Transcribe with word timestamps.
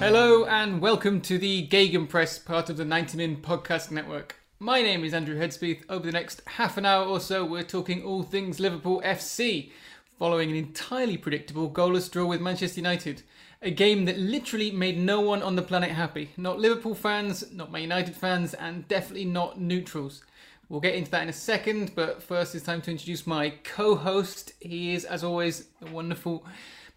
Hello 0.00 0.44
and 0.44 0.80
welcome 0.80 1.20
to 1.22 1.38
the 1.38 1.66
Gegenpress, 1.66 2.44
part 2.44 2.70
of 2.70 2.76
the 2.76 2.84
90 2.84 3.16
Min 3.16 3.36
Podcast 3.38 3.90
Network. 3.90 4.36
My 4.60 4.80
name 4.80 5.04
is 5.04 5.12
Andrew 5.12 5.36
Headspeath. 5.36 5.82
Over 5.88 6.06
the 6.06 6.12
next 6.12 6.40
half 6.46 6.76
an 6.76 6.86
hour 6.86 7.04
or 7.04 7.18
so, 7.18 7.44
we're 7.44 7.64
talking 7.64 8.04
all 8.04 8.22
things 8.22 8.60
Liverpool 8.60 9.02
FC, 9.04 9.72
following 10.16 10.50
an 10.50 10.56
entirely 10.56 11.16
predictable 11.16 11.68
goalless 11.68 12.08
draw 12.08 12.26
with 12.26 12.40
Manchester 12.40 12.78
United. 12.78 13.24
A 13.60 13.72
game 13.72 14.04
that 14.04 14.18
literally 14.20 14.70
made 14.70 14.96
no 14.96 15.20
one 15.20 15.42
on 15.42 15.56
the 15.56 15.62
planet 15.62 15.90
happy. 15.90 16.30
Not 16.36 16.60
Liverpool 16.60 16.94
fans, 16.94 17.52
not 17.52 17.72
Man 17.72 17.82
United 17.82 18.14
fans, 18.14 18.54
and 18.54 18.86
definitely 18.86 19.24
not 19.24 19.60
neutrals. 19.60 20.22
We'll 20.68 20.80
get 20.80 20.94
into 20.94 21.10
that 21.10 21.24
in 21.24 21.28
a 21.28 21.32
second, 21.32 21.92
but 21.96 22.22
first 22.22 22.54
it's 22.54 22.64
time 22.64 22.82
to 22.82 22.90
introduce 22.92 23.26
my 23.26 23.54
co 23.64 23.96
host. 23.96 24.52
He 24.60 24.94
is, 24.94 25.04
as 25.04 25.24
always, 25.24 25.64
the 25.80 25.90
wonderful, 25.90 26.46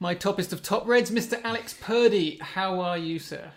my 0.02 0.16
toppest 0.16 0.52
of 0.52 0.64
top 0.64 0.88
reds, 0.88 1.12
Mr. 1.12 1.40
Alex 1.44 1.76
Purdy. 1.80 2.40
How 2.42 2.80
are 2.82 2.98
you, 2.98 3.20
sir? 3.20 3.52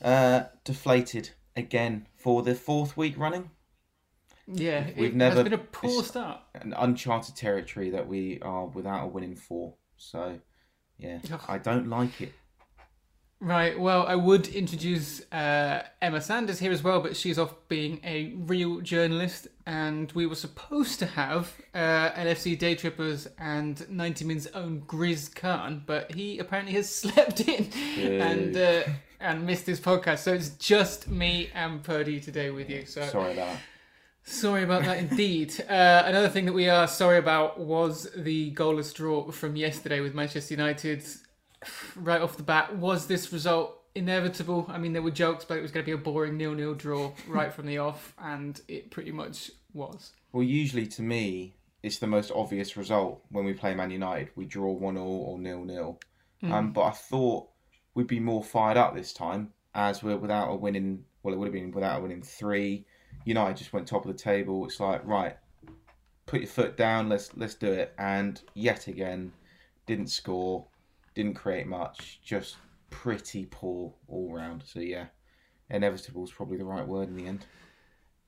Uh, 0.00 0.44
deflated 0.62 1.30
again 1.56 2.06
for 2.16 2.42
the 2.42 2.54
fourth 2.54 2.96
week 2.96 3.18
running. 3.18 3.50
Yeah, 4.46 4.88
We've 4.96 5.12
never- 5.14 5.34
has 5.34 5.44
been 5.44 5.52
a 5.52 5.58
poor 5.58 6.04
start. 6.04 6.40
An 6.54 6.72
uncharted 6.72 7.34
territory 7.34 7.90
that 7.90 8.06
we 8.06 8.40
are 8.40 8.66
without 8.66 9.04
a 9.04 9.06
winning 9.08 9.34
four. 9.34 9.74
So, 9.96 10.38
yeah, 10.96 11.18
Ugh. 11.32 11.40
I 11.48 11.58
don't 11.58 11.88
like 11.88 12.20
it. 12.20 12.32
Right, 13.40 13.78
well, 13.78 14.04
I 14.04 14.16
would 14.16 14.48
introduce 14.48 15.20
uh, 15.30 15.84
Emma 16.02 16.20
Sanders 16.20 16.58
here 16.58 16.72
as 16.72 16.82
well, 16.82 17.00
but 17.00 17.16
she's 17.16 17.38
off 17.38 17.54
being 17.68 18.00
a 18.02 18.32
real 18.34 18.80
journalist, 18.80 19.46
and 19.64 20.10
we 20.10 20.26
were 20.26 20.34
supposed 20.34 20.98
to 20.98 21.06
have 21.06 21.52
uh, 21.72 22.10
LFC 22.10 22.58
Day 22.58 22.74
Trippers 22.74 23.28
and 23.38 23.88
90 23.88 24.24
Min's 24.24 24.48
own 24.48 24.82
Grizz 24.88 25.32
Khan, 25.36 25.84
but 25.86 26.12
he 26.12 26.40
apparently 26.40 26.74
has 26.74 26.92
slept 26.94 27.40
in 27.40 27.70
and 27.96 28.56
uh, 28.56 28.82
and 29.20 29.46
missed 29.46 29.66
his 29.66 29.80
podcast, 29.80 30.18
so 30.18 30.34
it's 30.34 30.50
just 30.50 31.06
me 31.06 31.50
and 31.54 31.84
Purdy 31.84 32.18
today 32.18 32.50
with 32.50 32.68
you. 32.68 32.86
So 32.86 33.02
Sorry 33.06 33.34
about 33.34 33.52
that. 33.52 33.60
Sorry 34.24 34.62
about 34.64 34.84
that 34.84 34.98
indeed. 34.98 35.54
Uh, 35.68 36.02
another 36.06 36.28
thing 36.28 36.44
that 36.46 36.52
we 36.52 36.68
are 36.68 36.88
sorry 36.88 37.18
about 37.18 37.60
was 37.60 38.08
the 38.16 38.52
goalless 38.52 38.92
draw 38.92 39.30
from 39.30 39.54
yesterday 39.54 40.00
with 40.00 40.14
Manchester 40.14 40.54
United. 40.54 41.04
Right 41.96 42.20
off 42.20 42.36
the 42.36 42.42
bat, 42.42 42.76
was 42.76 43.06
this 43.06 43.32
result 43.32 43.78
inevitable? 43.94 44.66
I 44.68 44.78
mean, 44.78 44.92
there 44.92 45.02
were 45.02 45.10
jokes, 45.10 45.44
but 45.44 45.58
it 45.58 45.62
was 45.62 45.70
going 45.70 45.84
to 45.84 45.86
be 45.86 45.92
a 45.92 46.02
boring 46.02 46.36
nil-nil 46.36 46.74
draw 46.74 47.12
right 47.26 47.52
from 47.52 47.66
the 47.66 47.78
off, 47.78 48.14
and 48.18 48.60
it 48.68 48.90
pretty 48.90 49.12
much 49.12 49.50
was. 49.72 50.12
Well, 50.32 50.44
usually 50.44 50.86
to 50.86 51.02
me, 51.02 51.54
it's 51.82 51.98
the 51.98 52.06
most 52.06 52.30
obvious 52.34 52.76
result 52.76 53.22
when 53.30 53.44
we 53.44 53.54
play 53.54 53.74
Man 53.74 53.90
United. 53.90 54.30
We 54.36 54.44
draw 54.44 54.72
1 54.72 54.94
0 54.94 55.04
or 55.04 55.38
nil 55.38 55.64
nil. 55.64 56.00
Um, 56.42 56.72
but 56.72 56.82
I 56.82 56.90
thought 56.90 57.48
we'd 57.94 58.06
be 58.06 58.20
more 58.20 58.44
fired 58.44 58.76
up 58.76 58.94
this 58.94 59.12
time 59.12 59.52
as 59.74 60.02
we're 60.02 60.16
without 60.16 60.50
a 60.50 60.56
winning. 60.56 61.04
Well, 61.22 61.34
it 61.34 61.36
would 61.36 61.46
have 61.46 61.52
been 61.52 61.72
without 61.72 61.98
a 61.98 62.02
winning 62.02 62.22
three. 62.22 62.84
United 63.24 63.56
just 63.56 63.72
went 63.72 63.86
top 63.86 64.06
of 64.06 64.12
the 64.12 64.22
table. 64.22 64.64
It's 64.64 64.80
like 64.80 65.04
right, 65.04 65.36
put 66.26 66.40
your 66.40 66.48
foot 66.48 66.76
down. 66.76 67.08
Let's 67.08 67.36
let's 67.36 67.54
do 67.54 67.72
it. 67.72 67.94
And 67.98 68.40
yet 68.54 68.86
again, 68.86 69.32
didn't 69.86 70.10
score, 70.10 70.66
didn't 71.18 71.34
create 71.34 71.66
much. 71.66 72.20
Just 72.24 72.56
pretty 72.90 73.44
poor 73.50 73.92
all 74.06 74.32
round. 74.32 74.62
So 74.64 74.78
yeah, 74.78 75.06
inevitable 75.68 76.22
is 76.22 76.30
probably 76.30 76.58
the 76.58 76.64
right 76.64 76.86
word 76.86 77.08
in 77.08 77.16
the 77.16 77.26
end. 77.26 77.44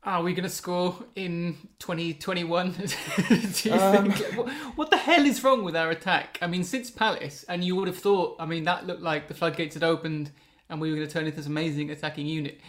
Are 0.02 0.22
we 0.24 0.32
going 0.32 0.42
to 0.44 0.48
score 0.48 0.96
in 1.14 1.56
2021? 1.78 2.72
Do 3.28 3.68
you 3.68 3.74
Um, 3.74 4.10
think? 4.10 4.36
What, 4.36 4.48
what 4.74 4.90
the 4.90 4.96
hell 4.96 5.24
is 5.24 5.44
wrong 5.44 5.62
with 5.62 5.76
our 5.76 5.90
attack? 5.90 6.38
I 6.42 6.48
mean, 6.48 6.64
since 6.64 6.90
Palace, 6.90 7.44
and 7.48 7.62
you 7.62 7.76
would 7.76 7.86
have 7.86 7.98
thought, 7.98 8.34
I 8.40 8.46
mean, 8.46 8.64
that 8.64 8.86
looked 8.88 9.02
like 9.02 9.28
the 9.28 9.34
floodgates 9.34 9.74
had 9.74 9.84
opened 9.84 10.32
and 10.68 10.80
we 10.80 10.90
were 10.90 10.96
going 10.96 11.06
to 11.06 11.12
turn 11.12 11.26
into 11.26 11.36
this 11.36 11.46
amazing 11.46 11.90
attacking 11.90 12.26
unit. 12.26 12.60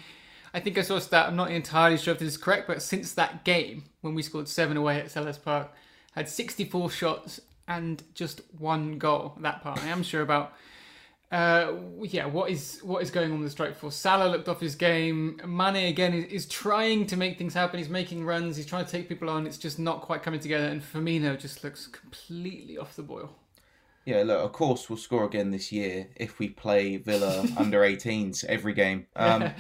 I 0.54 0.60
think 0.60 0.78
I 0.78 0.82
saw 0.82 0.98
a 0.98 1.02
stat, 1.02 1.28
I'm 1.30 1.36
not 1.36 1.50
entirely 1.50 1.98
sure 1.98 2.14
if 2.14 2.20
this 2.20 2.28
is 2.28 2.38
correct, 2.38 2.68
but 2.68 2.82
since 2.84 3.14
that 3.14 3.44
game, 3.44 3.86
when 4.02 4.14
we 4.14 4.22
scored 4.22 4.48
seven 4.50 4.78
away 4.78 5.00
at 5.00 5.06
Selhurst 5.08 5.44
Park, 5.44 5.72
had 6.12 6.28
64 6.30 6.92
shots 6.92 7.40
and 7.68 8.04
just 8.14 8.42
one 8.58 8.98
goal. 8.98 9.36
That 9.42 9.62
part 9.62 9.84
I 9.84 9.88
am 9.88 10.04
sure 10.04 10.22
about. 10.22 10.54
Uh, 11.32 11.76
yeah, 12.02 12.26
what 12.26 12.50
is 12.50 12.82
what 12.84 13.02
is 13.02 13.10
going 13.10 13.32
on 13.32 13.40
with 13.40 13.48
the 13.48 13.52
strike 13.52 13.78
force? 13.78 13.96
Salah 13.96 14.30
looked 14.30 14.50
off 14.50 14.60
his 14.60 14.76
game. 14.76 15.40
Mane 15.46 15.88
again 15.88 16.14
is, 16.14 16.26
is 16.26 16.46
trying 16.46 17.08
to 17.08 17.16
make 17.16 17.38
things 17.38 17.54
happen. 17.54 17.80
He's 17.80 17.88
making 17.88 18.26
runs. 18.26 18.58
He's 18.58 18.66
trying 18.66 18.84
to 18.84 18.92
take 18.92 19.08
people 19.08 19.30
on. 19.30 19.48
It's 19.48 19.58
just 19.58 19.80
not 19.80 20.02
quite 20.02 20.24
coming 20.24 20.42
together. 20.42 20.66
And 20.66 20.82
Firmino 20.82 21.40
just 21.40 21.64
looks 21.64 21.88
completely 21.88 22.78
off 22.78 22.98
the 22.98 23.04
boil. 23.04 23.34
Yeah, 24.04 24.24
look, 24.24 24.44
of 24.44 24.52
course 24.52 24.90
we'll 24.90 24.98
score 24.98 25.26
again 25.26 25.52
this 25.52 25.72
year 25.72 26.08
if 26.16 26.40
we 26.40 26.50
play 26.50 26.98
Villa 26.98 27.46
under 27.58 27.82
18s 27.82 28.44
every 28.46 28.74
game. 28.74 29.08
Um, 29.16 29.52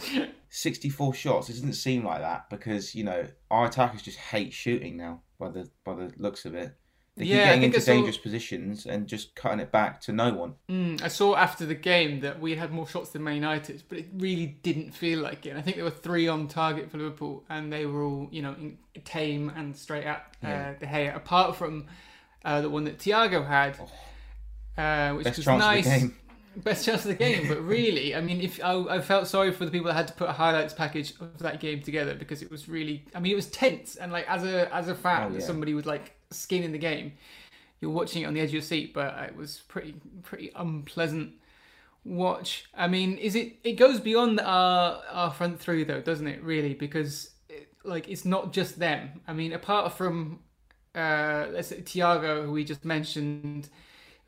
64 0.50 1.14
shots, 1.14 1.50
it 1.50 1.54
doesn't 1.54 1.74
seem 1.74 2.04
like 2.04 2.20
that 2.20 2.50
because, 2.50 2.94
you 2.96 3.04
know, 3.04 3.28
our 3.50 3.68
attackers 3.68 4.02
just 4.02 4.18
hate 4.18 4.52
shooting 4.52 4.98
now 4.98 5.22
by 5.40 5.50
the 5.50 5.70
by 5.86 5.94
the 5.94 6.12
looks 6.18 6.46
of 6.46 6.56
it. 6.56 6.76
They 7.18 7.26
Yeah, 7.26 7.42
I 7.42 7.46
getting 7.48 7.64
into 7.64 7.82
saw- 7.82 7.92
dangerous 7.92 8.18
positions 8.18 8.86
and 8.86 9.06
just 9.06 9.36
cutting 9.36 9.60
it 9.60 9.70
back 9.72 10.00
to 10.02 10.14
no 10.14 10.34
one. 10.34 10.56
Mm, 10.70 11.02
I 11.04 11.10
saw 11.10 11.36
after 11.36 11.66
the 11.66 11.76
game 11.76 12.22
that 12.22 12.40
we 12.40 12.56
had 12.56 12.72
more 12.72 12.88
shots 12.88 13.10
than 13.10 13.24
Man 13.24 13.36
United, 13.36 13.84
but 13.90 13.98
it 13.98 14.08
really 14.14 14.46
didn't 14.64 14.92
feel 14.92 15.20
like 15.20 15.46
it. 15.46 15.50
And 15.50 15.60
I 15.60 15.62
think 15.62 15.76
there 15.76 15.84
were 15.86 15.92
three 15.92 16.28
on 16.30 16.48
target 16.48 16.90
for 16.90 16.98
Liverpool, 16.98 17.44
and 17.50 17.72
they 17.72 17.86
were 17.86 18.04
all, 18.04 18.30
you 18.32 18.42
know, 18.42 18.54
in- 18.54 18.78
tame 19.04 19.52
and 19.56 19.76
straight 19.76 20.06
at 20.06 20.36
uh, 20.44 20.48
Yeah. 20.48 20.74
De 20.76 20.86
Gea. 20.86 21.16
Apart 21.16 21.58
from 21.58 21.88
uh, 22.46 22.62
the 22.62 22.70
one 22.70 22.86
that 22.86 22.98
Thiago 23.00 23.46
had, 23.46 23.78
uh, 24.78 25.14
which 25.16 25.26
Best 25.26 25.38
was 25.38 25.48
nice. 25.48 25.86
of 25.86 25.94
the 25.94 26.00
game. 26.00 26.16
Best 26.58 26.86
chance 26.86 27.02
of 27.06 27.08
the 27.10 27.16
game, 27.16 27.48
but 27.48 27.62
really, 27.62 28.14
I 28.14 28.20
mean, 28.20 28.42
if 28.42 28.62
I, 28.62 28.74
I 28.74 29.00
felt 29.02 29.28
sorry 29.28 29.54
for 29.54 29.64
the 29.64 29.72
people 29.72 29.88
that 29.88 29.94
had 29.94 30.08
to 30.10 30.14
put 30.14 30.28
a 30.28 30.34
highlights 30.34 30.74
package 30.74 31.14
of 31.22 31.40
that 31.40 31.62
game 31.62 31.82
together 31.82 32.14
because 32.14 32.42
it 32.42 32.52
was 32.52 32.68
really, 32.68 33.06
I 33.16 33.22
mean, 33.22 33.32
it 33.32 33.36
was 33.36 33.48
tense, 33.48 33.96
and 33.96 34.12
like 34.12 34.28
as 34.30 34.44
a 34.44 34.74
as 34.76 34.90
a 34.90 34.96
fan, 34.96 35.32
Oh, 35.32 35.36
yeah. 35.36 35.40
somebody 35.46 35.74
with 35.74 35.86
like 35.86 36.14
skin 36.32 36.64
in 36.64 36.72
the 36.72 36.78
game, 36.78 37.14
you're 37.80 37.92
watching 37.92 38.24
it 38.24 38.26
on 38.26 38.34
the 38.34 38.40
edge 38.40 38.50
of 38.50 38.54
your 38.54 38.62
seat, 38.62 38.94
but 38.94 39.18
it 39.20 39.36
was 39.36 39.62
pretty 39.68 39.96
pretty 40.24 40.52
unpleasant 40.56 41.34
watch. 42.04 42.66
I 42.76 42.88
mean, 42.88 43.18
is 43.18 43.36
it? 43.36 43.58
It 43.64 43.74
goes 43.74 44.00
beyond 44.00 44.40
our 44.40 45.02
our 45.10 45.32
front 45.32 45.60
three 45.60 45.84
though, 45.84 46.02
doesn't 46.02 46.28
it? 46.28 46.44
Really, 46.44 46.74
because 46.74 47.32
it, 47.50 47.70
like 47.84 48.08
it's 48.08 48.26
not 48.26 48.54
just 48.54 48.80
them. 48.80 49.22
I 49.28 49.34
mean, 49.34 49.54
apart 49.54 49.94
from 49.94 50.40
uh, 50.96 51.48
let's 51.52 51.70
say 51.70 51.82
Thiago, 51.82 52.46
who 52.46 52.52
we 52.52 52.64
just 52.64 52.86
mentioned, 52.86 53.70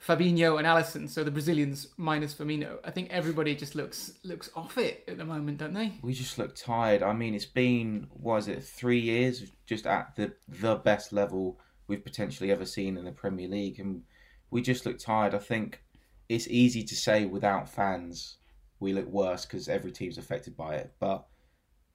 Fabinho 0.05 0.57
and 0.57 0.67
Alisson, 0.67 1.09
so 1.09 1.23
the 1.23 1.31
Brazilians 1.31 1.87
minus 1.97 2.33
Firmino. 2.33 2.77
I 2.83 2.91
think 2.91 3.09
everybody 3.11 3.55
just 3.55 3.75
looks 3.75 4.13
looks 4.23 4.49
off 4.55 4.77
it 4.77 5.03
at 5.07 5.17
the 5.17 5.25
moment, 5.25 5.59
don't 5.59 5.73
they? 5.73 5.93
We 6.01 6.13
just 6.13 6.37
look 6.37 6.55
tired. 6.55 7.03
I 7.03 7.13
mean, 7.13 7.33
it's 7.33 7.45
been, 7.45 8.07
was 8.13 8.47
it, 8.47 8.63
three 8.63 8.99
years 8.99 9.43
just 9.65 9.85
at 9.85 10.15
the, 10.15 10.33
the 10.47 10.75
best 10.75 11.13
level 11.13 11.59
we've 11.87 12.03
potentially 12.03 12.51
ever 12.51 12.65
seen 12.65 12.97
in 12.97 13.05
the 13.05 13.11
Premier 13.11 13.47
League. 13.47 13.79
And 13.79 14.03
we 14.51 14.61
just 14.61 14.85
look 14.85 14.99
tired. 14.99 15.33
I 15.33 15.39
think 15.39 15.83
it's 16.29 16.47
easy 16.47 16.83
to 16.83 16.95
say 16.95 17.25
without 17.25 17.69
fans 17.69 18.37
we 18.79 18.93
look 18.93 19.07
worse 19.07 19.45
because 19.45 19.67
every 19.67 19.91
team's 19.91 20.17
affected 20.17 20.55
by 20.55 20.75
it. 20.75 20.93
But 20.99 21.25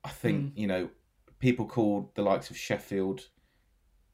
I 0.05 0.11
think, 0.11 0.53
you 0.57 0.67
know, 0.67 0.89
people 1.39 1.67
called 1.67 2.15
the 2.15 2.23
likes 2.23 2.51
of 2.51 2.57
Sheffield 2.57 3.29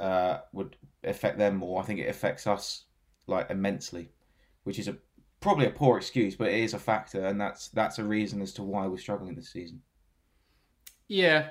uh, 0.00 0.38
would 0.52 0.76
affect 1.04 1.38
them 1.38 1.56
more. 1.56 1.80
I 1.80 1.84
think 1.84 2.00
it 2.00 2.08
affects 2.08 2.46
us 2.46 2.84
like 3.26 3.50
immensely, 3.50 4.10
which 4.64 4.78
is 4.78 4.88
a 4.88 4.96
probably 5.40 5.66
a 5.66 5.70
poor 5.70 5.96
excuse, 5.96 6.34
but 6.36 6.48
it 6.48 6.58
is 6.60 6.74
a 6.74 6.78
factor, 6.78 7.26
and 7.26 7.40
that's 7.40 7.68
that's 7.68 7.98
a 7.98 8.04
reason 8.04 8.42
as 8.42 8.52
to 8.54 8.62
why 8.62 8.86
we're 8.86 8.98
struggling 8.98 9.34
this 9.34 9.52
season. 9.52 9.80
Yeah, 11.08 11.50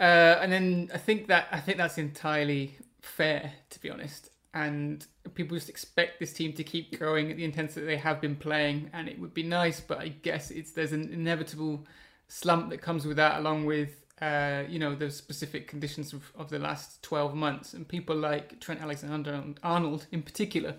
uh, 0.00 0.38
and 0.40 0.52
then 0.52 0.90
I 0.94 0.98
think 0.98 1.28
that 1.28 1.48
I 1.52 1.60
think 1.60 1.78
that's 1.78 1.98
entirely 1.98 2.78
fair, 3.04 3.52
to 3.70 3.80
be 3.80 3.90
honest. 3.90 4.30
And 4.52 5.04
people 5.34 5.56
just 5.56 5.68
expect 5.68 6.20
this 6.20 6.32
team 6.32 6.52
to 6.54 6.64
keep 6.64 6.96
growing 6.98 7.30
at 7.30 7.36
the 7.36 7.44
intensity 7.44 7.86
they 7.86 7.96
have 7.96 8.20
been 8.20 8.36
playing, 8.36 8.90
and 8.92 9.08
it 9.08 9.18
would 9.18 9.34
be 9.34 9.42
nice, 9.42 9.80
but 9.80 9.98
I 9.98 10.08
guess 10.08 10.50
it's 10.50 10.72
there's 10.72 10.92
an 10.92 11.12
inevitable 11.12 11.86
slump 12.28 12.70
that 12.70 12.78
comes 12.78 13.04
with 13.04 13.16
that, 13.16 13.40
along 13.40 13.66
with 13.66 13.90
uh, 14.22 14.62
you 14.68 14.78
know 14.78 14.94
the 14.94 15.10
specific 15.10 15.66
conditions 15.66 16.12
of, 16.12 16.30
of 16.36 16.50
the 16.50 16.60
last 16.60 17.02
twelve 17.02 17.34
months, 17.34 17.74
and 17.74 17.88
people 17.88 18.14
like 18.14 18.60
Trent 18.60 18.80
Alexander-Arnold 18.80 20.06
in 20.12 20.22
particular, 20.22 20.76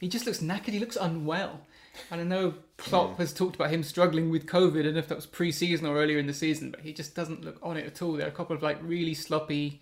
he 0.00 0.08
just 0.08 0.24
looks 0.24 0.38
knackered. 0.38 0.72
He 0.72 0.78
looks 0.78 0.96
unwell. 0.96 1.60
And 2.10 2.20
I 2.20 2.24
know 2.24 2.54
Klopp 2.76 3.18
has 3.18 3.32
talked 3.32 3.56
about 3.56 3.70
him 3.70 3.82
struggling 3.82 4.30
with 4.30 4.46
COVID. 4.46 4.86
and 4.86 4.96
if 4.96 5.08
that 5.08 5.16
was 5.16 5.26
pre-season 5.26 5.86
or 5.86 5.96
earlier 5.96 6.18
in 6.18 6.28
the 6.28 6.34
season, 6.34 6.70
but 6.70 6.80
he 6.80 6.92
just 6.92 7.14
doesn't 7.14 7.44
look 7.44 7.58
on 7.62 7.76
it 7.76 7.86
at 7.86 8.00
all. 8.00 8.12
There 8.12 8.26
are 8.26 8.30
a 8.30 8.32
couple 8.32 8.54
of 8.54 8.62
like 8.62 8.78
really 8.82 9.14
sloppy 9.14 9.80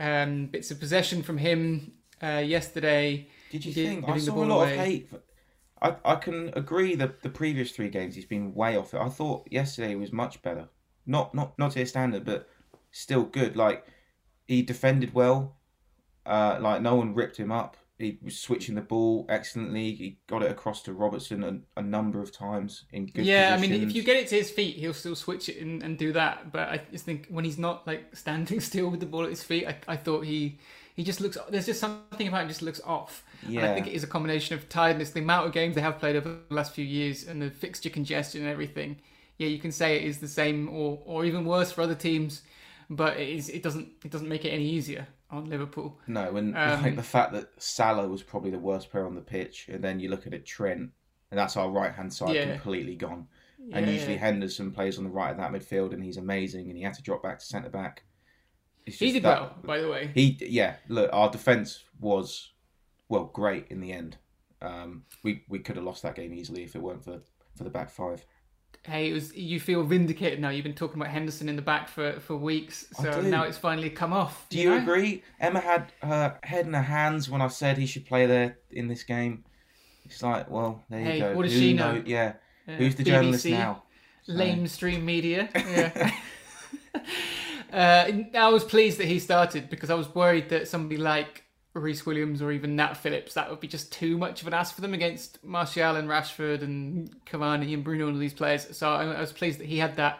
um, 0.00 0.46
bits 0.46 0.70
of 0.70 0.80
possession 0.80 1.22
from 1.22 1.38
him 1.38 1.92
uh, 2.22 2.42
yesterday. 2.44 3.28
Did 3.50 3.64
you 3.64 3.72
think 3.72 4.08
I 4.08 4.18
saw 4.18 4.42
a 4.42 4.44
lot 4.44 4.62
away. 4.62 4.74
of 4.74 4.80
hate? 4.80 5.10
For, 5.10 5.20
I 5.82 5.96
I 6.04 6.14
can 6.16 6.52
agree 6.56 6.94
that 6.96 7.22
the 7.22 7.28
previous 7.28 7.70
three 7.70 7.90
games 7.90 8.14
he's 8.14 8.24
been 8.24 8.54
way 8.54 8.76
off 8.76 8.94
it. 8.94 9.00
I 9.00 9.08
thought 9.08 9.46
yesterday 9.50 9.94
was 9.94 10.12
much 10.12 10.42
better. 10.42 10.68
Not 11.06 11.34
not 11.34 11.58
not 11.58 11.72
to 11.72 11.80
his 11.80 11.90
standard, 11.90 12.24
but 12.24 12.48
still 12.90 13.24
good. 13.24 13.56
Like 13.56 13.86
he 14.48 14.62
defended 14.62 15.14
well. 15.14 15.56
Uh, 16.26 16.58
like 16.60 16.82
no 16.82 16.96
one 16.96 17.14
ripped 17.14 17.36
him 17.36 17.52
up. 17.52 17.76
He 18.00 18.18
was 18.22 18.38
switching 18.38 18.74
the 18.74 18.80
ball 18.80 19.26
excellently. 19.28 19.92
He 19.92 20.18
got 20.26 20.42
it 20.42 20.50
across 20.50 20.82
to 20.82 20.92
Robertson 20.92 21.44
a, 21.76 21.80
a 21.80 21.82
number 21.82 22.20
of 22.20 22.32
times 22.32 22.84
in 22.92 23.06
good 23.06 23.26
yeah, 23.26 23.54
I 23.56 23.60
mean, 23.60 23.72
if 23.72 23.94
you 23.94 24.02
get 24.02 24.16
it 24.16 24.28
to 24.28 24.36
his 24.36 24.50
feet, 24.50 24.76
he'll 24.76 24.94
still 24.94 25.14
switch 25.14 25.48
it 25.48 25.60
and, 25.60 25.82
and 25.82 25.98
do 25.98 26.12
that. 26.14 26.50
But 26.50 26.68
I 26.68 26.80
just 26.90 27.04
think 27.04 27.26
when 27.28 27.44
he's 27.44 27.58
not 27.58 27.86
like 27.86 28.16
standing 28.16 28.60
still 28.70 28.88
with 28.88 29.00
the 29.00 29.06
ball 29.06 29.24
at 29.24 29.30
his 29.30 29.42
feet, 29.42 29.66
I, 29.66 29.76
I 29.86 29.96
thought 29.96 30.24
he 30.24 30.58
he 30.96 31.04
just 31.04 31.20
looks. 31.20 31.36
There's 31.50 31.66
just 31.66 31.80
something 31.80 32.28
about 32.28 32.42
him 32.42 32.48
just 32.48 32.62
looks 32.62 32.80
off. 32.84 33.24
And 33.46 33.70
I 33.70 33.74
think 33.74 33.86
it 33.86 33.92
is 33.92 34.02
a 34.02 34.06
combination 34.06 34.54
of 34.54 34.68
tiredness, 34.68 35.10
the 35.10 35.20
amount 35.20 35.46
of 35.46 35.52
games 35.52 35.74
they 35.74 35.80
have 35.80 35.98
played 35.98 36.16
over 36.16 36.40
the 36.48 36.54
last 36.54 36.72
few 36.72 36.84
years, 36.84 37.26
and 37.26 37.40
the 37.40 37.50
fixture 37.50 37.90
congestion 37.90 38.42
and 38.42 38.50
everything. 38.50 38.96
Yeah, 39.38 39.48
you 39.48 39.58
can 39.58 39.72
say 39.72 39.96
it 39.96 40.04
is 40.04 40.18
the 40.18 40.28
same 40.28 40.68
or 40.68 41.00
or 41.04 41.24
even 41.24 41.44
worse 41.44 41.72
for 41.72 41.82
other 41.82 41.94
teams, 41.94 42.42
but 42.88 43.18
it 43.18 43.28
is 43.28 43.48
it 43.50 43.62
doesn't 43.62 43.88
it 44.04 44.10
doesn't 44.10 44.28
make 44.28 44.44
it 44.44 44.50
any 44.50 44.66
easier 44.66 45.06
on 45.30 45.48
Liverpool. 45.48 45.98
No, 46.06 46.36
and 46.36 46.56
Um, 46.56 46.82
like 46.82 46.96
the 46.96 47.02
fact 47.02 47.32
that 47.32 47.50
Salah 47.62 48.08
was 48.08 48.22
probably 48.22 48.50
the 48.50 48.58
worst 48.58 48.90
player 48.90 49.06
on 49.06 49.14
the 49.14 49.20
pitch, 49.20 49.68
and 49.68 49.82
then 49.82 50.00
you 50.00 50.08
look 50.08 50.26
at 50.26 50.34
it, 50.34 50.44
Trent, 50.46 50.90
and 51.30 51.38
that's 51.38 51.56
our 51.56 51.70
right 51.70 51.92
hand 51.92 52.12
side 52.12 52.34
Yeah. 52.34 52.52
completely 52.52 52.96
gone. 52.96 53.28
and 53.72 53.86
usually 53.86 54.14
yeah. 54.14 54.20
Henderson 54.20 54.70
plays 54.72 54.96
on 54.96 55.04
the 55.04 55.10
right 55.10 55.30
of 55.32 55.36
that 55.36 55.52
midfield, 55.52 55.92
and 55.92 56.02
he's 56.02 56.16
amazing, 56.16 56.68
and 56.68 56.76
he 56.78 56.82
had 56.82 56.94
to 56.94 57.02
drop 57.02 57.22
back 57.22 57.38
to 57.38 57.44
centre 57.44 57.68
back. 57.68 58.04
He 58.86 59.12
did 59.12 59.22
that- 59.22 59.40
well, 59.40 59.56
by 59.62 59.78
the 59.80 59.88
way. 59.88 60.10
He 60.14 60.38
yeah, 60.40 60.76
look, 60.88 61.10
our 61.12 61.30
defense 61.30 61.84
was 62.00 62.52
well 63.10 63.24
great 63.26 63.66
in 63.68 63.80
the 63.80 63.92
end. 63.92 64.16
Um, 64.62 65.04
we 65.22 65.44
we 65.48 65.58
could 65.58 65.76
have 65.76 65.84
lost 65.84 66.02
that 66.02 66.14
game 66.14 66.32
easily 66.32 66.64
if 66.64 66.74
it 66.74 66.80
weren't 66.82 67.04
for 67.04 67.20
for 67.54 67.64
the 67.64 67.70
back 67.70 67.90
five. 67.90 68.24
Hey, 68.84 69.10
it 69.10 69.12
was 69.12 69.34
you 69.36 69.60
feel 69.60 69.82
vindicated 69.82 70.40
now. 70.40 70.48
You've 70.48 70.64
been 70.64 70.74
talking 70.74 71.00
about 71.00 71.12
Henderson 71.12 71.48
in 71.50 71.56
the 71.56 71.62
back 71.62 71.88
for, 71.88 72.18
for 72.20 72.36
weeks, 72.36 72.86
so 72.94 73.20
now 73.20 73.42
it's 73.44 73.58
finally 73.58 73.90
come 73.90 74.12
off. 74.14 74.46
Do 74.48 74.58
you 74.58 74.70
know? 74.70 74.78
agree? 74.78 75.22
Emma 75.38 75.60
had 75.60 75.92
her 76.02 76.38
head 76.42 76.66
in 76.66 76.72
her 76.72 76.82
hands 76.82 77.28
when 77.28 77.42
I 77.42 77.48
said 77.48 77.76
he 77.76 77.84
should 77.86 78.06
play 78.06 78.24
there 78.26 78.56
in 78.70 78.88
this 78.88 79.02
game. 79.02 79.44
It's 80.06 80.22
like, 80.22 80.50
well, 80.50 80.82
there 80.88 81.00
Hey, 81.00 81.14
you 81.16 81.20
go. 81.20 81.34
what 81.34 81.42
does 81.42 81.52
Who 81.52 81.58
she 81.58 81.72
know? 81.74 82.02
Yeah, 82.06 82.34
Yeah. 82.66 82.76
who's 82.76 82.94
the 82.94 83.04
journalist 83.04 83.44
now? 83.46 83.82
So- 84.22 84.32
Lame 84.32 84.66
stream 84.66 85.04
media. 85.04 85.48
Yeah. 85.54 86.10
uh, 87.72 88.10
I 88.36 88.48
was 88.48 88.64
pleased 88.64 88.98
that 88.98 89.06
he 89.06 89.18
started 89.18 89.68
because 89.70 89.90
I 89.90 89.94
was 89.94 90.12
worried 90.14 90.48
that 90.48 90.68
somebody 90.68 90.96
like 90.96 91.44
Rhys 91.74 92.04
Williams 92.04 92.42
or 92.42 92.50
even 92.50 92.74
Nat 92.76 92.94
Phillips 92.94 93.34
that 93.34 93.48
would 93.48 93.60
be 93.60 93.68
just 93.68 93.92
too 93.92 94.18
much 94.18 94.42
of 94.42 94.48
an 94.48 94.54
ask 94.54 94.74
for 94.74 94.80
them 94.80 94.92
against 94.94 95.42
Martial 95.44 95.94
and 95.96 96.08
Rashford 96.08 96.62
and 96.62 97.14
Cavani 97.26 97.72
and 97.74 97.84
Bruno 97.84 98.06
and 98.08 98.16
all 98.16 98.20
these 98.20 98.34
players. 98.34 98.76
So 98.76 98.90
I, 98.90 99.04
I 99.04 99.20
was 99.20 99.32
pleased 99.32 99.60
that 99.60 99.66
he 99.66 99.78
had 99.78 99.94
that 99.96 100.18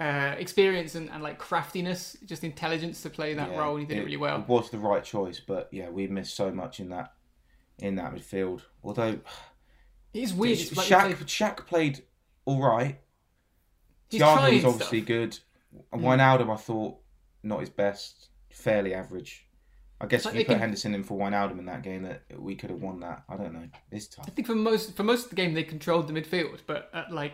uh, 0.00 0.34
experience 0.36 0.96
and, 0.96 1.08
and 1.10 1.22
like 1.22 1.38
craftiness, 1.38 2.16
just 2.26 2.42
intelligence 2.42 3.02
to 3.02 3.10
play 3.10 3.34
that 3.34 3.50
Yeah, 3.52 3.58
role, 3.58 3.76
and 3.76 3.80
he 3.82 3.86
did 3.86 3.98
it, 4.00 4.04
really 4.04 4.16
well. 4.16 4.40
It 4.40 4.48
was 4.48 4.70
the 4.70 4.78
right 4.78 5.04
choice, 5.04 5.40
but 5.40 5.68
yeah, 5.70 5.90
we 5.90 6.08
missed 6.08 6.34
so 6.34 6.50
much 6.50 6.80
in 6.80 6.88
that 6.90 7.12
in 7.78 7.94
that 7.96 8.12
midfield. 8.12 8.62
Although 8.82 9.20
It's 10.12 10.32
weird. 10.32 10.58
It's 10.58 10.76
like 10.76 10.86
Shaq, 10.88 11.00
played- 11.16 11.26
Shaq 11.28 11.66
played 11.66 12.02
all 12.44 12.60
right. 12.60 12.98
he's 14.10 14.20
Thiago 14.20 14.52
was 14.54 14.64
obviously 14.64 14.98
stuff. 15.00 15.06
good. 15.06 15.38
Mm. 15.92 16.00
Wijnaldum, 16.02 16.52
I 16.52 16.56
thought, 16.56 16.96
not 17.44 17.60
his 17.60 17.70
best, 17.70 18.28
fairly 18.50 18.92
average. 18.94 19.43
I 20.00 20.06
guess 20.06 20.24
Like 20.24 20.34
if 20.34 20.38
you 20.40 20.44
put 20.46 20.52
can- 20.54 20.60
Henderson 20.60 20.94
in 20.94 21.04
for 21.04 21.18
Wijnaldum 21.18 21.58
in 21.58 21.66
that 21.66 21.82
game, 21.82 22.02
that 22.02 22.22
we 22.38 22.56
could 22.56 22.70
have 22.70 22.80
won 22.82 23.00
that. 23.00 23.22
I 23.28 23.36
don't 23.36 23.52
know. 23.52 23.68
It's 23.90 24.08
tough. 24.08 24.26
I 24.28 24.30
think 24.32 24.46
for 24.46 24.54
most 24.54 24.94
for 24.96 25.02
most 25.04 25.24
of 25.24 25.30
the 25.30 25.36
game 25.36 25.54
they 25.54 25.62
controlled 25.62 26.08
the 26.08 26.12
midfield, 26.12 26.60
but 26.66 26.90
at 26.92 27.12
like 27.12 27.32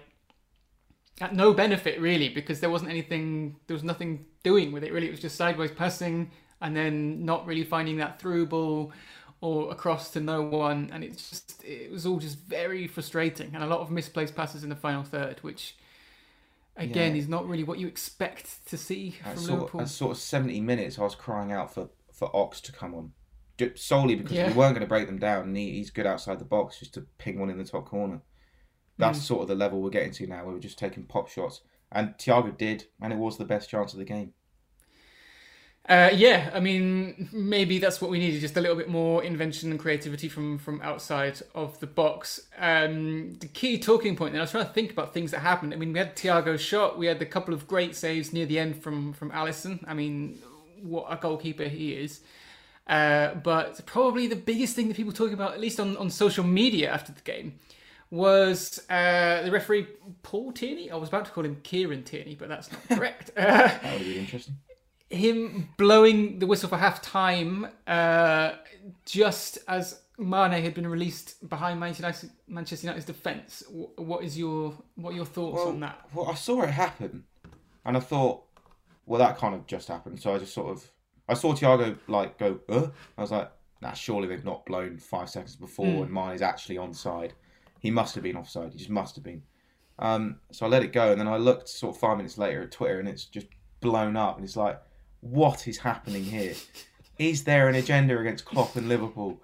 at 1.20 1.34
no 1.34 1.52
benefit 1.52 2.00
really 2.00 2.28
because 2.28 2.60
there 2.60 2.70
wasn't 2.70 2.90
anything 2.90 3.56
there 3.66 3.74
was 3.74 3.84
nothing 3.84 4.24
doing 4.42 4.72
with 4.72 4.84
it 4.84 4.92
really. 4.92 5.06
It 5.08 5.10
was 5.10 5.20
just 5.20 5.36
sideways 5.36 5.70
passing 5.70 6.30
and 6.60 6.76
then 6.76 7.24
not 7.24 7.46
really 7.46 7.64
finding 7.64 7.96
that 7.98 8.20
through 8.20 8.46
ball 8.46 8.92
or 9.42 9.72
across 9.72 10.10
to 10.10 10.20
no 10.20 10.42
one 10.42 10.90
and 10.92 11.02
it's 11.02 11.30
just 11.30 11.64
it 11.64 11.90
was 11.90 12.04
all 12.06 12.18
just 12.18 12.38
very 12.38 12.86
frustrating 12.86 13.54
and 13.54 13.64
a 13.64 13.66
lot 13.66 13.80
of 13.80 13.90
misplaced 13.90 14.36
passes 14.36 14.62
in 14.64 14.68
the 14.68 14.76
final 14.76 15.02
third 15.02 15.38
which 15.40 15.76
again 16.76 17.14
Yeah. 17.14 17.22
is 17.22 17.28
not 17.28 17.48
really 17.48 17.64
what 17.64 17.78
you 17.78 17.86
expect 17.86 18.66
to 18.66 18.76
see 18.76 19.16
At 19.24 19.34
from 19.34 19.42
sort, 19.42 19.58
Liverpool. 19.60 19.80
at 19.80 19.88
sort 19.88 20.10
of 20.12 20.18
70 20.18 20.60
minutes, 20.60 20.98
I 20.98 21.02
was 21.02 21.14
crying 21.14 21.52
out 21.52 21.72
for, 21.74 21.88
for 22.20 22.31
Ox 22.37 22.61
to 22.61 22.70
come 22.72 22.94
on. 22.94 23.12
Solely 23.75 24.14
because 24.14 24.32
Yeah. 24.37 24.46
we 24.49 24.55
weren't 24.55 24.75
going 24.75 24.87
to 24.87 24.87
break 24.88 25.06
them 25.06 25.19
down, 25.19 25.43
and 25.49 25.56
he, 25.56 25.72
he's 25.72 25.90
good 25.90 26.06
outside 26.06 26.38
the 26.38 26.44
box 26.46 26.78
just 26.78 26.94
to 26.94 27.02
ping 27.19 27.38
one 27.40 27.50
in 27.50 27.58
the 27.58 27.64
top 27.64 27.84
corner. 27.87 28.20
That's 28.96 29.19
Mm. 29.19 29.22
sort 29.22 29.43
of 29.43 29.49
the 29.49 29.55
level 29.55 29.82
we're 29.82 29.90
getting 29.90 30.12
to 30.12 30.26
now, 30.26 30.44
where 30.44 30.55
we're 30.55 30.61
just 30.61 30.78
taking 30.78 31.05
pop 31.05 31.28
shots. 31.28 31.62
And 31.93 32.14
Thiago 32.17 32.56
did, 32.56 32.87
and 33.02 33.12
it 33.12 33.19
was 33.19 33.37
the 33.37 33.44
best 33.44 33.69
chance 33.69 33.93
of 33.93 33.99
the 33.99 34.05
game. 34.05 34.32
Uh, 35.88 36.11
yeah, 36.14 36.50
I 36.55 36.61
mean, 36.61 37.28
maybe 37.32 37.78
that's 37.78 38.00
what 38.00 38.11
we 38.11 38.19
needed, 38.19 38.40
just 38.40 38.56
a 38.56 38.61
little 38.61 38.76
bit 38.76 38.88
more 38.88 39.25
invention 39.25 39.70
and 39.70 39.81
creativity 39.81 40.28
from 40.28 40.58
from 40.58 40.81
outside 40.82 41.40
of 41.55 41.81
the 41.81 41.87
box. 41.87 42.49
Um, 42.58 43.34
the 43.40 43.49
key 43.49 43.78
talking 43.78 44.14
point, 44.14 44.32
then, 44.32 44.40
I 44.40 44.44
was 44.44 44.52
trying 44.52 44.66
to 44.66 44.73
think 44.73 44.93
about 44.93 45.12
things 45.14 45.31
that 45.32 45.40
happened. 45.40 45.73
I 45.75 45.76
mean, 45.76 45.93
we 45.93 45.99
had 45.99 46.14
Thiago's 46.14 46.61
shot, 46.61 46.99
we 46.99 47.06
had 47.06 47.20
a 47.20 47.26
couple 47.26 47.55
of 47.55 47.66
great 47.66 47.96
saves 47.96 48.32
near 48.32 48.46
the 48.46 48.58
end 48.58 48.82
from 48.82 49.12
from 49.14 49.31
Alisson. 49.32 49.82
I 49.87 49.94
mean, 49.94 50.38
what 50.82 51.06
a 51.10 51.16
goalkeeper 51.16 51.64
he 51.64 51.92
is. 51.94 52.20
Uh, 52.86 53.34
but 53.34 53.84
probably 53.86 54.26
the 54.26 54.36
biggest 54.36 54.74
thing 54.74 54.88
that 54.88 54.96
people 54.96 55.12
talking 55.12 55.34
about, 55.34 55.52
at 55.54 55.60
least 55.60 55.78
on, 55.78 55.96
on 55.96 56.10
social 56.10 56.42
media 56.44 56.90
after 56.92 57.12
the 57.12 57.20
game, 57.20 57.54
was 58.10 58.80
uh, 58.90 59.42
the 59.42 59.50
referee 59.52 59.86
Paul 60.22 60.50
Tierney. 60.52 60.90
I 60.90 60.96
was 60.96 61.08
about 61.08 61.26
to 61.26 61.30
call 61.30 61.44
him 61.44 61.60
Kieran 61.62 62.02
Tierney, 62.02 62.34
but 62.34 62.48
that's 62.48 62.70
not 62.72 62.88
correct. 62.98 63.30
Uh, 63.36 63.42
That 63.46 63.82
would 63.84 63.92
have 63.92 64.00
been 64.00 64.16
interesting. 64.16 64.56
him 65.08 65.68
blowing 65.78 66.38
the 66.40 66.46
whistle 66.46 66.68
for 66.68 66.76
half 66.78 67.00
time 67.02 67.68
uh, 67.86 68.52
just 69.06 69.58
as 69.68 70.00
Mane 70.18 70.60
had 70.62 70.74
been 70.74 70.86
released 70.88 71.48
behind 71.48 71.78
Manchester 71.80 72.28
United's 72.48 73.04
defence. 73.06 73.62
What 73.96 74.24
is 74.24 74.36
your 74.36 74.74
what 74.96 75.12
are 75.12 75.16
your 75.16 75.24
thoughts 75.26 75.56
Well, 75.56 75.68
on 75.68 75.80
that? 75.80 76.00
well, 76.12 76.26
I 76.28 76.34
saw 76.34 76.62
it 76.62 76.70
happen, 76.70 77.24
and 77.84 77.96
I 77.96 78.00
thought, 78.00 78.42
well, 79.06 79.19
that 79.19 79.37
kind 79.38 79.55
of 79.55 79.67
just 79.67 79.88
happened. 79.88 80.20
So 80.20 80.35
I 80.35 80.38
just 80.38 80.55
sort 80.55 80.70
of, 80.70 80.91
I 81.29 81.35
saw 81.35 81.52
Thiago 81.55 81.97
like 82.08 82.38
go, 82.38 82.61
uh? 82.69 82.88
I 83.19 83.20
was 83.20 83.31
like, 83.31 83.50
nah, 83.82 83.93
surely 83.93 84.29
they've 84.29 84.44
not 84.44 84.67
blown 84.67 84.99
five 84.99 85.31
seconds 85.31 85.56
before, 85.56 85.87
Mm. 85.87 86.02
and 86.02 86.11
mine 86.11 86.35
is 86.35 86.43
actually 86.43 86.76
onside. 86.76 87.32
He 87.81 87.91
must 87.91 88.14
have 88.14 88.25
been 88.25 88.37
offside. 88.37 88.73
He 88.73 88.79
just 88.79 88.91
must 88.91 89.14
have 89.17 89.25
been. 89.25 89.43
Um, 89.99 90.37
so 90.52 90.67
I 90.67 90.69
let 90.69 90.82
it 90.82 90.93
go, 90.93 91.11
and 91.12 91.20
then 91.20 91.29
I 91.29 91.37
looked 91.37 91.69
sort 91.69 91.94
of 91.94 92.00
five 92.00 92.17
minutes 92.17 92.38
later 92.38 92.62
at 92.62 92.70
Twitter, 92.73 92.99
and 92.99 93.08
it's 93.08 93.25
just 93.25 93.47
blown 93.81 94.17
up, 94.17 94.37
and 94.37 94.44
it's 94.44 94.56
like, 94.56 94.81
what 95.20 95.67
is 95.69 95.79
happening 95.79 96.25
here? 96.25 96.55
Is 97.19 97.44
there 97.44 97.69
an 97.69 97.75
agenda 97.75 98.19
against 98.19 98.44
Klopp 98.47 98.76
and 98.76 98.88
Liverpool? 98.88 99.42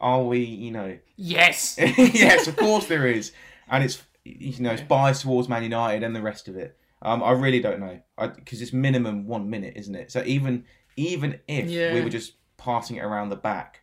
Are 0.00 0.22
we, 0.22 0.40
you 0.40 0.70
know, 0.70 0.98
Yes. 1.16 1.76
yes, 1.96 2.46
of 2.46 2.56
course 2.56 2.86
there 2.86 3.06
is, 3.06 3.32
and 3.70 3.82
it's 3.84 4.02
you 4.24 4.62
know 4.62 4.70
it's 4.72 4.82
biased 4.82 5.22
towards 5.22 5.48
Man 5.48 5.62
United 5.62 6.02
and 6.02 6.14
the 6.14 6.22
rest 6.22 6.48
of 6.48 6.56
it. 6.56 6.78
Um, 7.02 7.22
I 7.22 7.30
really 7.32 7.60
don't 7.60 7.80
know 7.80 8.00
because 8.18 8.60
it's 8.60 8.72
minimum 8.72 9.26
one 9.26 9.48
minute, 9.48 9.74
isn't 9.76 9.94
it? 9.94 10.10
So 10.10 10.22
even 10.26 10.64
even 10.96 11.38
if 11.46 11.66
we 11.66 12.00
were 12.00 12.10
just 12.10 12.34
passing 12.56 12.96
it 12.96 13.00
around 13.00 13.28
the 13.28 13.36
back, 13.36 13.82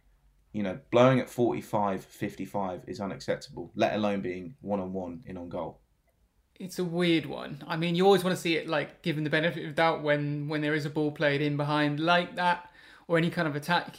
you 0.51 0.63
know, 0.63 0.77
blowing 0.91 1.19
at 1.19 1.29
45, 1.29 2.03
55 2.03 2.84
is 2.88 3.00
unacceptable. 3.00 3.72
Let 3.75 3.93
alone 3.93 4.22
being 4.22 4.55
one 4.62 4.79
on 4.79 4.93
one 4.93 5.22
in 5.25 5.38
on 5.38 5.50
goal. 5.50 5.79
It's 6.60 6.79
a 6.79 6.84
weird 6.84 7.25
one. 7.25 7.63
I 7.67 7.75
mean, 7.75 7.95
you 7.95 8.05
always 8.05 8.24
want 8.24 8.36
to 8.36 8.41
see 8.41 8.55
it 8.55 8.67
like 8.67 9.01
given 9.01 9.24
the 9.24 9.29
benefit 9.29 9.65
of 9.65 9.75
doubt 9.75 10.03
when 10.03 10.48
when 10.48 10.62
there 10.62 10.74
is 10.74 10.86
a 10.86 10.89
ball 10.89 11.12
played 11.12 11.41
in 11.41 11.57
behind 11.57 12.00
like 12.00 12.36
that 12.36 12.69
or 13.07 13.17
any 13.17 13.29
kind 13.29 13.48
of 13.48 13.55
attack, 13.55 13.98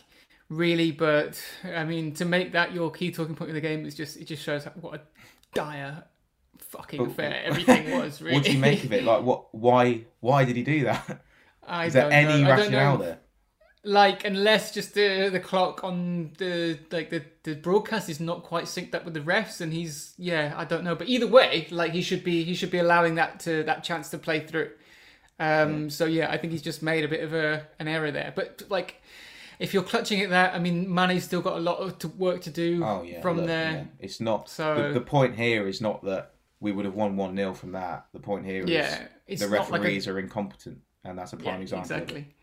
really. 0.49 0.91
But 0.91 1.41
I 1.65 1.85
mean, 1.85 2.15
to 2.15 2.25
make 2.25 2.53
that 2.53 2.73
your 2.73 2.91
key 2.91 3.11
talking 3.11 3.35
point 3.35 3.51
of 3.51 3.55
the 3.55 3.61
game 3.61 3.85
is 3.85 3.95
just 3.95 4.17
it 4.17 4.25
just 4.25 4.43
shows 4.43 4.65
what 4.81 4.95
a 4.95 5.01
dire 5.55 6.05
fucking 6.71 7.03
But- 7.05 7.11
affair 7.11 7.43
everything 7.45 7.91
was. 7.99 8.21
Really. 8.23 8.37
What 8.37 8.45
do 8.45 8.53
you 8.53 8.59
make 8.59 8.85
of 8.85 8.93
it? 8.93 9.05
Like, 9.05 9.23
what? 9.23 9.55
Why? 9.55 10.05
Why 10.21 10.45
did 10.45 10.57
he 10.57 10.63
do 10.63 10.85
that? 10.85 11.23
I 11.67 11.87
Is 11.87 11.93
there 11.95 12.11
any 12.11 12.43
know. 12.43 12.51
Rationale 12.51 12.99
there? 12.99 13.19
Like, 13.83 14.25
unless 14.25 14.75
just 14.75 14.95
the 14.95 15.29
the 15.29 15.39
clock 15.41 15.85
on 15.85 16.33
the 16.39 16.79
like 16.91 17.11
the, 17.11 17.23
the 17.45 17.55
broadcast 17.55 18.09
is 18.09 18.19
not 18.19 18.43
quite 18.43 18.65
synced 18.65 18.95
up 18.97 19.05
with 19.05 19.15
the 19.15 19.21
refs, 19.21 19.61
and 19.61 19.73
he's 19.73 20.13
yeah, 20.19 20.55
I 20.57 20.65
don't 20.65 20.83
know. 20.83 20.97
But 20.97 21.09
either 21.09 21.27
way, 21.29 21.69
like 21.71 21.93
he 21.93 22.03
should 22.03 22.25
be 22.25 22.43
he 22.43 22.55
should 22.55 22.71
be 22.73 22.79
allowing 22.79 23.15
that 23.15 23.39
to 23.41 23.63
that 23.65 23.85
chance 23.85 24.11
to 24.11 24.19
play 24.19 24.41
through. 24.41 24.71
Um, 25.39 25.91
so 25.91 26.05
yeah, 26.07 26.31
I 26.31 26.37
think 26.39 26.53
he's 26.53 26.63
just 26.63 26.83
made 26.83 27.05
a 27.05 27.09
bit 27.09 27.23
of 27.23 27.33
a 27.33 27.67
an 27.79 27.87
error 27.89 28.11
there. 28.11 28.33
But 28.35 28.63
like, 28.69 29.03
if 29.61 29.73
you're 29.73 29.83
clutching 29.85 30.21
at 30.21 30.31
that, 30.31 30.55
I 30.55 30.59
mean, 30.59 30.93
Mane's 30.93 31.23
still 31.25 31.43
got 31.43 31.57
a 31.57 31.61
lot 31.61 31.79
of 31.79 31.99
to 32.01 32.09
work 32.09 32.41
to 32.43 32.51
do 32.51 32.83
Oh 32.83 33.03
yeah. 33.03 33.21
from 33.21 33.37
look, 33.37 33.47
there. 33.47 33.71
yeah. 33.73 33.85
It's 34.01 34.21
not. 34.21 34.49
So- 34.49 34.89
the, 34.89 34.95
the 34.95 35.01
point 35.01 35.37
here 35.37 35.69
is 35.69 35.81
not 35.81 36.03
that 36.05 36.33
we 36.61 36.73
would 36.73 36.85
have 36.85 36.95
won 36.95 37.17
one 37.17 37.37
0 37.37 37.55
from 37.55 37.73
that. 37.73 38.07
The 38.13 38.21
point 38.21 38.45
here 38.47 38.65
is 38.65 38.71
Yeah, 38.71 39.07
it's 39.27 39.43
the 39.43 39.49
not 39.49 39.71
like 39.71 39.81
a- 39.81 39.83
referees 39.85 40.09
are 40.09 40.19
incompetent, 40.19 40.79
and 41.05 41.19
that's 41.19 41.33
a 41.33 41.37
prime 41.37 41.57
Yeah, 41.57 41.61
example. 41.63 41.83
Exactly. 41.97 42.35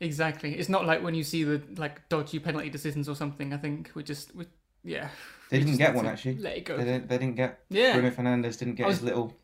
Exactly. 0.00 0.54
It's 0.58 0.68
not 0.68 0.86
like 0.86 1.02
when 1.02 1.14
you 1.14 1.24
see 1.24 1.42
the 1.44 1.60
like 1.76 2.08
dodgy 2.08 2.38
penalty 2.38 2.70
decisions 2.70 3.08
or 3.08 3.16
something. 3.16 3.52
I 3.52 3.56
think 3.56 3.90
we 3.94 4.02
just 4.04 4.34
we 4.34 4.46
yeah. 4.84 5.08
They 5.50 5.58
didn't 5.58 5.76
get 5.78 5.94
one 5.94 6.06
actually. 6.06 6.36
Let 6.38 6.56
it 6.56 6.64
go. 6.64 6.76
They 6.76 6.84
didn't. 6.84 7.08
They 7.08 7.18
didn't 7.18 7.34
get. 7.36 7.60
Yeah. 7.68 7.94
Bruno 7.94 8.10
Fernandes 8.10 8.58
didn't 8.58 8.74
get 8.76 8.86
was- 8.86 8.96
his 8.98 9.04
little. 9.04 9.36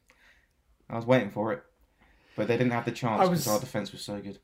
I 0.88 0.96
was 0.96 1.06
waiting 1.06 1.30
for 1.30 1.52
it, 1.52 1.62
but 2.36 2.46
they 2.46 2.56
didn't 2.58 2.72
have 2.72 2.84
the 2.84 2.92
chance 2.92 3.20
I 3.20 3.24
because 3.24 3.46
was- 3.46 3.48
our 3.48 3.58
defense 3.60 3.90
was 3.90 4.02
so 4.02 4.20
good. 4.20 4.38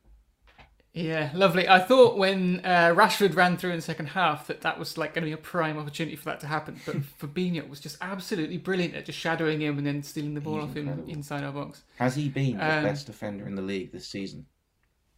Yeah, 0.93 1.31
lovely. 1.35 1.69
I 1.69 1.79
thought 1.79 2.19
when 2.19 2.61
uh, 2.65 2.93
Rashford 2.97 3.37
ran 3.37 3.57
through 3.57 3.71
in 3.71 3.77
the 3.77 3.83
second 3.83 4.07
half 4.07 4.49
that 4.49 4.63
that 4.63 4.77
was 4.77 4.99
like 4.99 5.15
going 5.15 5.23
to 5.23 5.27
be 5.27 5.33
a 5.33 5.37
prime 5.37 5.79
opportunity 5.79 6.17
for 6.17 6.25
that 6.25 6.41
to 6.41 6.49
happen. 6.49 6.81
But 6.85 6.97
Fabinho 7.21 7.69
was 7.69 7.79
just 7.79 7.97
absolutely 8.01 8.59
brilliant 8.59 8.95
at 8.97 9.05
just 9.05 9.19
shadowing 9.19 9.61
him 9.61 9.79
and 9.79 9.87
then 9.87 10.03
stealing 10.03 10.35
the 10.35 10.41
ball 10.41 10.55
He's 10.57 10.65
off 10.65 10.75
him 10.77 11.05
inside 11.07 11.45
our 11.45 11.53
box. 11.53 11.85
Has 11.99 12.17
he 12.17 12.29
been 12.29 12.57
the 12.59 12.79
Um, 12.79 12.85
best 12.85 13.07
defender 13.07 13.47
in 13.47 13.55
the 13.55 13.63
league 13.63 13.93
this 13.93 14.09
season, 14.09 14.47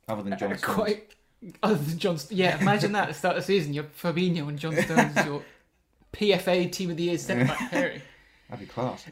other 0.08 0.22
than 0.22 0.36
John 0.38 0.52
Uh, 0.52 0.56
quite 0.60 1.14
other 1.62 1.76
than 1.76 1.98
John. 1.98 2.18
Yeah, 2.28 2.60
imagine 2.60 2.92
that 2.92 3.04
at 3.04 3.08
the 3.08 3.14
start 3.14 3.36
of 3.36 3.42
the 3.42 3.46
season. 3.46 3.72
You're 3.72 3.84
Fabinho 3.84 4.48
and 4.48 4.58
John 4.58 4.76
Stones 4.76 5.16
is 5.16 5.24
your 5.24 5.42
PFA 6.12 6.70
Team 6.70 6.90
of 6.90 6.98
the 6.98 7.04
Year 7.04 7.16
centre 7.18 7.46
back 7.46 7.70
pairing. 7.70 8.02
That'd 8.50 8.68
be 8.68 8.70
class. 8.70 9.06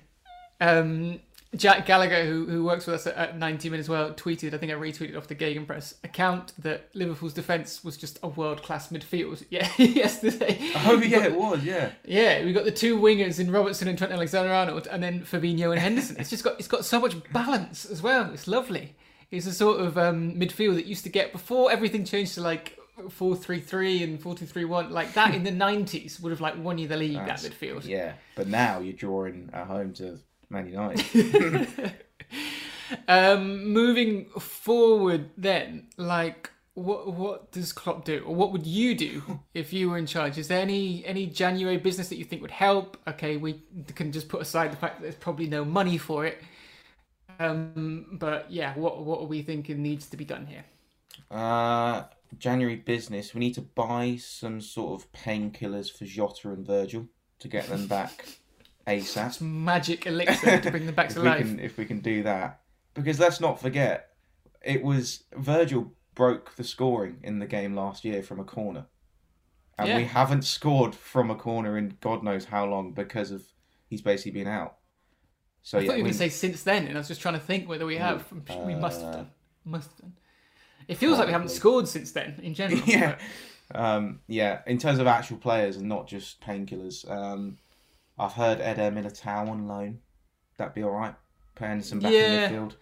Um, 0.61 1.21
Jack 1.57 1.85
Gallagher, 1.85 2.25
who, 2.25 2.47
who 2.47 2.65
works 2.65 2.87
with 2.87 2.95
us 2.95 3.07
at, 3.09 3.17
at 3.17 3.39
90 3.39 3.71
Min 3.71 3.81
as 3.81 3.89
well, 3.89 4.13
tweeted, 4.13 4.55
I 4.55 4.59
think 4.59 4.71
I 4.71 4.77
retweeted 4.77 5.17
off 5.17 5.27
the 5.27 5.35
Gegenpress 5.35 5.95
account, 6.05 6.53
that 6.63 6.95
Liverpool's 6.95 7.35
defence 7.35 7.83
was 7.83 7.97
just 7.97 8.21
a 8.23 8.29
world 8.29 8.63
class 8.63 8.89
midfield 8.89 9.45
yeah, 9.51 9.69
yesterday. 9.79 10.59
Oh 10.77 11.01
yeah, 11.01 11.25
it 11.25 11.35
was. 11.35 11.65
Yeah. 11.65 11.91
Yeah, 12.05 12.45
we 12.45 12.53
got 12.53 12.65
the 12.65 12.71
two 12.71 12.99
wingers 12.99 13.41
in 13.41 13.51
Robertson 13.51 13.89
and 13.89 13.99
Trent 13.99 14.13
Alexander-Arnold, 14.13 14.87
and 14.87 15.03
then 15.03 15.23
Fabinho 15.23 15.73
and 15.73 15.81
Henderson. 15.81 16.17
It's 16.21 16.31
just 16.31 16.45
got 16.45 16.59
it's 16.59 16.69
got 16.69 16.85
so 16.85 17.01
much 17.01 17.17
balance 17.33 17.85
as 17.85 18.01
well. 18.01 18.31
It's 18.33 18.47
lovely. 18.47 18.95
It's 19.33 19.47
a 19.47 19.53
sort 19.53 19.81
of 19.81 19.99
um, 19.99 20.35
midfield 20.35 20.75
that 20.75 20.87
used 20.87 21.05
to 21.05 21.11
get 21.11 21.33
before 21.33 21.71
everything 21.73 22.05
changed 22.05 22.35
to 22.35 22.43
like 22.43 22.79
four 23.09 23.35
three 23.35 23.61
three 23.61 24.03
and 24.03 24.21
four 24.21 24.37
two 24.37 24.47
three 24.47 24.65
one. 24.65 24.91
Like 24.91 25.15
that 25.15 25.35
in 25.35 25.43
the 25.43 25.51
nineties 25.67 26.21
would 26.21 26.31
have 26.31 26.41
like 26.41 26.63
won 26.63 26.79
you 26.79 26.87
the 26.87 26.97
league. 26.97 27.15
That's- 27.15 27.43
that 27.43 27.53
midfield. 27.53 27.87
Yeah, 27.87 28.13
but 28.37 28.47
now 28.47 28.79
you're 28.79 28.93
drawing 28.93 29.51
at 29.53 29.67
home 29.67 29.93
to 29.95 30.19
Man 30.51 30.67
United. 30.69 31.95
Um, 33.07 33.69
moving 33.69 34.27
forward, 34.31 35.31
then, 35.37 35.89
like, 35.97 36.51
what 36.75 37.13
what 37.15 37.53
does 37.53 37.73
Klopp 37.73 38.05
do, 38.05 38.25
or 38.27 38.35
what 38.35 38.53
would 38.53 38.67
you 38.67 38.95
do 38.97 39.41
if 39.55 39.73
you 39.73 39.91
were 39.91 39.99
in 39.99 40.07
charge? 40.07 40.39
Is 40.39 40.49
there 40.49 40.61
any 40.61 41.05
any 41.07 41.27
January 41.27 41.77
business 41.77 42.09
that 42.09 42.17
you 42.17 42.25
think 42.25 42.43
would 42.43 42.51
help? 42.51 42.97
Okay, 43.07 43.37
we 43.37 43.63
can 43.95 44.13
just 44.13 44.29
put 44.29 44.41
aside 44.43 44.73
the 44.73 44.77
fact 44.77 44.97
that 44.97 45.03
there's 45.03 45.15
probably 45.15 45.47
no 45.47 45.65
money 45.65 45.99
for 45.99 46.27
it. 46.27 46.43
Um, 47.39 48.07
but 48.13 48.51
yeah, 48.51 48.75
what 48.75 49.05
what 49.05 49.21
are 49.21 49.27
we 49.27 49.43
thinking 49.43 49.83
needs 49.83 50.09
to 50.09 50.17
be 50.17 50.25
done 50.25 50.47
here? 50.47 50.65
uh, 51.31 52.05
January 52.39 52.77
business. 52.77 53.35
We 53.35 53.41
need 53.41 53.55
to 53.55 53.63
buy 53.63 54.17
some 54.17 54.61
sort 54.61 55.01
of 55.01 55.13
painkillers 55.13 55.91
for 55.91 56.05
Jota 56.05 56.51
and 56.51 56.67
Virgil 56.67 57.09
to 57.41 57.49
get 57.49 57.69
them 57.69 57.87
back 57.87 58.27
ASAP. 58.91 59.27
It's 59.27 59.41
magic 59.41 60.07
elixir 60.07 60.61
to 60.61 60.71
bring 60.71 60.87
them 60.87 60.95
back 60.95 61.09
to 61.11 61.21
life. 61.21 61.39
can, 61.39 61.61
if 61.61 61.77
we 61.77 61.85
can 61.85 62.01
do 62.01 62.23
that, 62.25 62.61
because 62.95 63.19
let's 63.21 63.41
not 63.41 63.61
forget, 63.61 64.11
it 64.63 64.83
was 64.83 65.25
Virgil 65.37 65.93
broke 66.15 66.57
the 66.57 66.65
scoring 66.65 67.19
in 67.23 67.39
the 67.39 67.47
game 67.47 67.75
last 67.75 68.05
year 68.05 68.23
from 68.23 68.41
a 68.41 68.45
corner, 68.45 68.87
and 69.79 69.97
we 69.97 70.05
haven't 70.05 70.43
scored 70.43 70.95
from 70.95 71.31
a 71.31 71.35
corner 71.35 71.79
in 71.79 71.97
God 72.01 72.23
knows 72.23 72.47
how 72.47 72.67
long 72.67 72.93
because 72.93 73.31
of 73.31 73.45
he's 73.89 74.03
basically 74.03 74.33
been 74.33 74.49
out. 74.49 74.77
So 75.63 75.79
I 75.79 75.83
yeah, 75.83 75.89
thought 75.89 75.97
you 75.99 76.03
were 76.03 76.09
going 76.09 76.13
to 76.13 76.19
say 76.19 76.29
since 76.29 76.63
then, 76.63 76.87
and 76.87 76.97
I 76.97 77.01
was 77.01 77.09
just 77.09 77.21
trying 77.21 77.35
to 77.35 77.41
think 77.41 77.69
whether 77.69 77.87
we 77.87 77.97
have. 77.97 78.25
I'm 78.31 78.67
we 78.67 78.75
must 78.75 79.01
have 79.01 79.11
uh, 79.11 79.17
done. 79.19 79.31
Must 79.65 79.91
have 79.91 79.99
done. 80.01 80.13
It 80.89 80.97
feels 80.97 81.19
like 81.19 81.27
we 81.27 81.33
haven't 81.33 81.51
scored 81.51 81.87
since 81.87 82.13
then 82.13 82.41
in 82.43 82.55
general. 82.55 82.81
yeah, 82.87 83.17
but- 83.69 83.81
um, 83.81 84.21
yeah. 84.27 84.61
In 84.67 84.79
terms 84.79 84.99
of 84.99 85.07
actual 85.07 85.37
players 85.37 85.77
and 85.77 85.89
not 85.89 86.09
just 86.09 86.41
painkillers, 86.41 87.09
um, 87.11 87.59
I've 88.21 88.33
heard 88.35 88.61
Eder 88.61 88.91
Militao 88.91 89.49
on 89.49 89.67
loan. 89.67 90.01
That'd 90.59 90.75
be 90.75 90.83
all 90.83 90.91
right. 90.91 91.15
Playing 91.55 91.83
some 91.83 92.01
back 92.01 92.13
Yeah. 92.13 92.49
in 92.49 92.53
midfield. 92.53 92.77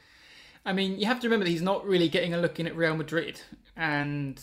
I 0.66 0.72
mean, 0.72 0.98
you 0.98 1.06
have 1.06 1.20
to 1.20 1.26
remember 1.28 1.44
that 1.44 1.50
he's 1.50 1.62
not 1.62 1.86
really 1.86 2.08
getting 2.08 2.34
a 2.34 2.38
look 2.38 2.58
in 2.60 2.66
at 2.66 2.76
Real 2.76 2.96
Madrid, 2.96 3.40
and 3.76 4.38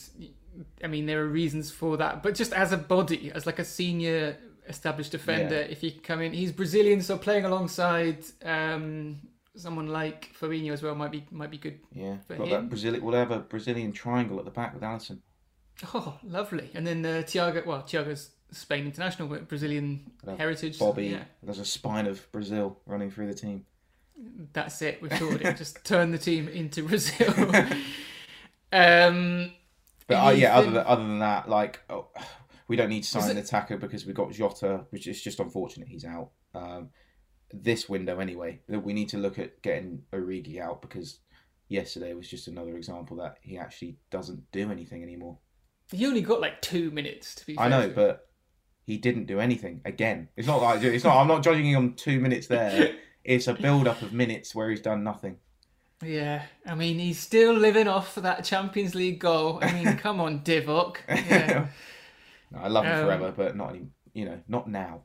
I 0.84 0.88
mean 0.88 1.06
there 1.06 1.22
are 1.22 1.28
reasons 1.28 1.70
for 1.70 1.98
that. 1.98 2.24
But 2.24 2.34
just 2.36 2.54
as 2.54 2.72
a 2.72 2.78
body, 2.78 3.32
as 3.36 3.46
like 3.46 3.60
a 3.60 3.66
senior 3.66 4.38
established 4.68 5.12
defender, 5.12 5.56
if 5.58 5.82
he 5.82 5.92
come 5.92 6.22
in, 6.22 6.34
he's 6.34 6.52
Brazilian, 6.52 7.02
so 7.02 7.18
playing 7.18 7.46
alongside 7.46 8.24
um, 8.44 9.18
someone 9.56 9.88
like 9.88 10.34
Fabinho 10.40 10.72
as 10.72 10.82
well 10.82 10.96
might 10.96 11.12
be 11.12 11.26
might 11.30 11.52
be 11.52 11.58
good. 11.60 11.80
Yeah, 11.94 12.18
For 12.28 12.38
got 12.38 12.48
him? 12.48 12.54
that 12.64 12.70
Brazilian. 12.70 13.04
We'll 13.04 13.16
have 13.16 13.32
a 13.32 13.40
Brazilian 13.40 13.92
triangle 13.92 14.40
at 14.40 14.46
the 14.46 14.52
back 14.52 14.74
with 14.74 14.82
Alisson. 14.84 15.20
Oh, 15.94 16.18
lovely! 16.24 16.72
And 16.74 16.88
then 16.88 17.06
uh, 17.06 17.22
Thiago, 17.26 17.66
well, 17.66 17.84
Thiago's 17.84 18.32
Spain 18.52 18.86
international, 18.86 19.28
but 19.28 19.48
Brazilian 19.48 20.12
heritage. 20.38 20.80
Bobby. 20.80 21.08
yeah, 21.08 21.24
There's 21.44 21.60
a 21.60 21.66
spine 21.66 22.08
of 22.08 22.32
Brazil 22.32 22.80
running 22.86 23.12
through 23.12 23.28
the 23.28 23.34
team. 23.34 23.66
that's 24.54 24.82
it. 24.82 25.02
We've 25.02 25.16
sorted 25.18 25.42
it. 25.42 25.58
Just 25.58 25.84
turn 25.84 26.12
the 26.12 26.18
team 26.18 26.48
into 26.48 26.84
Brazil. 26.88 27.34
um, 28.72 29.52
But 30.08 30.16
uh, 30.26 30.30
yeah, 30.32 30.56
other 30.58 30.72
than, 30.72 30.86
other 30.86 31.04
than 31.04 31.20
that, 31.20 31.50
like 31.50 31.82
oh, 31.90 32.08
we 32.68 32.76
don't 32.76 32.90
need 32.90 33.04
to 33.04 33.10
sign 33.10 33.30
an 33.30 33.38
attacker 33.38 33.78
because 33.78 34.06
we've 34.06 34.16
got 34.16 34.32
Jota, 34.32 34.86
which 34.90 35.08
is 35.08 35.22
just 35.22 35.40
unfortunate 35.40 35.88
he's 35.88 36.06
out. 36.06 36.30
Um, 36.54 36.90
this 37.54 37.88
window 37.88 38.20
anyway, 38.20 38.62
that 38.70 38.80
we 38.80 38.94
need 38.94 39.10
to 39.10 39.18
look 39.18 39.38
at 39.40 39.62
getting 39.62 40.02
Origi 40.12 40.60
out 40.60 40.82
because 40.82 41.20
yesterday 41.68 42.14
was 42.14 42.28
just 42.30 42.48
another 42.48 42.76
example 42.78 43.18
that 43.18 43.38
he 43.42 43.58
actually 43.58 43.98
doesn't 44.12 44.52
do 44.52 44.72
anything 44.72 45.04
anymore. 45.04 45.38
he 45.92 46.06
only 46.06 46.22
got 46.22 46.42
like 46.42 46.62
two 46.62 46.92
minutes 46.92 47.36
to 47.36 47.46
be. 47.46 47.58
I 47.60 47.68
know, 47.68 47.90
but 47.90 48.28
he 48.86 48.98
didn't 48.98 49.26
do 49.26 49.40
anything 49.40 49.82
again. 49.86 50.30
It's 50.38 50.48
not 50.48 50.62
like 50.62 50.82
it's 50.84 51.04
not. 51.04 51.18
I'm 51.18 51.28
not 51.28 51.44
judging 51.44 51.66
him 51.66 51.78
on 51.78 51.94
two 51.94 52.20
minutes 52.20 52.48
there. 52.48 52.96
It's 53.26 53.48
a 53.48 53.56
build 53.56 53.88
up 53.88 54.04
of 54.04 54.14
minutes 54.14 54.54
where 54.54 54.70
he's 54.70 54.82
done 54.82 55.04
nothing. 55.04 55.38
Yeah, 56.04 56.44
I 56.64 56.76
mean 56.76 57.00
he's 57.00 57.20
still 57.20 57.56
living 57.56 57.88
off 57.88 58.14
that 58.14 58.44
Champions 58.44 58.94
League 58.94 59.20
goal. 59.20 59.58
I 59.64 59.74
mean, 59.74 59.98
come 60.06 60.20
on, 60.20 60.42
Divock. 60.42 60.98
Yeah. 61.10 61.68
No, 62.52 62.60
I 62.60 62.68
love 62.68 62.86
him 62.86 62.92
Um, 63.00 63.04
forever, 63.06 63.34
but 63.36 63.56
not 63.58 63.72
any. 63.72 63.88
You 64.14 64.26
know, 64.26 64.40
not 64.48 64.70
now. 64.70 65.02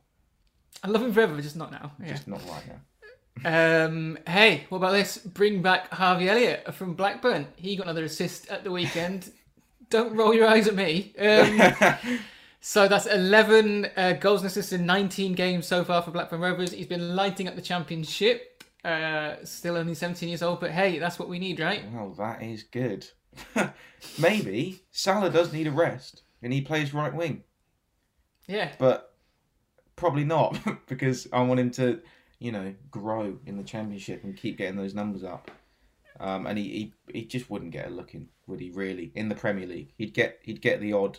I 0.85 0.89
love 0.89 1.01
him 1.03 1.15
forever, 1.15 1.35
but 1.35 1.43
just 1.43 1.57
not 1.57 1.73
now. 1.73 1.93
Yeah. 1.99 2.09
Just 2.09 2.29
not 2.29 2.43
right 2.47 2.65
now. 2.69 3.87
Um, 3.87 4.19
hey, 4.27 4.67
what 4.69 4.79
about 4.79 4.93
this? 4.93 5.17
Bring 5.17 5.63
back 5.63 5.91
Harvey 5.91 6.29
Elliott 6.29 6.75
from 6.75 6.93
Blackburn. 6.95 7.47
He 7.57 7.75
got 7.77 7.85
another 7.87 8.05
assist 8.05 8.49
at 8.51 8.65
the 8.65 8.71
weekend. 8.71 9.33
Don't 9.89 10.15
roll 10.15 10.35
your 10.35 10.47
eyes 10.47 10.69
at 10.69 10.75
me. 10.75 11.15
Um, 11.19 11.59
so 12.61 12.87
that's 12.88 13.07
11 13.07 13.88
uh, 13.97 14.12
goals 14.14 14.40
and 14.43 14.49
assists 14.50 14.73
in 14.73 14.87
19 14.87 15.35
games 15.35 15.67
so 15.67 15.85
far 15.85 16.02
for 16.02 16.11
Blackburn 16.11 16.40
Rovers. 16.40 16.73
He's 16.73 16.87
been 16.87 17.14
lighting 17.17 17.49
up 17.49 17.57
the 17.57 17.62
championship. 17.62 18.62
Uh, 18.85 19.37
still 19.45 19.76
only 19.76 19.95
17 19.95 20.29
years 20.29 20.43
old, 20.43 20.61
but 20.61 20.71
hey, 20.71 20.99
that's 20.99 21.19
what 21.19 21.29
we 21.29 21.38
need, 21.38 21.61
right? 21.61 21.83
Well, 21.93 22.11
that 22.19 22.43
is 22.43 22.62
good. 22.62 23.07
Maybe 24.19 24.81
Salah 24.90 25.31
does 25.31 25.52
need 25.52 25.67
a 25.67 25.71
rest 25.71 26.23
and 26.43 26.52
he 26.52 26.61
plays 26.62 26.95
right 26.95 27.14
wing, 27.14 27.43
Yeah. 28.49 28.73
but 28.79 29.14
probably 29.97 30.25
not 30.25 30.59
because 30.88 31.29
I 31.33 31.43
want 31.43 31.61
him 31.61 31.71
to, 31.73 32.00
you 32.38 32.52
know, 32.52 32.75
grow 32.90 33.38
in 33.47 33.57
the 33.59 33.62
championship 33.62 34.25
and 34.25 34.37
keep 34.37 34.57
getting 34.57 34.76
those 34.76 34.95
numbers 34.95 35.25
up. 35.25 35.50
Um, 36.19 36.47
and 36.47 36.59
he, 36.59 36.93
he, 37.09 37.19
he 37.21 37.25
just 37.26 37.50
wouldn't 37.50 37.71
get 37.73 37.87
a 37.87 37.90
look 37.90 38.14
in, 38.14 38.29
would 38.47 38.61
he? 38.61 38.71
Really, 38.71 39.12
in 39.14 39.29
the 39.29 39.35
Premier 39.35 39.67
League, 39.67 39.93
he'd 39.97 40.12
get 40.12 40.38
he'd 40.43 40.61
get 40.61 40.81
the 40.81 40.93
odd 40.93 41.19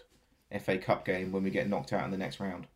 FA 0.59 0.77
Cup 0.77 1.05
game 1.05 1.31
when 1.31 1.43
we 1.43 1.49
get 1.49 1.69
knocked 1.69 1.93
out 1.93 2.03
in 2.05 2.11
the 2.11 2.17
next 2.17 2.39
round. 2.39 2.67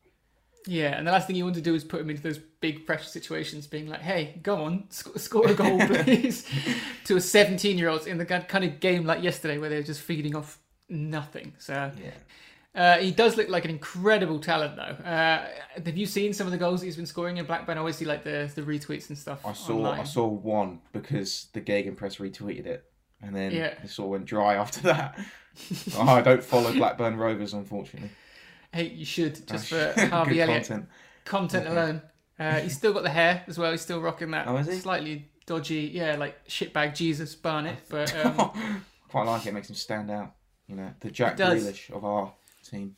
Yeah, 0.67 0.97
and 0.97 1.05
the 1.05 1.11
last 1.11 1.27
thing 1.27 1.35
you 1.35 1.43
want 1.43 1.55
to 1.57 1.61
do 1.61 1.75
is 1.75 1.83
put 1.83 2.01
him 2.01 2.09
into 2.09 2.23
those 2.23 2.39
big 2.39 2.87
pressure 2.87 3.05
situations, 3.07 3.67
being 3.67 3.87
like, 3.87 4.01
"Hey, 4.01 4.39
go 4.41 4.63
on, 4.63 4.85
sc- 4.89 5.19
score 5.19 5.47
a 5.47 5.53
goal, 5.53 5.77
please," 5.87 6.43
to 7.03 7.17
a 7.17 7.21
seventeen-year-old 7.21 8.07
in 8.07 8.17
the 8.17 8.25
kind 8.25 8.63
of 8.65 8.79
game 8.79 9.05
like 9.05 9.21
yesterday 9.21 9.59
where 9.59 9.69
they're 9.69 9.83
just 9.83 10.01
feeding 10.01 10.35
off 10.35 10.57
nothing. 10.89 11.53
So 11.59 11.91
Yeah. 12.01 12.11
uh, 12.81 12.97
he 12.97 13.11
does 13.11 13.37
look 13.37 13.47
like 13.47 13.63
an 13.65 13.69
incredible 13.69 14.39
talent, 14.39 14.75
though. 14.75 14.81
Uh, 15.07 15.47
have 15.85 15.97
you 15.97 16.07
seen 16.07 16.33
some 16.33 16.47
of 16.47 16.51
the 16.51 16.57
goals 16.57 16.81
he's 16.81 16.95
been 16.95 17.05
scoring 17.05 17.37
in 17.37 17.45
Blackburn? 17.45 17.77
I 17.77 17.81
always 17.81 17.97
see 17.97 18.05
like 18.05 18.23
the 18.23 18.51
the 18.55 18.63
retweets 18.63 19.09
and 19.09 19.17
stuff. 19.17 19.45
I 19.45 19.53
saw 19.53 19.73
online. 19.75 19.99
I 19.99 20.03
saw 20.03 20.25
one 20.25 20.79
because 20.93 21.47
the 21.53 21.61
Gegenpress 21.61 22.17
retweeted 22.17 22.65
it, 22.65 22.85
and 23.21 23.35
then 23.35 23.51
Yeah. 23.51 23.75
it 23.83 23.89
sort 23.91 24.07
of 24.07 24.11
went 24.13 24.25
dry 24.25 24.55
after 24.63 24.81
that. 24.81 25.19
Oh, 25.97 26.01
I 26.03 26.21
don't 26.21 26.43
follow 26.43 26.71
Blackburn 26.73 27.17
Rovers, 27.17 27.53
unfortunately. 27.53 28.09
Hey, 28.73 28.89
you 28.89 29.05
should 29.05 29.47
just 29.47 29.67
for 29.67 29.93
Harvey 30.09 30.41
Elliott 30.41 30.67
content. 30.67 30.89
content 31.23 31.67
alone. 31.67 32.01
Uh, 32.37 32.59
he's 32.59 32.75
still 32.75 32.91
got 32.93 33.03
the 33.03 33.09
hair 33.09 33.43
as 33.47 33.57
well. 33.57 33.71
He's 33.71 33.81
still 33.81 34.01
rocking 34.01 34.31
that 34.31 34.47
Oh, 34.47 34.61
slightly 34.63 35.29
dodgy, 35.45 35.91
yeah, 35.93 36.17
like 36.17 36.45
shitbag 36.47 36.95
Jesus 36.95 37.35
Barnett, 37.35 37.79
but. 37.89 38.13
Um, 38.25 38.83
Quite 39.09 39.27
like 39.27 39.45
it. 39.45 39.53
Makes 39.53 39.69
him 39.69 39.75
stand 39.75 40.11
out. 40.11 40.33
You 40.67 40.75
know, 40.75 40.89
the 40.99 41.11
Jack 41.11 41.39
It. 41.39 41.43
Grealish 41.43 41.89
of 41.91 42.03
our 42.03 42.33
team. 42.63 42.95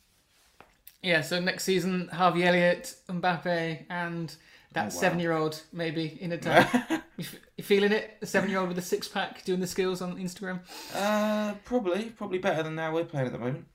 Yeah, 1.02 1.20
so 1.20 1.38
next 1.38 1.62
season, 1.64 2.08
Harvey 2.08 2.44
Elliott, 2.44 2.94
Mbappe, 3.08 3.84
and 3.88 4.34
that 4.78 4.90
Oh, 4.90 4.90
wow. 4.90 4.90
seven-year-old 5.00 5.62
maybe 5.72 6.18
in 6.20 6.32
a 6.32 6.36
day. 6.36 6.64
you, 7.56 7.64
feeling 7.64 7.92
it? 7.92 8.18
The 8.20 8.26
seven-year-old 8.26 8.68
with 8.68 8.78
a 8.78 8.82
six-pack 8.82 9.44
doing 9.44 9.60
the 9.60 9.66
skills 9.66 10.00
on 10.02 10.16
Instagram. 10.16 10.60
uh, 10.92 11.54
probably, 11.64 12.10
probably 12.10 12.38
better 12.38 12.62
than 12.62 12.74
now 12.74 12.92
we're 12.92 13.04
playing 13.04 13.26
at 13.26 13.32
the 13.32 13.38
moment. 13.38 13.66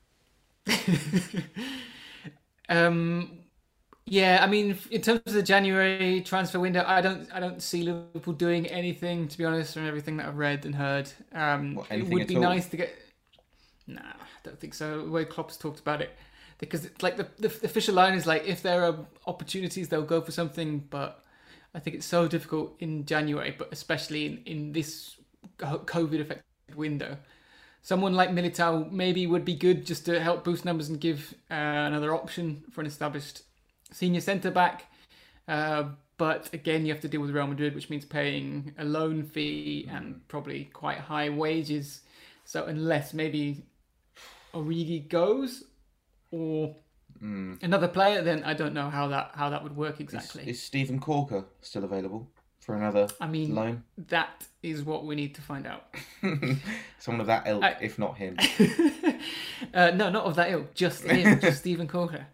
Um, 2.70 3.40
yeah, 4.06 4.40
I 4.42 4.48
mean, 4.48 4.78
in 4.92 5.02
terms 5.02 5.22
of 5.26 5.34
the 5.34 5.44
January 5.44 6.22
transfer 6.22 6.60
window, 6.60 6.84
I 6.86 7.02
don't, 7.02 7.30
I 7.34 7.40
don't 7.40 7.62
see 7.62 7.84
Liverpool 7.84 8.34
doing 8.34 8.68
anything. 8.68 9.28
To 9.28 9.38
be 9.38 9.46
honest, 9.46 9.74
from 9.74 9.88
everything 9.88 10.18
that 10.18 10.28
I've 10.28 10.38
read 10.38 10.66
and 10.66 10.76
heard, 10.76 11.12
um, 11.34 11.76
What, 11.76 11.92
it 11.92 12.08
would 12.08 12.28
be 12.28 12.38
all? 12.38 12.42
nice 12.42 12.68
to 12.70 12.78
get. 12.78 12.94
Nah, 13.88 14.02
I 14.02 14.26
don't 14.44 14.60
think 14.60 14.74
so. 14.74 15.04
The 15.06 15.12
way 15.12 15.26
Klopp's 15.26 15.58
talked 15.58 15.80
about 15.80 16.02
it, 16.02 16.12
because 16.66 16.86
it's 16.86 17.04
like 17.04 17.18
the, 17.18 17.28
the 17.40 17.48
official 17.48 17.96
line 17.96 18.14
is 18.14 18.26
like 18.26 18.46
if 18.46 18.62
there 18.62 18.84
are 18.84 18.96
opportunities, 19.28 19.90
they'll 19.90 20.04
go 20.04 20.22
for 20.22 20.32
something. 20.32 20.80
But 20.90 21.24
I 21.76 21.80
think 21.80 21.96
it's 21.96 22.06
so 22.06 22.28
difficult 22.28 22.76
in 22.80 23.06
January, 23.06 23.56
but 23.58 23.70
especially 23.72 24.26
in 24.26 24.42
in 24.46 24.74
this 24.74 25.16
COVID 25.60 26.22
affected 26.22 26.76
window. 26.76 27.18
Someone 27.82 28.14
like 28.14 28.30
Militao 28.30 28.90
maybe 28.92 29.28
would 29.28 29.44
be 29.44 29.56
good 29.56 29.86
just 29.86 30.06
to 30.06 30.20
help 30.22 30.46
boost 30.46 30.64
numbers 30.64 30.88
and 30.88 31.02
give 31.02 31.34
uh, 31.52 31.54
another 31.54 32.16
option 32.16 32.64
for 32.72 32.80
an 32.80 32.88
established 32.88 33.42
senior 33.92 34.22
centre 34.22 34.52
back. 34.52 34.86
Uh, 35.50 35.84
but 36.18 36.54
again, 36.54 36.86
you 36.86 36.94
have 36.94 37.02
to 37.02 37.10
deal 37.10 37.20
with 37.20 37.32
Real 37.32 37.48
Madrid, 37.48 37.76
which 37.76 37.90
means 37.90 38.06
paying 38.06 38.74
a 38.78 38.86
loan 38.86 39.24
fee 39.24 39.90
and 39.92 40.26
probably 40.30 40.66
quite 40.72 41.00
high 41.00 41.30
wages. 41.30 42.02
So 42.46 42.66
unless 42.66 43.14
maybe 43.14 43.64
Origi 44.54 45.10
goes 45.10 45.66
or 46.34 46.76
Mm. 47.24 47.62
another 47.64 47.88
player, 47.88 48.22
then 48.22 48.44
I 48.44 48.54
don't 48.54 48.74
know 48.74 48.90
how 48.90 49.08
that 49.08 49.32
how 49.36 49.50
that 49.52 49.62
would 49.64 49.76
work 49.78 50.02
exactly. 50.02 50.42
Is, 50.44 50.58
is 50.58 50.64
Stephen 50.64 51.00
Caulker 51.00 51.46
still 51.62 51.84
available 51.86 52.28
for 52.60 52.76
another 52.76 53.08
I 53.22 53.28
mean, 53.28 53.56
loan? 53.56 53.84
that 54.10 54.46
is 54.62 54.84
what 54.84 55.06
we 55.06 55.16
need 55.16 55.34
to 55.36 55.42
find 55.42 55.66
out. 55.66 55.84
Someone 57.00 57.22
of 57.22 57.28
that 57.28 57.48
ilk, 57.48 57.64
I- 57.64 57.78
if 57.82 57.98
not 57.98 58.18
him. 58.18 58.36
uh, 59.74 59.92
no, 59.92 60.10
not 60.10 60.26
of 60.26 60.36
that 60.36 60.50
ilk, 60.52 60.74
just 60.74 61.04
him, 61.06 61.40
just 61.48 61.60
Stephen 61.60 61.88
Caulker. 61.88 62.26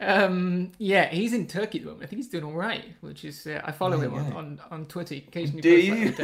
Um, 0.00 0.72
yeah, 0.78 1.06
he's 1.10 1.32
in 1.32 1.46
Turkey 1.46 1.78
at 1.78 1.84
the 1.84 1.90
moment. 1.90 2.04
I 2.04 2.06
think 2.08 2.18
he's 2.22 2.28
doing 2.28 2.44
all 2.44 2.52
right, 2.68 2.84
which 3.02 3.24
is 3.24 3.46
uh, 3.46 3.60
I 3.64 3.70
follow 3.72 3.98
Yeah, 3.98 4.04
him 4.06 4.14
on, 4.14 4.24
yeah. 4.32 4.34
on, 4.38 4.60
on 4.70 4.86
Twitter. 4.86 5.16
Occasionally, 5.16 5.60
Do 5.62 5.70
you? 5.70 6.14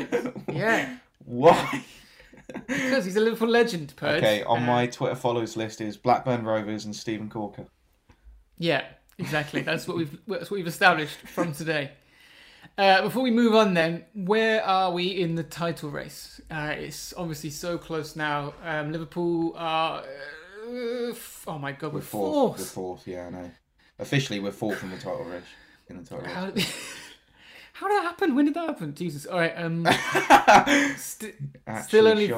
yeah, 0.52 0.96
Why? 1.24 1.84
Because 2.66 3.04
he's 3.04 3.16
a 3.16 3.20
Liverpool 3.20 3.48
legend. 3.48 3.94
Purge. 3.96 4.18
Okay, 4.22 4.42
on 4.44 4.62
Uh, 4.62 4.66
my 4.66 4.86
Twitter 4.86 5.14
follows 5.16 5.56
list 5.56 5.80
is 5.80 5.96
Blackburn 5.96 6.44
Rovers 6.44 6.84
and 6.84 6.94
Stephen 6.94 7.28
Caulker. 7.28 7.66
Yeah, 8.58 8.84
exactly. 9.18 9.62
That's 9.62 9.86
what 9.88 9.96
we've 9.96 10.18
that's 10.26 10.50
what 10.50 10.56
we've 10.58 10.66
established 10.66 11.16
from 11.26 11.52
today. 11.52 11.92
Uh, 12.76 13.02
before 13.02 13.22
we 13.22 13.30
move 13.30 13.54
on, 13.54 13.74
then, 13.74 14.04
where 14.14 14.62
are 14.64 14.92
we 14.92 15.06
in 15.08 15.34
the 15.34 15.42
title 15.42 15.90
race? 15.90 16.40
Uh, 16.50 16.74
it's 16.76 17.12
obviously 17.16 17.50
so 17.50 17.76
close 17.78 18.16
now. 18.16 18.54
Um, 18.64 18.92
Liverpool 18.92 19.54
are. 19.56 20.02
Uh, 20.02 21.10
f- 21.10 21.44
oh 21.48 21.58
my 21.58 21.72
god, 21.72 21.92
we're, 21.92 21.98
We're 21.98 22.04
fourth. 22.04 22.32
fourth. 22.34 22.58
We're 22.58 22.64
fourth, 22.66 23.06
yeah, 23.08 23.26
I 23.26 23.30
know. 23.30 23.50
Officially, 23.98 24.40
we're 24.40 24.52
fourth 24.52 24.82
in 24.82 24.90
the 24.90 24.96
title 24.96 25.24
race. 25.24 25.42
In 25.88 25.96
the 25.96 26.04
title 26.04 26.26
How, 26.28 26.50
race. 26.50 26.72
how 27.80 27.88
did 27.88 27.96
that 27.96 28.02
happen? 28.04 28.34
When 28.34 28.44
did 28.44 28.54
that 28.54 28.66
happen? 28.66 28.94
Jesus. 28.94 29.24
All 29.24 29.38
right. 29.38 29.54
Um, 29.56 29.86
st- 30.98 31.34
still 31.84 32.08
only 32.08 32.30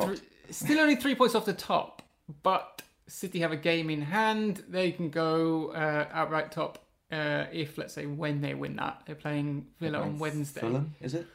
still 0.51 0.79
only 0.79 0.95
three 0.95 1.17
points 1.17 1.35
off 1.35 1.45
the 1.45 1.53
top, 1.53 2.01
but 2.45 2.83
City 3.09 3.41
have 3.41 3.51
a 3.51 3.57
game 3.57 3.91
in 3.91 4.03
hand. 4.03 4.63
They 4.69 4.93
can 4.93 5.11
go 5.11 5.73
uh, 5.73 6.07
outright 6.13 6.53
top 6.53 6.87
uh, 7.11 7.47
if, 7.53 7.77
let's 7.77 7.93
say, 7.93 8.07
when 8.07 8.41
they 8.41 8.55
win 8.55 8.77
that. 8.77 9.03
They're 9.05 9.17
playing 9.17 9.67
Villa 9.81 10.03
on 10.03 10.21
Wednesday. 10.21 10.61
Fulham, 10.61 10.95
is 11.01 11.15
it? 11.15 11.27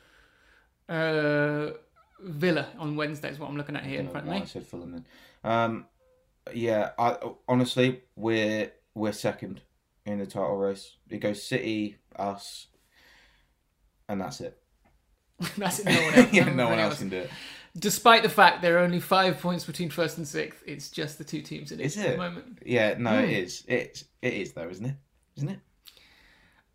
Uh, 0.87 1.71
Villa 2.21 2.67
on 2.79 2.95
Wednesday 2.95 3.29
is 3.29 3.39
what 3.39 3.49
I'm 3.49 3.57
looking 3.57 3.75
at 3.75 3.85
here 3.85 3.99
in 3.99 4.07
front 4.07 4.25
of 4.27 4.31
me. 4.31 4.39
I 4.39 4.45
said 4.45 4.65
Fulham 4.65 4.91
then. 4.93 5.05
Um, 5.43 5.85
yeah, 6.53 6.91
I 6.97 7.17
honestly 7.49 8.03
we're 8.15 8.71
we're 8.95 9.11
second 9.11 9.59
in 10.05 10.19
the 10.19 10.25
title 10.25 10.55
race. 10.55 10.95
It 11.09 11.17
goes 11.17 11.45
City, 11.45 11.97
us, 12.15 12.67
and 14.09 14.19
that's 14.21 14.41
it. 14.41 14.57
That's 15.57 15.79
it. 15.79 15.85
No 15.85 16.01
one 16.01 16.13
else. 16.15 16.27
yeah, 16.33 16.49
no 16.53 16.67
one 16.69 16.79
else 16.79 16.97
can 16.97 17.09
do 17.09 17.17
it. 17.17 17.29
Despite 17.77 18.23
the 18.23 18.29
fact 18.29 18.63
there 18.63 18.77
are 18.77 18.79
only 18.79 18.99
five 18.99 19.39
points 19.39 19.65
between 19.65 19.91
first 19.91 20.17
and 20.17 20.27
sixth, 20.27 20.63
it's 20.65 20.89
just 20.89 21.19
the 21.19 21.23
two 21.23 21.41
teams 21.43 21.71
in 21.71 21.79
it 21.79 21.85
Is 21.85 21.97
at 21.97 22.05
it? 22.07 22.11
the 22.13 22.17
moment. 22.17 22.59
Yeah, 22.65 22.95
no, 22.97 23.11
Hmm. 23.11 23.25
it 23.25 23.29
is. 23.29 23.63
It's 23.67 24.03
it 24.23 24.33
is 24.33 24.53
though, 24.53 24.67
isn't 24.67 24.85
it? 24.85 24.95
Isn't 25.35 25.49
it? 25.49 25.59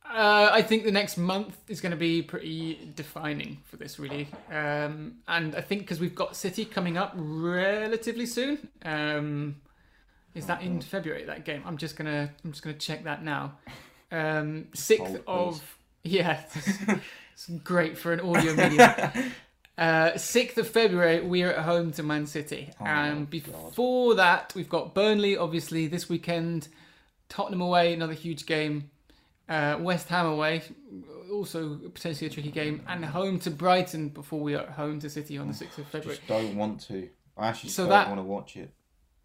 Uh, 0.09 0.51
I 0.53 0.62
think 0.62 0.85
the 0.85 0.92
next 0.92 1.16
month 1.16 1.57
is 1.68 1.81
going 1.81 1.90
to 1.90 1.97
be 1.97 2.23
pretty 2.23 2.92
defining 2.95 3.59
for 3.64 3.77
this, 3.79 3.99
really. 3.99 4.29
Um, 4.51 5.14
and 5.27 5.55
I 5.57 5.61
think 5.61 5.83
because 5.83 6.01
we've 6.01 6.14
got 6.14 6.37
City 6.37 6.64
coming 6.64 6.97
up 6.99 7.14
relatively 7.16 8.27
soon. 8.27 8.68
Um, 8.85 9.57
is 10.35 10.47
that 10.47 10.62
in 10.62 10.81
February? 10.81 11.25
That 11.25 11.45
game? 11.45 11.62
I'm 11.66 11.79
just 11.79 11.97
gonna 11.97 12.31
I'm 12.45 12.53
just 12.53 12.62
gonna 12.62 12.77
check 12.77 13.05
that 13.05 13.25
now. 13.25 13.59
Um, 14.14 14.66
sixth 14.75 15.21
of 15.27 15.79
yeah, 16.05 16.42
it's, 17.33 17.49
great 17.64 17.97
for 17.99 18.12
an 18.12 18.21
audio 18.21 18.55
medium. 18.55 19.33
Uh, 19.79 20.16
Sixth 20.18 20.59
of 20.59 20.68
February, 20.68 21.23
we 21.23 21.42
are 21.42 21.51
at 21.51 21.64
home 21.64 21.92
to 21.92 22.03
Man 22.03 22.27
City, 22.27 22.71
Oh, 22.79 22.85
and 22.85 23.21
God. 23.21 23.31
before 23.31 24.14
that, 24.16 24.53
we've 24.55 24.68
got 24.68 24.95
Burnley, 24.95 25.35
obviously 25.37 25.87
this 25.87 26.11
weekend. 26.11 26.68
Tottenham 27.31 27.62
away, 27.62 27.95
another 27.95 28.12
huge 28.12 28.45
game. 28.45 28.90
Uh, 29.49 29.79
West 29.81 30.09
Ham 30.09 30.27
away, 30.27 30.62
also 31.33 31.77
potentially 31.95 32.27
a 32.29 32.31
tricky 32.31 32.51
game, 32.51 32.83
and 32.87 33.03
home 33.03 33.38
to 33.40 33.51
Brighton 33.51 34.11
before 34.11 34.40
we 34.40 34.55
are 34.55 34.64
at 34.64 34.68
home 34.73 35.01
to 35.01 35.09
City 35.09 35.38
on 35.38 35.49
the 35.49 35.55
sixth 35.55 35.79
of 35.79 35.87
February. 35.90 36.18
Just 36.18 36.29
don't 36.29 36.55
want 36.55 36.81
to. 36.88 37.09
I 37.38 37.49
actually 37.49 37.71
So 37.71 37.85
don't 37.85 37.90
that- 37.90 38.09
want 38.09 38.18
to 38.18 38.25
watch 38.25 38.57
it. 38.57 38.73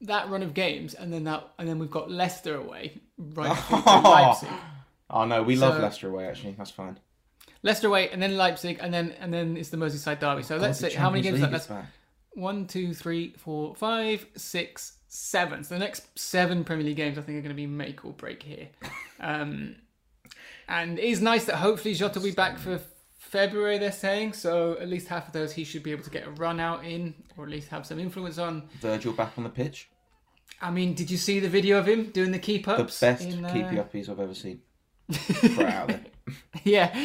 That 0.02 0.30
run 0.30 0.44
of 0.44 0.54
games, 0.54 0.94
and 0.94 1.12
then 1.12 1.26
that, 1.26 1.46
and 1.60 1.68
then 1.68 1.78
we've 1.78 1.92
got 1.92 2.10
Leicester 2.10 2.56
away, 2.56 3.02
right 3.18 3.50
Leipzig. 3.72 4.50
Oh 5.10 5.26
no, 5.26 5.44
we 5.44 5.58
love 5.58 5.80
Leicester 5.82 6.08
away. 6.08 6.26
Actually, 6.28 6.54
that's 6.58 6.72
fine. 6.72 6.98
Leicester 7.64 7.88
away, 7.88 8.10
and 8.10 8.22
then 8.22 8.38
Leipzig, 8.38 8.80
and 8.82 8.94
then 8.94 9.14
and 9.20 9.34
then 9.34 9.58
it's 9.58 9.70
the 9.70 9.78
Merseyside 9.78 10.20
derby. 10.20 10.44
So 10.44 10.58
let's 10.58 10.80
see 10.80 10.92
how 10.92 11.10
many 11.10 11.22
games? 11.22 11.42
League 11.42 11.52
That, 11.52 11.62
is 11.62 11.68
That's 11.68 11.88
one, 12.34 12.68
two, 12.68 12.94
three, 12.94 13.34
four, 13.38 13.76
five, 13.76 14.26
six, 14.36 14.98
seven. 15.08 15.64
So 15.64 15.76
the 15.76 15.80
next 15.80 16.18
seven 16.18 16.64
Premier 16.64 16.86
League 16.86 16.98
games, 16.98 17.18
I 17.18 17.22
think, 17.22 17.38
are 17.40 17.42
going 17.42 17.50
to 17.50 17.56
be 17.56 17.66
make 17.66 18.06
or 18.06 18.14
break 18.14 18.44
here. 18.44 18.70
Um, 19.20 19.78
and 20.68 21.00
it 21.00 21.06
is 21.06 21.22
nice 21.22 21.46
that 21.46 21.56
hopefully 21.56 21.96
Jota 21.96 22.20
will 22.20 22.28
be 22.28 22.34
back 22.34 22.60
for 22.60 22.80
February. 23.18 23.80
They're 23.80 23.92
saying 23.92 24.34
so. 24.34 24.78
At 24.80 24.90
least 24.90 25.08
half 25.08 25.26
of 25.26 25.34
those 25.34 25.54
he 25.54 25.64
should 25.64 25.82
be 25.82 25.92
able 25.92 26.04
to 26.04 26.12
get 26.12 26.28
a 26.28 26.30
run 26.30 26.60
out 26.60 26.86
in, 26.86 27.16
or 27.36 27.46
at 27.46 27.50
least 27.50 27.70
have 27.70 27.88
some 27.88 27.98
influence 27.98 28.38
on. 28.38 28.70
Virgil 28.80 29.14
back 29.14 29.34
on 29.38 29.44
the 29.44 29.50
pitch. 29.50 29.90
I 30.62 30.70
mean, 30.70 30.94
did 30.94 31.10
you 31.10 31.18
see 31.18 31.40
the 31.40 31.50
video 31.50 31.80
of 31.80 31.88
him 31.88 32.12
doing 32.12 32.32
the 32.32 32.38
keep 32.38 32.68
ups? 32.68 33.00
The 33.00 33.06
best 33.08 33.24
in, 33.24 33.44
uh, 33.44 33.52
keepy 33.52 33.76
uppies 33.78 34.08
I've 34.08 34.20
ever 34.20 34.36
seen. 34.36 34.62
Throw 35.12 35.66
it 35.66 35.74
out 35.74 35.88
there. 35.88 36.02
Yeah. 36.64 36.96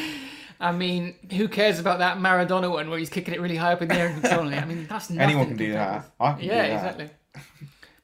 I 0.62 0.70
mean, 0.70 1.16
who 1.32 1.48
cares 1.48 1.80
about 1.80 1.98
that 1.98 2.18
Maradona 2.18 2.70
one 2.70 2.88
where 2.88 2.98
he's 2.98 3.10
kicking 3.10 3.34
it 3.34 3.40
really 3.40 3.56
high 3.56 3.72
up 3.72 3.82
in 3.82 3.88
the 3.88 3.96
air 3.96 4.06
and 4.06 4.22
controlling 4.22 4.52
it? 4.54 4.62
I 4.62 4.64
mean, 4.64 4.86
that's 4.88 5.10
nothing. 5.10 5.20
Anyone 5.20 5.48
can 5.48 5.56
do 5.56 5.72
that. 5.72 6.10
I 6.20 6.32
can 6.34 6.44
yeah, 6.44 6.62
do 6.62 6.68
that. 6.68 6.72
exactly. 6.72 7.10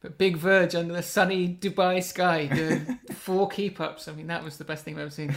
But 0.02 0.18
Big 0.18 0.36
Verge 0.36 0.74
under 0.74 0.92
the 0.94 1.02
sunny 1.02 1.48
Dubai 1.60 2.02
sky 2.02 2.46
doing 2.46 2.98
four 3.12 3.48
keep 3.48 3.80
ups. 3.80 4.08
I 4.08 4.12
mean, 4.12 4.26
that 4.26 4.42
was 4.42 4.58
the 4.58 4.64
best 4.64 4.84
thing 4.84 4.94
I've 4.94 5.00
ever 5.02 5.10
seen. 5.10 5.34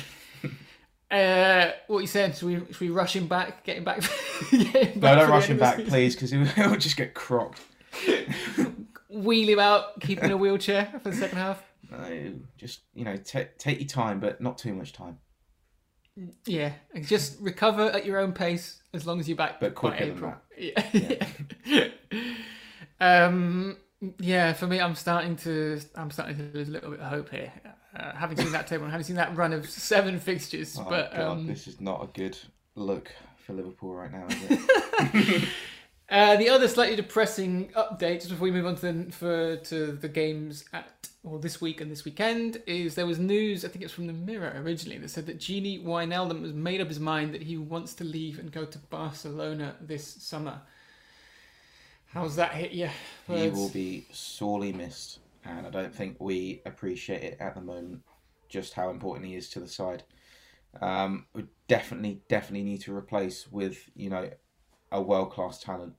Uh, 1.12 1.72
what 1.88 2.00
you 2.00 2.08
said? 2.08 2.36
Should 2.38 2.48
we, 2.48 2.56
should 2.74 2.80
we 2.80 2.90
rush 2.90 3.16
him 3.16 3.28
back? 3.28 3.64
Get 3.66 3.78
him 3.78 3.84
back? 3.84 4.02
get 4.52 4.68
him 4.68 4.92
No, 4.96 5.02
back 5.02 5.20
don't 5.20 5.30
rush 5.30 5.48
him 5.48 5.58
back, 5.58 5.76
season? 5.76 5.92
please, 5.92 6.16
because 6.16 6.32
he'll, 6.32 6.76
just 6.78 6.98
get 6.98 7.14
crocked. 7.14 7.60
Wheel 9.10 9.50
him 9.50 9.60
out, 9.60 10.00
keep 10.00 10.20
him 10.20 10.26
in 10.26 10.32
a 10.32 10.38
wheelchair 10.38 10.90
for 11.04 11.10
the 11.12 11.16
second 11.16 11.38
half. 11.38 11.62
No, 11.92 12.34
just 12.58 12.80
you 12.96 13.04
know, 13.04 13.18
ta 13.18 13.42
take 13.58 13.80
your 13.80 13.90
time, 13.90 14.20
but 14.22 14.40
not 14.40 14.58
too 14.58 14.74
much 14.74 14.94
time. 14.94 15.18
Yeah, 16.46 16.74
and 16.94 17.08
just 17.08 17.40
recover 17.42 17.84
at 17.90 18.06
your 18.06 18.20
own 18.20 18.34
pace 18.34 18.82
as 18.94 19.08
long 19.08 19.20
as 19.20 19.28
you're 19.28 19.38
back 19.38 19.60
But 19.60 19.76
quicker 19.76 20.06
than 20.06 20.18
April. 20.18 20.34
Yeah. 20.58 21.88
um. 23.00 23.78
Yeah, 24.20 24.54
for 24.54 24.66
me, 24.66 24.82
I'm 24.82 24.96
starting 24.96 25.36
to 25.38 25.80
I'm 25.96 26.10
starting 26.10 26.36
to 26.38 26.58
lose 26.58 26.68
a 26.70 26.72
little 26.72 26.90
bit 26.92 27.00
of 27.00 27.08
hope 27.08 27.30
here. 27.30 27.52
Uh, 27.96 28.14
having 28.16 28.36
seen 28.38 28.52
that 28.52 28.68
table, 28.68 28.84
and 28.84 28.92
having 28.92 29.06
seen 29.06 29.18
that 29.18 29.36
run 29.36 29.54
of 29.54 29.70
seven 29.70 30.20
fixtures, 30.20 30.78
Oh 30.80 30.86
but 30.90 31.12
god, 31.12 31.22
um, 31.22 31.46
this 31.48 31.68
is 31.68 31.80
not 31.80 32.04
a 32.04 32.08
good 32.08 32.38
look 32.76 33.12
for 33.46 33.54
Liverpool 33.54 33.94
right 33.94 34.12
now, 34.12 34.26
is 34.28 34.38
it? 34.50 35.50
Uh, 36.10 36.36
the 36.36 36.50
other 36.50 36.68
slightly 36.68 36.98
depressing 36.98 37.70
update, 37.70 38.16
just 38.16 38.28
before 38.32 38.44
we 38.44 38.52
move 38.52 38.66
on 38.66 38.76
to 38.76 38.82
the, 38.92 39.12
for, 39.14 39.56
to 39.56 39.94
the 39.94 40.10
games 40.10 40.66
at 40.74 41.08
or 41.24 41.40
this 41.40 41.62
week 41.62 41.82
and 41.82 41.92
this 41.92 42.06
weekend, 42.06 42.62
is 42.66 42.96
there 42.96 43.06
was 43.06 43.20
news. 43.20 43.64
I 43.64 43.68
think 43.70 43.84
it's 43.84 43.94
from 43.94 44.08
the 44.08 44.14
Mirror 44.14 44.54
originally 44.64 44.98
that 45.00 45.10
said 45.10 45.28
that 45.28 45.40
Gini 45.40 45.84
Wijnaldum 45.84 46.42
has 46.44 46.54
made 46.54 46.82
up 46.82 46.88
his 46.88 47.00
mind 47.00 47.34
that 47.34 47.44
he 47.44 47.58
wants 47.58 47.94
to 47.96 48.04
leave 48.04 48.40
and 48.40 48.52
go 48.52 48.66
to 48.66 48.78
Barcelona 48.80 49.76
this 49.82 50.06
summer. 50.06 50.62
How's 52.08 52.36
that 52.36 52.54
hit 52.54 52.72
you? 52.72 52.90
he 53.28 53.48
will 53.50 53.70
be 53.70 54.08
sorely 54.12 54.74
missed, 54.74 55.20
and 55.46 55.66
I 55.66 55.70
don't 55.70 55.94
think 55.94 56.18
we 56.20 56.62
appreciate 56.66 57.24
it 57.24 57.38
at 57.40 57.56
the 57.56 57.62
moment. 57.62 58.04
Just 58.50 58.74
how 58.74 58.90
important 58.90 59.26
he 59.28 59.36
is 59.36 59.50
to 59.52 59.60
the 59.60 59.68
side. 59.68 60.04
Um, 60.82 61.28
we 61.34 61.46
definitely, 61.68 62.22
definitely 62.30 62.64
need 62.64 62.82
to 62.82 62.96
replace 62.96 63.48
with 63.52 63.90
you 63.96 64.10
know 64.10 64.30
a 64.92 65.02
world 65.02 65.32
class 65.32 65.60
talent 65.60 65.96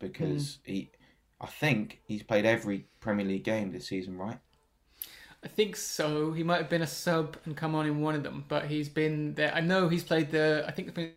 because 0.00 0.58
Hmm. 0.66 0.72
he, 0.72 0.90
I 1.40 1.46
think 1.46 2.00
he's 2.04 2.22
played 2.22 2.46
every 2.46 2.86
Premier 3.00 3.26
League 3.26 3.44
game 3.44 3.72
this 3.72 3.88
season, 3.88 4.16
right? 4.18 4.40
I 5.46 5.48
think 5.48 5.76
so. 5.76 6.32
He 6.32 6.42
might 6.42 6.56
have 6.56 6.68
been 6.68 6.82
a 6.82 6.88
sub 6.88 7.36
and 7.44 7.56
come 7.56 7.76
on 7.76 7.86
in 7.86 8.00
one 8.00 8.16
of 8.16 8.24
them, 8.24 8.44
but 8.48 8.66
he's 8.66 8.88
been 8.88 9.34
there. 9.34 9.54
I 9.54 9.60
know 9.60 9.88
he's 9.88 10.02
played 10.02 10.32
the. 10.32 10.64
I 10.66 10.72
think 10.72 10.92
the 10.96 11.12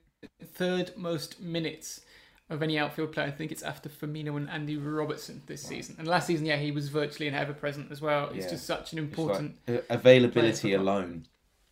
third 0.53 0.91
most 0.95 1.41
minutes 1.41 2.01
of 2.47 2.61
any 2.61 2.77
outfield 2.77 3.11
player. 3.11 3.25
I 3.25 3.31
think 3.31 3.51
it's 3.51 3.63
after 3.63 3.89
Firmino 3.89 4.37
and 4.37 4.47
Andy 4.47 4.77
Robertson 4.77 5.41
this 5.47 5.63
season. 5.63 5.95
And 5.97 6.07
last 6.07 6.27
season, 6.27 6.45
yeah, 6.45 6.57
he 6.57 6.69
was 6.69 6.89
virtually 6.89 7.27
an 7.27 7.33
ever 7.33 7.53
present 7.53 7.91
as 7.91 8.01
well. 8.01 8.29
It's 8.29 8.45
Yeah. 8.45 8.51
just 8.51 8.67
such 8.67 8.93
an 8.93 8.99
like, 8.99 9.09
important. 9.09 9.57
uh, 9.67 9.77
availability 9.89 10.73
alone, 10.73 11.25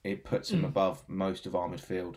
it 0.03 0.23
puts 0.23 0.49
him 0.49 0.61
Mm. 0.63 0.69
above 0.69 1.07
most 1.07 1.45
of 1.45 1.55
our 1.55 1.69
midfield. 1.69 2.15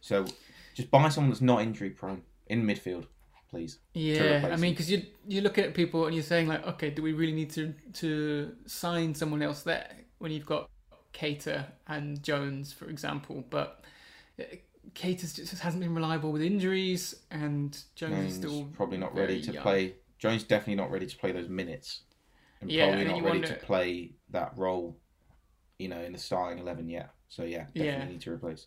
So 0.00 0.26
just 0.74 0.90
buy 0.90 1.08
someone 1.10 1.30
that's 1.30 1.40
not 1.40 1.62
injury 1.62 1.90
prone 1.90 2.22
in 2.48 2.64
midfield, 2.64 3.06
please. 3.50 3.78
Yeah, 3.94 4.48
I 4.52 4.56
mean, 4.56 4.72
because 4.72 4.90
you 4.90 5.02
you're 5.26 5.42
looking 5.42 5.64
at 5.64 5.74
people 5.74 6.06
and 6.06 6.14
you're 6.14 6.24
saying 6.24 6.48
like, 6.48 6.66
okay, 6.66 6.90
do 6.90 7.02
we 7.02 7.12
really 7.12 7.32
need 7.32 7.50
to 7.50 7.74
to 7.94 8.54
sign 8.66 9.14
someone 9.14 9.42
else 9.42 9.62
there 9.62 9.88
when 10.18 10.32
you've 10.32 10.46
got 10.46 10.68
Keita 11.12 11.66
and 11.86 12.22
Jones, 12.22 12.72
for 12.72 12.88
example? 12.88 13.44
But 13.48 13.84
uh, 14.40 14.44
Keita's 14.94 15.32
just 15.34 15.58
hasn't 15.60 15.82
been 15.82 15.94
reliable 15.94 16.32
with 16.32 16.42
injuries, 16.42 17.14
and 17.30 17.72
Jones 17.94 18.14
Jones 18.16 18.30
is 18.32 18.36
still 18.36 18.68
probably 18.74 18.98
not 18.98 19.14
ready 19.14 19.40
to 19.42 19.52
young. 19.52 19.62
play. 19.62 19.94
Jones 20.18 20.44
definitely 20.44 20.76
not 20.76 20.90
ready 20.90 21.06
to 21.06 21.16
play 21.16 21.32
those 21.32 21.48
minutes, 21.48 22.02
and 22.60 22.70
Yeah, 22.70 22.84
probably 22.86 23.02
and 23.02 23.10
not 23.10 23.16
you 23.18 23.24
ready 23.24 23.38
wonder- 23.40 23.54
to 23.54 23.66
play 23.66 24.12
that 24.30 24.52
role, 24.56 24.96
you 25.78 25.88
know, 25.88 26.00
in 26.00 26.12
the 26.12 26.18
starting 26.18 26.58
eleven 26.58 26.88
yet. 26.88 27.10
So 27.28 27.42
yeah, 27.44 27.64
definitely 27.74 27.84
Yeah. 27.84 28.04
need 28.08 28.20
to 28.22 28.32
replace. 28.32 28.66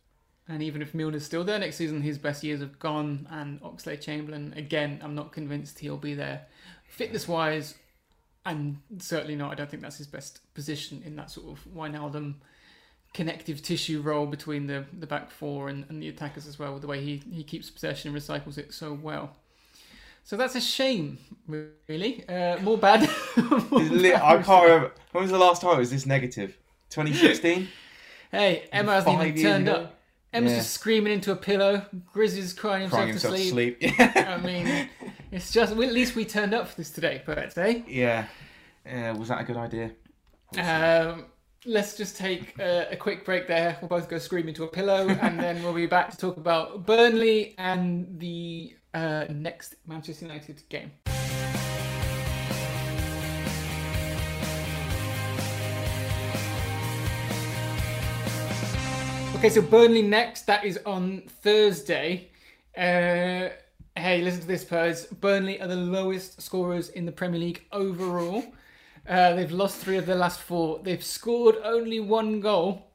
And 0.49 0.63
even 0.63 0.81
if 0.81 0.93
Milner's 0.93 1.23
still 1.23 1.43
there 1.43 1.59
next 1.59 1.75
season, 1.75 2.01
his 2.01 2.17
best 2.17 2.43
years 2.43 2.59
have 2.59 2.79
gone. 2.79 3.27
And 3.29 3.61
Oxlade-Chamberlain, 3.61 4.55
again, 4.57 4.99
I'm 5.03 5.13
not 5.13 5.31
convinced 5.31 5.77
he'll 5.77 5.95
be 5.95 6.15
there, 6.15 6.47
fitness 6.87 7.27
wise, 7.27 7.75
and 8.45 8.79
certainly 8.97 9.35
not. 9.35 9.51
I 9.51 9.55
don't 9.55 9.69
think 9.69 9.83
that's 9.83 9.97
his 9.97 10.07
best 10.07 10.41
position 10.55 11.03
in 11.05 11.15
that 11.17 11.29
sort 11.29 11.47
of 11.47 11.63
Wijnaldum 11.71 12.35
connective 13.13 13.61
tissue 13.61 14.01
role 14.01 14.25
between 14.25 14.65
the, 14.65 14.85
the 14.97 15.07
back 15.07 15.29
four 15.29 15.69
and, 15.69 15.85
and 15.89 16.01
the 16.01 16.09
attackers 16.09 16.47
as 16.47 16.57
well, 16.57 16.73
with 16.73 16.81
the 16.81 16.87
way 16.87 17.03
he, 17.03 17.21
he 17.31 17.43
keeps 17.43 17.69
possession 17.69 18.13
and 18.13 18.19
recycles 18.19 18.57
it 18.57 18.73
so 18.73 18.93
well. 18.93 19.35
So 20.23 20.35
that's 20.35 20.55
a 20.55 20.61
shame, 20.61 21.19
really. 21.87 22.27
Uh, 22.27 22.57
more 22.61 22.77
bad. 22.77 23.01
more 23.37 23.81
bad 23.81 24.21
I 24.21 24.41
can't 24.41 24.63
remember. 24.63 24.91
When 25.11 25.23
was 25.23 25.31
the 25.31 25.37
last 25.37 25.61
time 25.61 25.75
it 25.75 25.79
was 25.79 25.91
this 25.91 26.05
negative? 26.05 26.57
2016. 26.89 27.67
Hey, 28.31 28.67
Emma 28.71 28.93
hasn't 28.93 29.21
even 29.21 29.41
turned 29.41 29.67
ago? 29.67 29.77
up. 29.77 29.98
Emma's 30.31 30.51
Yeah. 30.51 30.57
just 30.59 30.71
screaming 30.73 31.13
into 31.13 31.31
a 31.31 31.35
pillow. 31.35 31.85
Grizzy's 32.13 32.53
crying 32.53 32.81
himself, 32.81 32.99
Crying 32.99 33.07
to 33.07 33.13
himself 33.13 33.35
to 33.35 33.49
sleep. 33.49 33.77
sleep. 33.81 33.97
Yeah. 33.99 34.37
I 34.39 34.45
mean, 34.45 34.89
it's 35.31 35.51
just 35.51 35.75
well, 35.75 35.87
at 35.87 35.93
least 35.93 36.15
we 36.15 36.25
turned 36.25 36.53
up 36.53 36.67
for 36.67 36.75
this 36.75 36.91
today, 36.91 37.21
Bert. 37.25 37.57
Eh? 37.57 37.81
yeah. 37.87 38.27
Yeah. 38.85 39.13
Was 39.13 39.29
that 39.29 39.41
a 39.41 39.43
good 39.43 39.57
idea? 39.57 39.91
Um, 40.57 41.25
let's 41.65 41.97
just 41.97 42.15
take 42.17 42.57
a, 42.59 42.89
a 42.91 42.95
quick 42.95 43.25
break 43.25 43.47
there. 43.47 43.77
We'll 43.81 43.89
both 43.89 44.07
go 44.09 44.17
scream 44.19 44.47
into 44.47 44.63
a 44.63 44.67
pillow, 44.67 45.07
and 45.21 45.39
then 45.39 45.63
we'll 45.63 45.73
be 45.73 45.85
back 45.87 46.11
to 46.11 46.17
talk 46.17 46.37
about 46.37 46.85
Burnley 46.85 47.55
and 47.57 48.19
the 48.19 48.75
uh, 48.93 49.25
next 49.29 49.75
Manchester 49.87 50.25
United 50.25 50.61
game. 50.69 50.91
Okay, 59.39 59.47
so 59.47 59.61
Burnley 59.61 60.01
next. 60.01 60.47
That 60.47 60.65
is 60.65 60.77
on 60.85 61.21
Thursday. 61.41 62.27
Uh, 62.75 63.47
hey, 63.95 64.21
listen 64.21 64.41
to 64.41 64.47
this, 64.47 64.65
Pers. 64.65 65.05
Burnley 65.05 65.61
are 65.61 65.67
the 65.69 65.77
lowest 65.77 66.41
scorers 66.41 66.89
in 66.89 67.05
the 67.05 67.13
Premier 67.13 67.39
League 67.39 67.65
overall. 67.71 68.43
Uh, 69.07 69.35
they've 69.35 69.53
lost 69.53 69.77
three 69.77 69.95
of 69.95 70.05
their 70.05 70.17
last 70.17 70.41
four. 70.41 70.81
They've 70.83 71.01
scored 71.01 71.55
only 71.63 72.01
one 72.01 72.41
goal. 72.41 72.91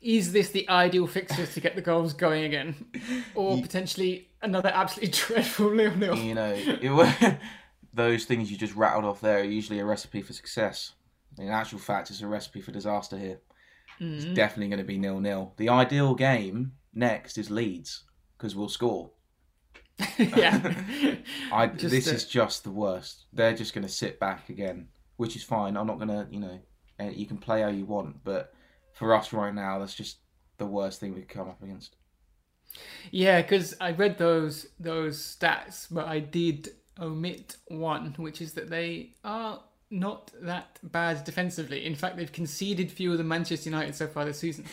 Is 0.00 0.32
this 0.32 0.48
the 0.48 0.66
ideal 0.70 1.06
fixture 1.06 1.44
to 1.44 1.60
get 1.60 1.74
the 1.76 1.82
goals 1.82 2.14
going 2.14 2.44
again, 2.44 2.86
or 3.34 3.60
potentially 3.60 4.30
another 4.40 4.70
absolutely 4.72 5.12
dreadful 5.26 5.72
nil-nil? 5.72 6.16
you 6.16 6.34
know, 6.34 6.54
it, 6.56 7.38
those 7.92 8.24
things 8.24 8.50
you 8.50 8.56
just 8.56 8.74
rattled 8.74 9.04
off 9.04 9.20
there 9.20 9.40
are 9.40 9.44
usually 9.44 9.80
a 9.80 9.84
recipe 9.84 10.22
for 10.22 10.32
success. 10.32 10.92
In 11.38 11.50
actual 11.50 11.80
fact, 11.80 12.08
it's 12.08 12.22
a 12.22 12.26
recipe 12.26 12.62
for 12.62 12.72
disaster 12.72 13.18
here. 13.18 13.40
It's 13.98 14.24
definitely 14.24 14.68
going 14.68 14.78
to 14.78 14.84
be 14.84 14.98
nil 14.98 15.20
nil. 15.20 15.54
The 15.56 15.68
ideal 15.68 16.14
game 16.14 16.72
next 16.94 17.38
is 17.38 17.50
Leeds 17.50 18.04
because 18.36 18.54
we'll 18.54 18.68
score. 18.68 19.10
yeah, 20.18 21.16
I 21.50 21.66
this 21.66 22.06
is 22.06 22.26
just 22.26 22.64
the 22.64 22.70
worst. 22.70 23.24
They're 23.32 23.54
just 23.54 23.72
going 23.72 23.86
to 23.86 23.92
sit 23.92 24.20
back 24.20 24.50
again, 24.50 24.88
which 25.16 25.36
is 25.36 25.42
fine. 25.42 25.76
I'm 25.76 25.86
not 25.86 25.96
going 25.96 26.08
to, 26.08 26.26
you 26.30 26.40
know, 26.40 26.58
eh, 26.98 27.10
you 27.10 27.26
can 27.26 27.38
play 27.38 27.62
how 27.62 27.68
you 27.68 27.86
want, 27.86 28.22
but 28.22 28.52
for 28.92 29.14
us 29.14 29.32
right 29.32 29.54
now, 29.54 29.78
that's 29.78 29.94
just 29.94 30.18
the 30.58 30.66
worst 30.66 31.00
thing 31.00 31.14
we 31.14 31.20
could 31.20 31.30
come 31.30 31.48
up 31.48 31.62
against. 31.62 31.96
yeah. 33.10 33.40
Because 33.40 33.74
I 33.80 33.92
read 33.92 34.18
those 34.18 34.66
those 34.78 35.18
stats, 35.18 35.86
but 35.90 36.06
I 36.06 36.20
did 36.20 36.68
omit 37.00 37.56
one, 37.68 38.14
which 38.18 38.42
is 38.42 38.52
that 38.54 38.68
they 38.68 39.14
are 39.24 39.62
not 39.90 40.32
that 40.40 40.78
bad 40.82 41.24
defensively. 41.24 41.86
In 41.86 41.94
fact, 41.94 42.16
they've 42.16 42.32
conceded 42.32 42.90
fewer 42.90 43.16
than 43.16 43.28
Manchester 43.28 43.70
United 43.70 43.94
so 43.94 44.06
far 44.06 44.24
this 44.24 44.38
season. 44.38 44.64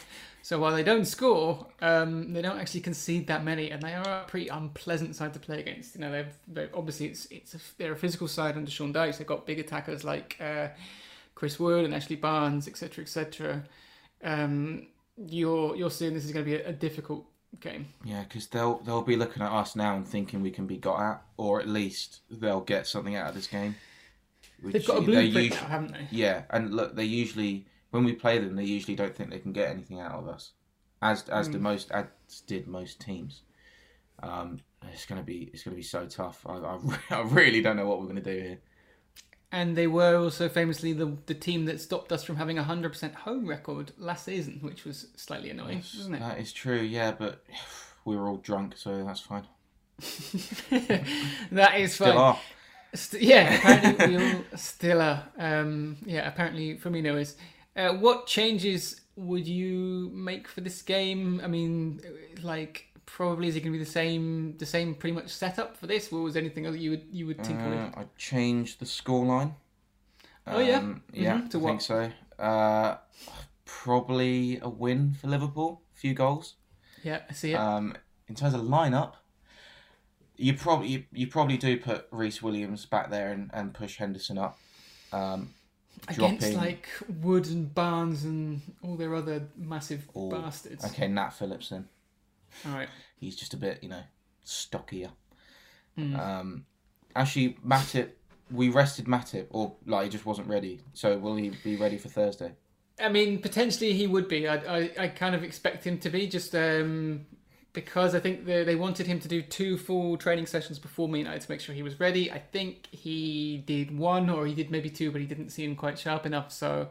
So 0.41 0.60
while 0.60 0.73
they 0.73 0.84
don't 0.84 1.06
score, 1.06 1.65
um, 1.82 2.34
they 2.34 2.41
don't 2.41 2.60
actually 2.60 2.82
concede 2.82 3.28
that 3.28 3.45
many, 3.45 3.71
and 3.71 3.82
they 3.82 3.93
are 3.93 4.23
a 4.23 4.26
pretty 4.28 4.49
unpleasant 4.49 5.15
side 5.15 5.34
to 5.34 5.39
play 5.39 5.62
against. 5.62 5.95
You 5.95 6.02
know, 6.02 6.12
they've, 6.12 6.34
they've 6.47 6.69
obviously 6.73 7.08
it's 7.08 7.28
it's 7.28 7.54
a, 7.54 7.60
they're 7.78 7.93
a 7.93 7.97
physical 7.97 8.28
side 8.28 8.58
under 8.58 8.69
Sean 8.69 8.93
Dyche. 8.93 9.17
They've 9.17 9.28
got 9.28 9.45
big 9.45 9.60
attackers 9.60 10.04
like 10.04 10.38
uh, 10.41 10.67
Chris 11.36 11.60
Wood 11.60 11.86
and 11.86 11.95
Ashley 11.95 12.17
Barnes, 12.17 12.67
etc., 12.67 13.04
etc. 13.04 13.63
Um, 14.23 14.88
you're 15.15 15.76
you're 15.76 15.91
seeing 15.91 16.13
this 16.13 16.26
is 16.26 16.32
going 16.32 16.43
to 16.43 16.52
be 16.52 16.58
a, 16.58 16.69
a 16.69 16.73
difficult 16.73 17.26
game. 17.62 17.88
Yeah, 18.04 18.23
because 18.23 18.47
they'll 18.47 18.80
they'll 18.80 19.02
be 19.02 19.15
looking 19.15 19.43
at 19.43 19.52
us 19.52 19.76
now 19.76 19.95
and 19.95 20.06
thinking 20.06 20.41
we 20.41 20.52
can 20.52 20.67
be 20.67 20.78
got 20.78 20.99
at, 20.99 21.21
or 21.38 21.62
at 21.62 21.69
least 21.69 22.19
they'll 22.30 22.62
get 22.62 22.88
something 22.88 23.15
out 23.15 23.30
of 23.30 23.36
this 23.36 23.47
game. 23.47 23.76
Which 24.63 24.73
They've 24.73 24.86
got 24.88 24.97
a 24.97 25.02
they 25.02 25.30
blueprint 25.30 25.36
usu- 25.36 25.62
now, 25.62 25.67
haven't 25.67 25.91
they? 25.91 26.08
Yeah, 26.12 26.43
and 26.49 26.73
look, 26.73 26.95
they 26.95 27.04
usually 27.04 27.65
when 27.91 28.04
we 28.04 28.13
play 28.13 28.39
them, 28.39 28.56
they 28.56 28.63
usually 28.63 28.95
don't 28.95 29.15
think 29.15 29.30
they 29.30 29.39
can 29.39 29.52
get 29.52 29.69
anything 29.69 29.99
out 29.99 30.13
of 30.13 30.28
us, 30.28 30.54
as 31.02 31.28
as 31.30 31.49
the 31.49 31.60
most 31.60 31.91
as 31.91 32.06
did 32.47 32.67
most 32.67 32.99
teams. 32.99 33.41
Um, 34.21 34.62
it's 34.91 35.06
gonna 35.06 35.21
be 35.21 35.49
it's 35.54 35.63
gonna 35.63 35.76
be 35.76 35.84
so 35.84 36.06
tough. 36.06 36.45
I 36.47 36.54
I, 36.54 36.80
I 37.12 37.21
really 37.21 37.62
don't 37.62 37.76
know 37.76 37.86
what 37.86 37.99
we're 37.99 38.08
gonna 38.08 38.21
do 38.21 38.39
here. 38.39 38.60
And 39.52 39.76
they 39.76 39.86
were 39.86 40.15
also 40.15 40.49
famously 40.49 40.93
the 40.93 41.17
the 41.28 41.36
team 41.36 41.65
that 41.65 41.80
stopped 41.82 42.12
us 42.12 42.23
from 42.23 42.38
having 42.38 42.58
a 42.58 42.63
hundred 42.63 42.89
percent 42.93 43.13
home 43.13 43.45
record 43.45 43.91
last 43.97 44.26
season, 44.26 44.60
which 44.62 44.86
was 44.86 45.08
slightly 45.15 45.49
annoying, 45.52 45.84
wasn't 45.95 46.15
it? 46.15 46.19
That 46.21 46.39
is 46.39 46.52
true, 46.54 46.82
yeah, 46.82 47.12
but 47.12 47.43
we 48.06 48.15
were 48.15 48.28
all 48.28 48.38
drunk, 48.38 48.73
so 48.78 49.04
that's 49.04 49.19
fine. 49.19 49.45
that 51.52 51.76
is 51.78 51.93
Still 51.93 52.08
fine. 52.08 52.17
are. 52.17 52.39
St- 52.93 53.23
yeah, 53.23 53.56
apparently 53.56 54.08
we 54.17 54.23
all 54.36 54.43
still 54.56 55.01
are. 55.01 55.23
Um, 55.38 55.97
yeah, 56.06 56.27
apparently 56.27 56.77
Firmino 56.77 57.19
is. 57.19 57.36
Uh, 57.75 57.93
what 57.93 58.27
changes 58.27 59.01
would 59.15 59.47
you 59.47 60.12
make 60.13 60.47
for 60.47 60.62
this 60.62 60.82
game? 60.82 61.41
I 61.43 61.47
mean, 61.47 61.99
like 62.43 62.88
probably 63.06 63.47
is 63.47 63.56
it 63.56 63.62
going 63.62 63.73
to 63.73 63.77
be 63.79 63.84
the 63.84 63.89
same, 63.89 64.56
the 64.58 64.65
same 64.65 64.95
pretty 64.95 65.15
much 65.15 65.29
setup 65.29 65.75
for 65.75 65.88
this? 65.88 66.12
Or 66.13 66.21
was 66.21 66.36
anything 66.38 66.63
that 66.63 66.77
you 66.77 66.91
would 66.91 67.03
you 67.12 67.25
would 67.27 67.43
tinker 67.43 67.65
Uh, 67.65 67.69
with? 67.69 67.97
I 67.97 68.06
changed 68.17 68.79
the 68.79 68.86
scoreline. 68.86 69.53
Oh, 70.45 70.60
yeah? 70.60 70.77
Um, 70.77 71.03
yeah, 71.13 71.38
Mhm, 71.39 71.49
to 71.51 71.58
I 71.58 71.62
what? 71.62 71.69
think 71.69 71.82
so. 71.82 72.12
Uh, 72.38 72.97
probably 73.65 74.60
a 74.62 74.69
win 74.69 75.13
for 75.19 75.27
Liverpool. 75.27 75.82
A 75.95 75.97
few 75.97 76.13
goals. 76.13 76.56
Yeah, 77.03 77.21
I 77.29 77.34
see 77.34 77.53
it. 77.53 77.56
Um, 77.56 77.95
in 78.27 78.36
terms 78.36 78.53
of 78.53 78.62
lineup, 78.62 79.13
you 80.36 80.54
probably 80.56 80.88
you, 80.88 81.04
you 81.12 81.28
probably 81.28 81.58
do 81.58 81.78
put 81.78 82.08
Rhys 82.12 82.41
Williams 82.41 82.86
back 82.86 83.10
there 83.10 83.32
and, 83.32 83.50
and 83.54 83.74
push 83.74 83.98
Henderson 83.98 84.38
up. 84.38 84.58
Um, 85.12 85.54
Against 86.08 86.41
dropping- 86.41 86.58
like 86.58 86.89
Wood 87.22 87.48
and 87.48 87.74
Barnes 87.74 88.24
and 88.26 88.62
all 88.82 88.96
their 88.96 89.13
other 89.15 89.48
massive 89.56 90.08
Or- 90.13 90.32
bastards. 90.32 90.84
okay, 90.86 91.08
Nat 91.08 91.30
Phillips 91.30 91.69
then. 91.69 91.88
All 92.65 92.74
right. 92.74 92.89
He's 93.19 93.36
just 93.36 93.54
a 93.54 93.58
bit, 93.58 93.82
you 93.84 93.89
know, 93.89 94.02
stockier. 94.43 95.12
Mm. 95.98 96.19
Um, 96.19 96.65
actually, 97.15 97.58
Matip, 97.65 98.10
we 98.52 98.69
rested 98.69 99.06
Matip, 99.06 99.48
or 99.52 99.76
like 99.86 100.06
he 100.06 100.10
just 100.10 100.26
wasn't 100.26 100.48
ready. 100.48 100.82
So 100.93 101.17
will 101.17 101.36
he 101.36 101.52
be 101.63 101.76
ready 101.78 101.98
for 101.98 102.10
Thursday? 102.10 102.54
I 103.00 103.10
mean, 103.10 103.39
potentially 103.39 103.93
he 103.93 104.06
would 104.08 104.28
be. 104.28 104.48
I, 104.48 104.56
I, 104.56 104.91
I 105.00 105.08
kind 105.08 105.36
of 105.36 105.43
expect 105.43 105.84
him 105.86 106.00
to 106.00 106.10
be 106.10 106.28
just 106.28 106.54
um, 106.56 107.26
because 107.73 108.13
I 108.15 108.19
think 108.19 108.45
they, 108.45 108.63
they 108.63 108.75
wanted 108.75 109.07
him 109.07 109.19
to 109.19 109.27
do 109.27 109.41
two 109.41 109.77
full 109.77 110.15
training 110.17 110.45
sessions 110.45 110.77
before 110.79 111.09
Me 111.09 111.19
United 111.19 111.41
to 111.41 111.51
make 111.51 111.59
sure 111.59 111.73
he 111.75 111.83
was 111.83 111.99
ready. 111.99 112.31
I 112.31 112.38
think 112.39 112.88
he 112.91 113.63
did 113.65 113.97
one 113.97 114.29
or 114.29 114.45
he 114.45 114.53
did 114.53 114.69
maybe 114.71 114.89
two, 114.89 115.12
but 115.12 115.19
he 115.21 115.27
didn't 115.27 115.49
seem 115.49 115.75
quite 115.75 115.97
sharp 115.97 116.25
enough. 116.25 116.51
So, 116.51 116.89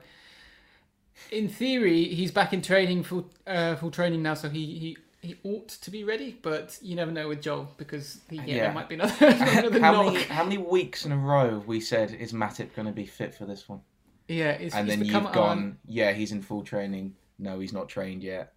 in 1.31 1.49
theory, 1.49 2.05
he's 2.05 2.31
back 2.31 2.53
in 2.53 2.62
training 2.62 3.05
full 3.05 3.31
uh, 3.47 3.77
full 3.77 3.90
training 3.90 4.23
now. 4.23 4.35
So 4.35 4.49
he, 4.49 4.79
he 4.79 4.97
he 5.21 5.37
ought 5.45 5.68
to 5.68 5.90
be 5.90 6.03
ready, 6.03 6.37
but 6.42 6.77
you 6.83 6.97
never 6.97 7.12
know 7.12 7.29
with 7.29 7.40
Joel 7.42 7.71
because 7.77 8.21
he, 8.29 8.37
yeah, 8.38 8.42
Yeah. 8.47 8.62
there 8.64 8.73
might 8.73 8.88
be 8.88 8.97
another, 8.97 9.14
another 9.27 9.81
how 9.81 9.92
knock. 9.92 10.12
many 10.14 10.25
how 10.25 10.42
many 10.42 10.59
weeks 10.59 11.07
in 11.07 11.12
a 11.12 11.16
row 11.16 11.51
have 11.51 11.66
we 11.68 11.81
said 11.81 12.12
is 12.12 12.33
Matip 12.33 12.75
going 12.75 12.87
to 12.87 12.92
be 12.92 13.07
fit 13.07 13.35
for 13.35 13.45
this 13.47 13.68
one? 13.68 13.81
Yeah, 14.29 14.53
and 14.75 14.88
then 14.88 15.05
you've 15.05 15.12
gone, 15.33 15.37
on- 15.59 15.79
yeah, 15.87 16.12
he's 16.12 16.33
in 16.33 16.42
full 16.42 16.62
training. 16.62 17.14
No, 17.38 17.61
he's 17.61 17.73
not 17.73 17.88
trained 17.88 18.23
yet. 18.23 18.53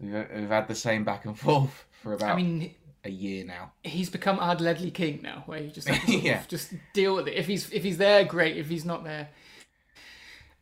We've, 0.00 0.12
we've 0.34 0.48
had 0.48 0.66
the 0.68 0.74
same 0.74 1.04
back 1.04 1.24
and 1.26 1.38
forth 1.38 1.84
for 2.02 2.14
about 2.14 2.30
I 2.32 2.36
mean, 2.36 2.74
a 3.04 3.10
year 3.10 3.44
now. 3.44 3.72
He's 3.84 4.08
become 4.10 4.38
Ard 4.38 4.60
Ledley 4.60 4.90
King 4.90 5.20
now, 5.22 5.42
where 5.46 5.60
you 5.60 5.70
just 5.70 5.88
Yeah. 6.08 6.42
just 6.48 6.72
deal 6.94 7.14
with 7.16 7.28
it. 7.28 7.34
If 7.34 7.46
he's 7.46 7.70
if 7.70 7.82
he's 7.84 7.98
there, 7.98 8.24
great. 8.24 8.56
If 8.56 8.68
he's 8.68 8.84
not 8.84 9.04
there, 9.04 9.28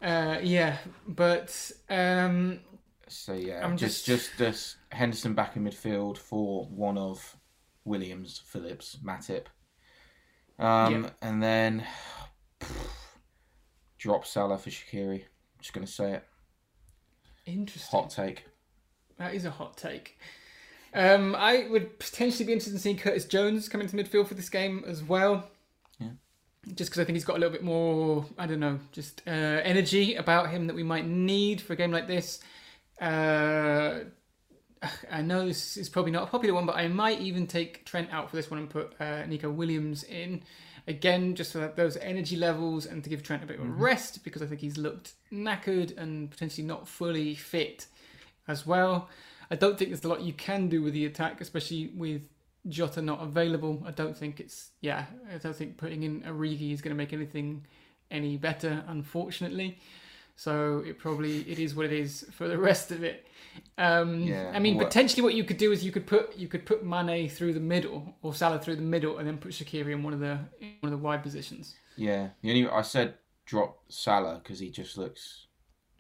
uh, 0.03 0.39
yeah. 0.43 0.79
But 1.07 1.71
um, 1.89 2.61
So 3.07 3.33
yeah, 3.35 3.65
I'm 3.65 3.77
just, 3.77 4.05
just- 4.07 4.31
just 4.37 4.39
just 4.39 4.77
Henderson 4.91 5.35
back 5.35 5.57
in 5.57 5.65
midfield 5.65 6.19
for 6.19 6.65
one 6.67 6.99
of 6.99 7.37
Williams, 7.85 8.43
Phillips, 8.45 8.99
Matip, 9.05 9.47
um, 10.59 11.05
Yeah. 11.05 11.11
and 11.23 11.43
then 11.43 11.87
drop 13.99 14.27
Salah 14.27 14.59
for 14.59 14.71
Shaqiri. 14.71 15.25
just 15.61 15.73
gonna 15.73 15.87
say 15.87 16.13
it. 16.15 16.25
interesting. 17.47 18.01
Hot 18.01 18.11
take. 18.11 18.45
That 19.19 19.35
is 19.35 19.45
a 19.45 19.51
hot 19.51 19.77
take. 19.77 20.19
Um, 20.95 21.35
I 21.35 21.67
would 21.69 21.99
potentially 21.99 22.47
be 22.47 22.53
interested 22.53 22.75
in 22.75 22.81
seeing 22.81 22.97
Curtis 22.97 23.25
Jones 23.25 23.69
come 23.69 23.81
into 23.81 23.97
midfield 23.97 24.27
for 24.27 24.35
this 24.35 24.49
game 24.49 24.85
as 24.87 25.03
well. 25.03 25.49
Yeah. 25.99 26.09
Just 26.75 26.91
because 26.91 27.01
I 27.01 27.05
think 27.05 27.17
he's 27.17 27.25
got 27.25 27.37
a 27.37 27.41
little 27.41 27.53
bit 27.53 27.63
more, 27.63 28.25
I 28.39 28.47
don't 28.47 28.61
know, 28.61 28.79
just 28.93 29.23
uh, 29.27 29.31
energy 29.31 30.15
about 30.15 30.51
him 30.51 30.67
that 30.67 30.77
we 30.77 30.83
might 30.83 31.07
need 31.07 31.61
for 31.61 31.75
a 31.75 31.77
game 31.77 31.93
like 31.93 32.07
this. 32.07 32.41
Uh, 33.01 34.01
I 35.11 35.23
know 35.23 35.47
this 35.47 35.77
is 35.77 35.89
probably 35.89 36.13
not 36.13 36.25
a 36.25 36.27
popular 36.27 36.55
one, 36.55 36.67
but 36.67 36.77
I 36.77 36.89
might 36.89 37.21
even 37.21 37.47
take 37.47 37.85
Trent 37.85 38.13
out 38.13 38.31
for 38.31 38.37
this 38.37 38.51
one 38.51 38.61
and 38.61 38.71
put 38.71 38.95
uh, 39.01 39.27
Neco 39.27 39.51
Williams 39.51 40.05
in. 40.05 40.43
Again, 40.87 41.35
just 41.35 41.53
for 41.53 41.71
those 41.77 41.99
energy 41.99 42.37
levels 42.37 42.87
and 42.87 43.05
to 43.05 43.11
give 43.11 43.23
Trent 43.23 43.43
a 43.43 43.47
bit 43.47 43.59
of 43.59 43.67
a 43.67 43.69
rest 43.69 44.25
because 44.25 44.41
I 44.41 44.47
think 44.47 44.63
he's 44.63 44.79
looked 44.79 45.13
knackered 45.31 45.97
and 45.99 46.31
potentially 46.31 46.67
not 46.67 46.89
fully 46.89 47.35
fit 47.35 47.87
as 48.49 48.67
well. 48.67 49.09
I 49.51 49.57
don't 49.57 49.79
think 49.79 49.91
there's 49.91 50.05
a 50.05 50.09
lot 50.09 50.23
you 50.23 50.33
can 50.33 50.69
do 50.69 50.83
with 50.83 50.93
the 50.95 51.07
attack, 51.07 51.41
especially 51.41 51.93
with 51.95 52.23
Jota 52.69 53.01
not 53.01 53.23
available. 53.23 53.83
I 53.87 53.93
don't 53.93 54.17
think 54.17 54.41
it's 54.41 54.71
yeah. 54.81 55.07
I 55.33 55.39
don't 55.39 55.55
think 55.57 55.77
putting 55.77 56.03
in 56.03 56.23
Origi 56.23 56.73
is 56.73 56.83
going 56.83 56.95
to 56.95 56.99
make 56.99 57.13
anything 57.13 57.65
any 58.11 58.37
better, 58.37 58.85
unfortunately. 58.89 59.79
So 60.37 60.85
it 60.87 60.99
probably 60.99 61.41
it 61.51 61.59
is 61.59 61.75
what 61.75 61.87
it 61.87 61.93
is 61.93 62.27
for 62.33 62.47
the 62.47 62.59
rest 62.59 62.91
of 62.91 63.03
it. 63.03 63.27
Um, 63.77 64.21
Yeah, 64.21 64.53
I 64.55 64.59
mean, 64.61 64.77
well- 64.77 64.87
potentially 64.87 65.23
what 65.23 65.35
you 65.35 65.45
could 65.45 65.57
do 65.57 65.73
is 65.73 65.85
you 65.85 65.91
could 65.93 66.07
put 66.07 66.37
you 66.37 66.47
could 66.49 66.65
put 66.67 66.85
Mane 66.85 67.29
through 67.29 67.55
the 67.55 67.61
middle 67.61 68.15
or 68.23 68.35
Salah 68.35 68.59
through 68.59 68.77
the 68.77 68.83
middle, 68.83 69.19
and 69.19 69.27
then 69.27 69.39
put 69.39 69.53
Shaqiri 69.53 69.93
in 69.93 70.03
one 70.03 70.13
of 70.13 70.21
the 70.21 70.39
in 70.61 70.75
one 70.81 70.93
of 70.93 70.99
the 70.99 71.05
wide 71.05 71.23
positions. 71.23 71.75
Yeah, 71.97 72.29
the 72.43 72.51
only 72.51 72.69
I 72.69 72.83
said 72.83 73.15
drop 73.47 73.79
Salah 73.89 74.41
because 74.43 74.59
he 74.59 74.71
just 74.71 74.99
looks 74.99 75.47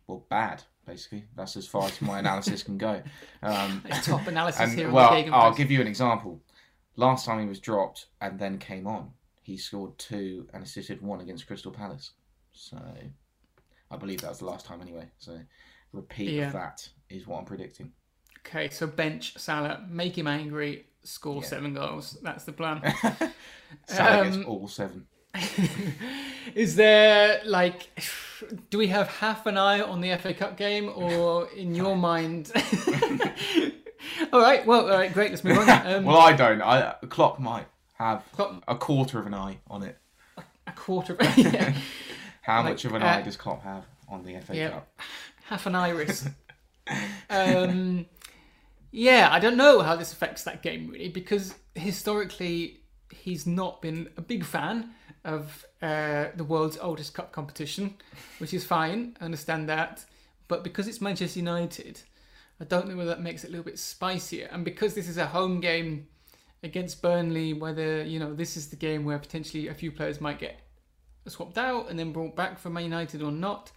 well 0.07 0.25
bad. 0.29 0.65
Basically, 0.89 1.25
that's 1.37 1.55
as 1.57 1.67
far 1.67 1.85
as 1.85 2.01
my 2.01 2.19
analysis 2.19 2.63
can 2.63 2.79
go. 2.79 3.03
Um, 3.43 3.85
top 4.03 4.27
analysis 4.27 4.61
and, 4.63 4.73
here. 4.73 4.91
well, 4.91 5.13
I'll 5.33 5.53
give 5.55 5.71
you 5.71 5.83
an 5.83 5.87
example. 5.87 6.41
Last 6.97 7.27
time 7.27 7.41
he 7.41 7.47
was 7.47 7.61
dropped 7.61 8.07
and 8.23 8.39
then 8.39 8.59
came 8.59 8.87
on, 8.87 9.11
he 9.43 9.59
scored 9.59 9.99
two 9.99 10.49
and 10.55 10.63
assisted 10.65 11.03
one 11.03 11.21
against 11.21 11.47
Crystal 11.47 11.71
Palace. 11.71 12.13
So 12.53 12.79
I 13.91 13.97
believe 13.97 14.23
that 14.23 14.31
was 14.31 14.39
the 14.39 14.47
last 14.47 14.65
time 14.65 14.81
anyway. 14.81 15.11
So 15.19 15.39
repeat 15.93 16.31
Yeah. 16.31 16.47
of 16.47 16.53
that 16.55 16.89
is 17.11 17.27
what 17.27 17.39
I'm 17.41 17.45
predicting. 17.45 17.93
Okay, 18.47 18.71
so 18.71 18.87
bench 18.87 19.37
Salah, 19.37 19.85
make 19.91 20.17
him 20.17 20.27
angry, 20.27 20.87
score 21.05 21.43
Yeah. 21.43 21.49
seven 21.49 21.75
goals. 21.75 22.17
That's 22.23 22.45
the 22.45 22.53
plan. 22.53 22.81
Salah 23.87 24.21
Um, 24.23 24.33
gets 24.33 24.47
all 24.47 24.67
seven. 24.69 25.07
Is 26.55 26.77
there 26.77 27.41
like, 27.45 27.89
do 28.71 28.79
we 28.79 28.89
have 28.89 29.09
half 29.09 29.47
an 29.47 29.57
eye 29.59 29.81
on 29.81 30.01
the 30.01 30.17
FA 30.17 30.33
Cup 30.35 30.57
game, 30.57 30.91
or 30.95 31.49
in 31.51 31.75
your 31.75 31.97
mind? 31.97 32.51
all 34.33 34.41
right, 34.41 34.65
well, 34.67 34.83
all 34.91 34.97
right, 34.99 35.13
great. 35.13 35.31
Let's 35.31 35.45
move 35.45 35.59
on. 35.59 35.69
Um, 35.87 36.05
well, 36.05 36.19
I 36.19 36.33
don't. 36.33 36.63
I 36.63 36.95
Klopp 37.09 37.39
might 37.39 37.67
have 37.95 38.25
Klopp- 38.33 38.63
a 38.69 38.75
quarter 38.77 39.19
of 39.19 39.27
an 39.27 39.35
eye 39.35 39.59
on 39.69 39.83
it. 39.83 39.99
a 40.67 40.73
quarter. 40.73 41.15
Of, 41.15 41.37
yeah, 41.39 41.75
How 42.43 42.63
Like, 42.63 42.71
much 42.73 42.85
of 42.85 42.95
an 42.95 43.03
uh, 43.03 43.07
eye 43.07 43.23
does 43.23 43.37
Klopp 43.37 43.63
have 43.65 43.85
on 44.09 44.25
the 44.25 44.39
FA 44.41 44.57
Yeah. 44.57 44.71
Cup? 44.71 44.89
half 45.45 45.67
an 45.67 45.75
iris. 45.75 46.29
um, 47.31 48.07
yeah, 48.91 49.29
I 49.31 49.39
don't 49.39 49.57
know 49.57 49.81
how 49.81 49.97
this 49.97 50.13
affects 50.13 50.45
that 50.45 50.63
game 50.63 50.89
really, 50.89 51.09
because 51.09 51.55
historically 51.75 52.81
he's 53.11 53.47
not 53.47 53.81
been 53.83 54.09
a 54.17 54.21
big 54.23 54.45
fan 54.45 54.91
of 55.25 55.65
uh, 55.83 56.27
the 56.37 56.45
world's 56.45 56.79
oldest 56.79 57.15
cup 57.15 57.33
competition, 57.33 57.95
which 58.39 58.55
is 58.55 58.65
fine. 58.65 59.17
I 59.21 59.25
understand 59.25 59.69
that, 59.69 60.05
but 60.49 60.65
because 60.65 60.89
it's 60.89 61.01
Manchester 61.01 61.39
United, 61.39 62.01
I 62.61 62.65
don't 62.65 62.89
know 62.89 62.97
whether 62.97 63.11
that 63.11 63.23
makes 63.23 63.45
it 63.45 63.49
a 63.49 63.51
little 63.51 63.65
bit 63.65 63.79
spicier. 63.79 64.49
And 64.51 64.65
because 64.65 64.95
this 64.95 65.09
is 65.09 65.17
a 65.17 65.27
home 65.27 65.61
game 65.61 66.09
against 66.63 67.03
Burnley, 67.03 67.53
whether 67.53 68.03
you 68.03 68.19
know 68.19 68.35
this 68.35 68.57
is 68.57 68.69
the 68.69 68.77
game 68.77 69.05
where 69.05 69.19
potentially 69.19 69.69
a 69.69 69.75
few 69.75 69.93
players 69.93 70.21
might 70.21 70.39
get 70.39 70.61
swapped 71.27 71.59
out 71.59 71.91
and 71.91 71.99
then 71.99 72.13
brought 72.13 72.35
back 72.35 72.59
for 72.59 72.71
Man 72.71 72.85
United 72.85 73.23
or 73.23 73.31
not. 73.33 73.71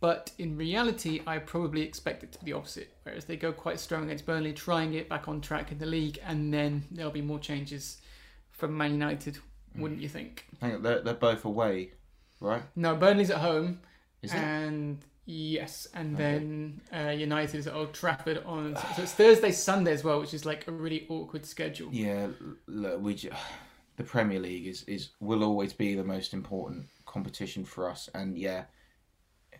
But 0.00 0.32
in 0.38 0.58
reality, 0.58 1.22
I 1.26 1.38
probably 1.38 1.80
expect 1.80 2.22
it 2.22 2.32
to 2.32 2.38
be 2.44 2.50
the 2.50 2.58
opposite. 2.58 2.94
Whereas 3.04 3.24
they 3.24 3.36
go 3.36 3.52
quite 3.52 3.80
strong 3.80 4.04
against 4.04 4.26
Burnley, 4.26 4.52
try 4.52 4.82
and 4.82 4.92
get 4.92 5.08
back 5.08 5.28
on 5.28 5.40
track 5.40 5.72
in 5.72 5.78
the 5.78 5.86
league, 5.86 6.18
and 6.22 6.52
then 6.52 6.84
there'll 6.90 7.10
be 7.10 7.22
more 7.22 7.38
changes 7.38 8.02
from 8.50 8.76
Man 8.76 8.92
United, 8.92 9.38
wouldn't 9.76 10.00
you 10.00 10.08
think? 10.08 10.46
Hang 10.60 10.74
on, 10.76 10.82
they're, 10.82 11.00
they're 11.00 11.14
both 11.14 11.44
away, 11.44 11.92
right? 12.40 12.62
No, 12.76 12.94
Burnley's 12.96 13.30
at 13.30 13.38
home, 13.38 13.80
Is 14.22 14.32
it? 14.32 14.36
and 14.38 14.98
yes, 15.26 15.86
and 15.94 16.14
Okay. 16.14 16.22
then 16.22 16.80
uh, 16.94 17.10
United 17.10 17.58
is 17.58 17.66
at 17.66 17.74
Old 17.74 17.92
Trafford 17.94 18.42
on. 18.44 18.76
So 18.96 19.02
it's 19.02 19.12
Thursday, 19.12 19.50
Sunday 19.52 19.92
as 19.92 20.04
well, 20.04 20.20
which 20.20 20.34
is 20.34 20.44
like 20.46 20.66
a 20.68 20.72
really 20.72 21.06
awkward 21.08 21.44
schedule. 21.46 21.88
Yeah, 21.92 22.28
look, 22.66 23.00
we 23.00 23.14
ju- 23.14 23.30
the 23.96 24.04
Premier 24.04 24.40
League 24.40 24.66
is, 24.66 24.82
is 24.84 25.10
will 25.20 25.42
always 25.44 25.72
be 25.72 25.94
the 25.94 26.04
most 26.04 26.32
important 26.34 26.86
competition 27.06 27.64
for 27.64 27.88
us, 27.90 28.08
and 28.14 28.36
yeah, 28.38 28.64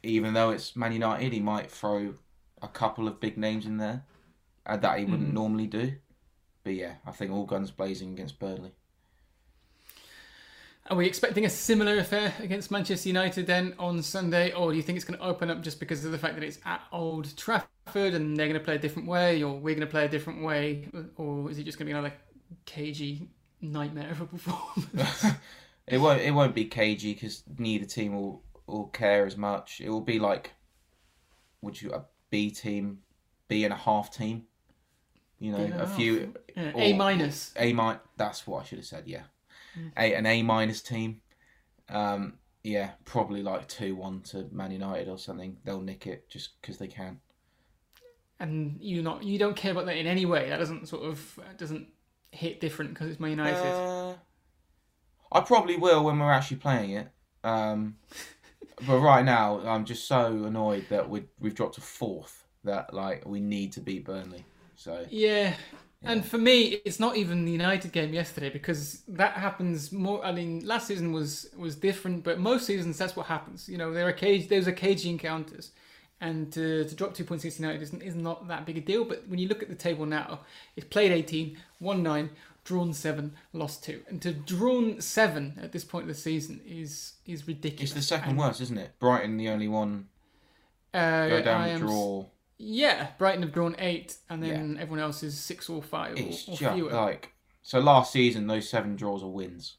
even 0.03 0.35
though 0.35 0.51
it's 0.51 0.77
Man 0.77 0.93
United, 0.93 1.33
he 1.33 1.41
might 1.41 1.71
throw 1.71 2.15
a 2.63 2.69
couple 2.69 3.09
of 3.09 3.21
big 3.21 3.37
names 3.39 3.67
in 3.67 3.77
there 3.79 4.05
uh, 4.67 4.77
that 4.77 4.99
he 4.99 5.05
wouldn't 5.05 5.31
Mhm. 5.31 5.35
normally 5.35 5.67
do. 5.67 5.95
But 6.63 6.75
yeah, 6.75 6.95
I 7.07 7.11
think 7.11 7.31
all 7.31 7.45
guns 7.45 7.71
blazing 7.71 8.13
against 8.13 8.39
Burnley. 8.39 8.73
Are 10.91 10.97
we 10.97 11.07
expecting 11.07 11.47
a 11.47 11.51
similar 11.51 11.97
affair 11.99 12.35
against 12.41 12.71
Manchester 12.71 13.09
United 13.09 13.47
then 13.47 13.75
on 13.79 14.03
Sunday, 14.03 14.53
or 14.53 14.71
do 14.71 14.77
you 14.77 14.83
think 14.83 14.97
it's 14.97 15.05
going 15.05 15.19
to 15.19 15.25
open 15.25 15.51
up 15.51 15.63
just 15.63 15.81
because 15.81 16.05
of 16.05 16.13
the 16.13 16.19
fact 16.19 16.35
that 16.35 16.45
it's 16.45 16.59
at 16.67 16.83
Old 16.93 17.35
Trafford 17.39 18.13
and 18.15 18.37
they're 18.37 18.49
going 18.49 18.59
to 18.59 18.65
play 18.65 18.75
a 18.75 18.79
different 18.79 19.09
way, 19.09 19.43
or 19.43 19.55
we're 19.55 19.75
going 19.75 19.87
to 19.87 19.91
play 19.91 20.05
a 20.05 20.09
different 20.09 20.43
way, 20.45 20.89
or 21.17 21.51
is 21.51 21.59
it 21.59 21.65
just 21.65 21.79
going 21.79 21.87
to 21.87 21.93
be 21.95 21.99
another 21.99 22.13
cagey 22.67 23.31
nightmare 23.63 24.11
of 24.11 24.21
a 24.21 24.27
performance? 24.27 25.25
It 25.87 25.99
won't 25.99 26.23
it 26.23 26.31
won't 26.31 26.55
be 26.55 26.65
cagey 26.65 27.13
because 27.13 27.43
neither 27.59 27.85
team 27.85 28.15
will 28.15 28.43
will 28.67 28.87
care 28.87 29.27
as 29.27 29.37
much. 29.37 29.83
It 29.85 29.91
will 29.91 30.01
be 30.01 30.19
like, 30.19 30.53
would 31.61 31.81
you 31.83 31.93
a 31.93 32.07
B 32.31 32.51
team, 32.51 33.01
B 33.49 33.65
and 33.65 33.73
a 33.73 33.77
half 33.77 34.11
team, 34.11 34.45
you 35.39 35.53
know, 35.53 35.59
a 35.79 35.83
a 35.83 35.87
few 35.87 36.33
Yeah, 36.57 36.73
Or- 36.75 36.81
a 36.81 36.93
minus. 36.95 37.53
A 37.57 37.75
mi- 37.75 37.99
That's 38.17 38.47
what 38.47 38.63
I 38.63 38.65
should 38.67 38.79
have 38.79 38.87
said. 38.87 39.03
Yeah, 39.07 39.25
Mm. 39.79 39.93
a 39.97 40.15
an 40.15 40.27
A 40.27 40.43
minus 40.43 40.81
team. 40.83 41.21
Um, 41.89 42.35
yeah, 42.63 42.93
probably 43.05 43.43
like 43.43 43.69
two 43.69 43.95
one 43.95 44.21
to 44.23 44.49
Man 44.53 44.71
United 44.71 45.09
or 45.09 45.19
something. 45.19 45.57
They'll 45.65 45.81
nick 45.81 46.07
it 46.07 46.29
just 46.31 46.61
because 46.61 46.79
they 46.79 46.89
can. 46.89 47.21
and 48.41 48.79
you 48.81 49.03
not 49.03 49.23
you 49.25 49.39
don't 49.39 49.57
care 49.57 49.73
about 49.73 49.87
that 49.87 49.97
in 49.97 50.07
any 50.07 50.27
way. 50.27 50.49
That 50.49 50.59
doesn't 50.59 50.89
sort 50.89 51.05
of 51.05 51.39
doesn't 51.57 51.89
hit 52.31 52.61
different 52.61 52.95
because 52.95 53.11
it's 53.11 53.21
Man 53.21 53.31
United. 53.31 53.57
Uh, 53.57 54.15
I 55.33 55.41
probably 55.41 55.77
will 55.77 56.05
when 56.05 56.19
we're 56.19 56.31
actually 56.33 56.59
playing 56.59 56.91
it. 56.91 57.09
Um, 57.43 57.97
but 58.87 58.99
right 58.99 59.25
now, 59.25 59.61
I'm 59.67 59.85
just 59.85 60.07
so 60.09 60.45
annoyed 60.45 60.87
that 60.89 61.09
we 61.09 61.25
we've 61.39 61.55
dropped 61.55 61.75
to 61.77 61.81
fourth. 61.81 62.45
That 62.65 62.95
like 62.95 63.27
we 63.27 63.41
need 63.41 63.73
to 63.73 63.81
beat 63.81 64.05
Burnley. 64.07 64.45
So 64.77 65.05
Yeah. 65.11 65.55
And 66.07 66.25
for 66.25 66.39
me, 66.39 66.81
it's 66.85 67.01
not 67.01 67.17
even 67.17 67.45
the 67.45 67.53
United 67.53 67.93
game 67.93 68.13
yesterday 68.13 68.51
because 68.51 69.03
that 69.09 69.35
happens 69.35 69.91
more. 69.93 70.25
I 70.25 70.33
mean, 70.33 70.65
last 70.67 70.87
season 70.89 71.13
was 71.13 71.49
was 71.57 71.77
different, 71.77 72.25
but 72.25 72.39
most 72.39 72.67
seasons 72.67 72.99
that's 72.99 73.17
what 73.17 73.27
happens. 73.27 73.69
You 73.69 73.79
know, 73.79 73.93
there 73.93 74.07
are 74.07 74.13
cage, 74.13 74.49
there's 74.49 74.67
a 74.67 74.73
cagey 74.73 75.11
encounters, 75.11 75.73
and 76.21 76.53
to, 76.53 76.85
to 76.85 76.95
drop 76.95 77.15
two 77.15 77.25
points 77.25 77.45
against 77.45 77.59
United 77.61 77.83
is, 77.83 77.95
is 77.95 78.15
not 78.15 78.49
that 78.49 78.67
big 78.67 78.77
a 78.79 78.81
deal. 78.81 79.05
But 79.05 79.27
when 79.29 79.39
you 79.39 79.49
look 79.49 79.63
at 79.63 79.69
the 79.69 79.75
table 79.75 80.07
now, 80.07 80.41
it's 80.77 80.87
played 80.87 81.11
18, 81.11 81.57
won 81.81 82.03
nine, 82.03 82.31
drawn 82.65 82.93
seven, 82.93 83.35
lost 83.53 83.85
two, 83.85 84.03
and 84.09 84.21
to 84.23 84.33
drawn 84.33 85.01
seven 85.01 85.59
at 85.63 85.73
this 85.73 85.85
point 85.85 86.03
of 86.05 86.09
the 86.09 86.15
season 86.21 86.61
is 86.67 87.15
is 87.27 87.47
ridiculous. 87.49 87.91
it's 87.91 87.95
the 87.95 88.03
second 88.03 88.31
And, 88.31 88.39
worst, 88.39 88.61
isn't 88.61 88.79
it? 88.79 88.99
Brighton 88.99 89.37
the 89.37 89.49
only 89.49 89.69
one 89.69 90.09
Uh, 90.93 91.29
go 91.29 91.43
down 91.43 91.69
am 91.69 91.81
draw. 91.81 92.27
Yeah, 92.67 93.09
Brighton 93.19 93.43
have 93.43 93.53
drawn 93.53 93.77
eight, 93.79 94.17
and 94.31 94.43
then 94.43 94.79
everyone 94.81 95.01
else 95.01 95.23
is 95.23 95.39
six 95.39 95.69
or 95.69 95.83
five 95.83 96.17
It's 96.19 96.49
or, 96.49 96.53
or 96.53 96.57
just 96.57 96.75
fewer. 96.75 96.91
like 96.93 97.33
so. 97.63 97.79
Last 97.81 98.13
season, 98.13 98.47
those 98.47 98.69
seven 98.69 98.97
draws 98.97 99.23
are 99.23 99.29
wins. 99.29 99.77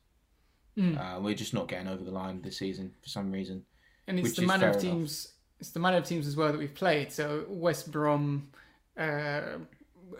Mm. 0.78 0.98
Uh, 1.00 1.20
we're 1.22 1.34
just 1.36 1.54
not 1.54 1.68
getting 1.68 1.88
over 1.88 2.04
the 2.04 2.12
line 2.12 2.42
this 2.42 2.58
season 2.58 2.94
for 3.02 3.10
some 3.10 3.32
reason. 3.32 3.64
and 4.08 4.20
it's 4.20 4.28
which 4.30 4.36
the 4.36 4.42
is 4.44 4.48
manner 4.48 4.68
of 4.68 4.74
enough. 4.76 4.82
teams. 4.84 5.34
It's 5.60 5.72
the 5.72 5.80
manner 5.80 5.98
of 5.98 6.06
teams 6.06 6.28
as 6.28 6.36
well 6.36 6.52
that 6.52 6.58
we've 6.60 6.74
played. 6.76 7.12
So 7.14 7.46
West 7.48 7.92
Brom, 7.92 8.50
uh, 8.98 9.42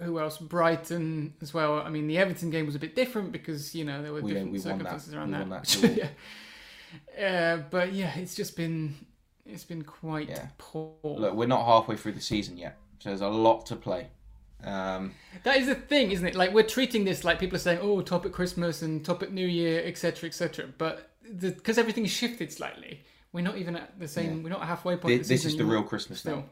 who 0.02 0.18
else? 0.20 0.38
Brighton 0.38 1.34
as 1.42 1.54
well. 1.54 1.80
I 1.82 1.90
mean, 1.90 2.08
the 2.08 2.18
Everton 2.18 2.50
game 2.50 2.66
was 2.66 2.74
a 2.76 2.80
bit 2.80 2.96
different 2.96 3.32
because 3.32 3.76
you 3.76 3.84
know 3.86 4.02
there 4.02 4.12
were 4.14 4.22
We- 4.22 4.32
different 4.34 4.54
we 4.54 4.60
won 4.60 4.80
that. 4.80 5.02
circumstances 5.02 5.14
around 5.14 5.28
We 5.28 5.34
that. 5.34 5.40
won 5.42 5.50
that 5.50 5.68
duel. 5.82 5.94
yeah. 7.18 7.58
Uh, 7.58 7.64
but 7.70 7.94
yeah, 7.94 8.16
it's 8.18 8.34
just 8.34 8.56
been 8.56 8.96
it's 9.46 9.64
been 9.64 9.84
quite 9.84 10.30
Yeah. 10.30 10.48
poor. 10.58 10.94
Look, 11.04 11.34
we're 11.34 11.48
not 11.48 11.66
halfway 11.66 11.96
through 11.98 12.14
the 12.14 12.22
season 12.22 12.58
yet, 12.58 12.78
so 13.00 13.10
there's 13.10 13.22
a 13.22 13.28
lot 13.28 13.66
to 13.68 13.76
play. 13.76 14.08
Um, 14.64 15.14
That 15.44 15.58
is 15.58 15.68
the 15.68 15.76
thing, 15.76 16.12
isn't 16.12 16.26
it? 16.26 16.36
Like 16.36 16.54
we're 16.54 16.64
treating 16.64 17.06
this 17.06 17.24
like 17.24 17.40
people 17.40 17.56
are 17.58 17.60
saying, 17.60 17.80
"Oh, 17.82 18.02
top 18.02 18.26
at 18.26 18.32
Christmas 18.32 18.82
and 18.82 19.04
top 19.06 19.22
at 19.22 19.32
New 19.32 19.46
Year, 19.46 19.84
etc., 19.86 20.28
etc." 20.28 20.68
But 20.78 21.12
because 21.40 21.78
everything's 21.78 22.10
shifted 22.12 22.52
slightly, 22.52 23.04
we're 23.32 23.42
not 23.44 23.58
even 23.58 23.76
at 23.76 24.00
the 24.00 24.08
same. 24.08 24.38
Yeah. 24.38 24.44
We're 24.44 24.50
not 24.50 24.64
halfway 24.64 24.96
point. 24.96 25.08
thi- 25.08 25.16
of 25.22 25.28
the 25.28 25.34
this 25.36 25.46
is 25.46 25.56
the 25.58 25.66
real 25.66 25.84
Christmas 25.84 26.20
still. 26.22 26.38
now. 26.38 26.46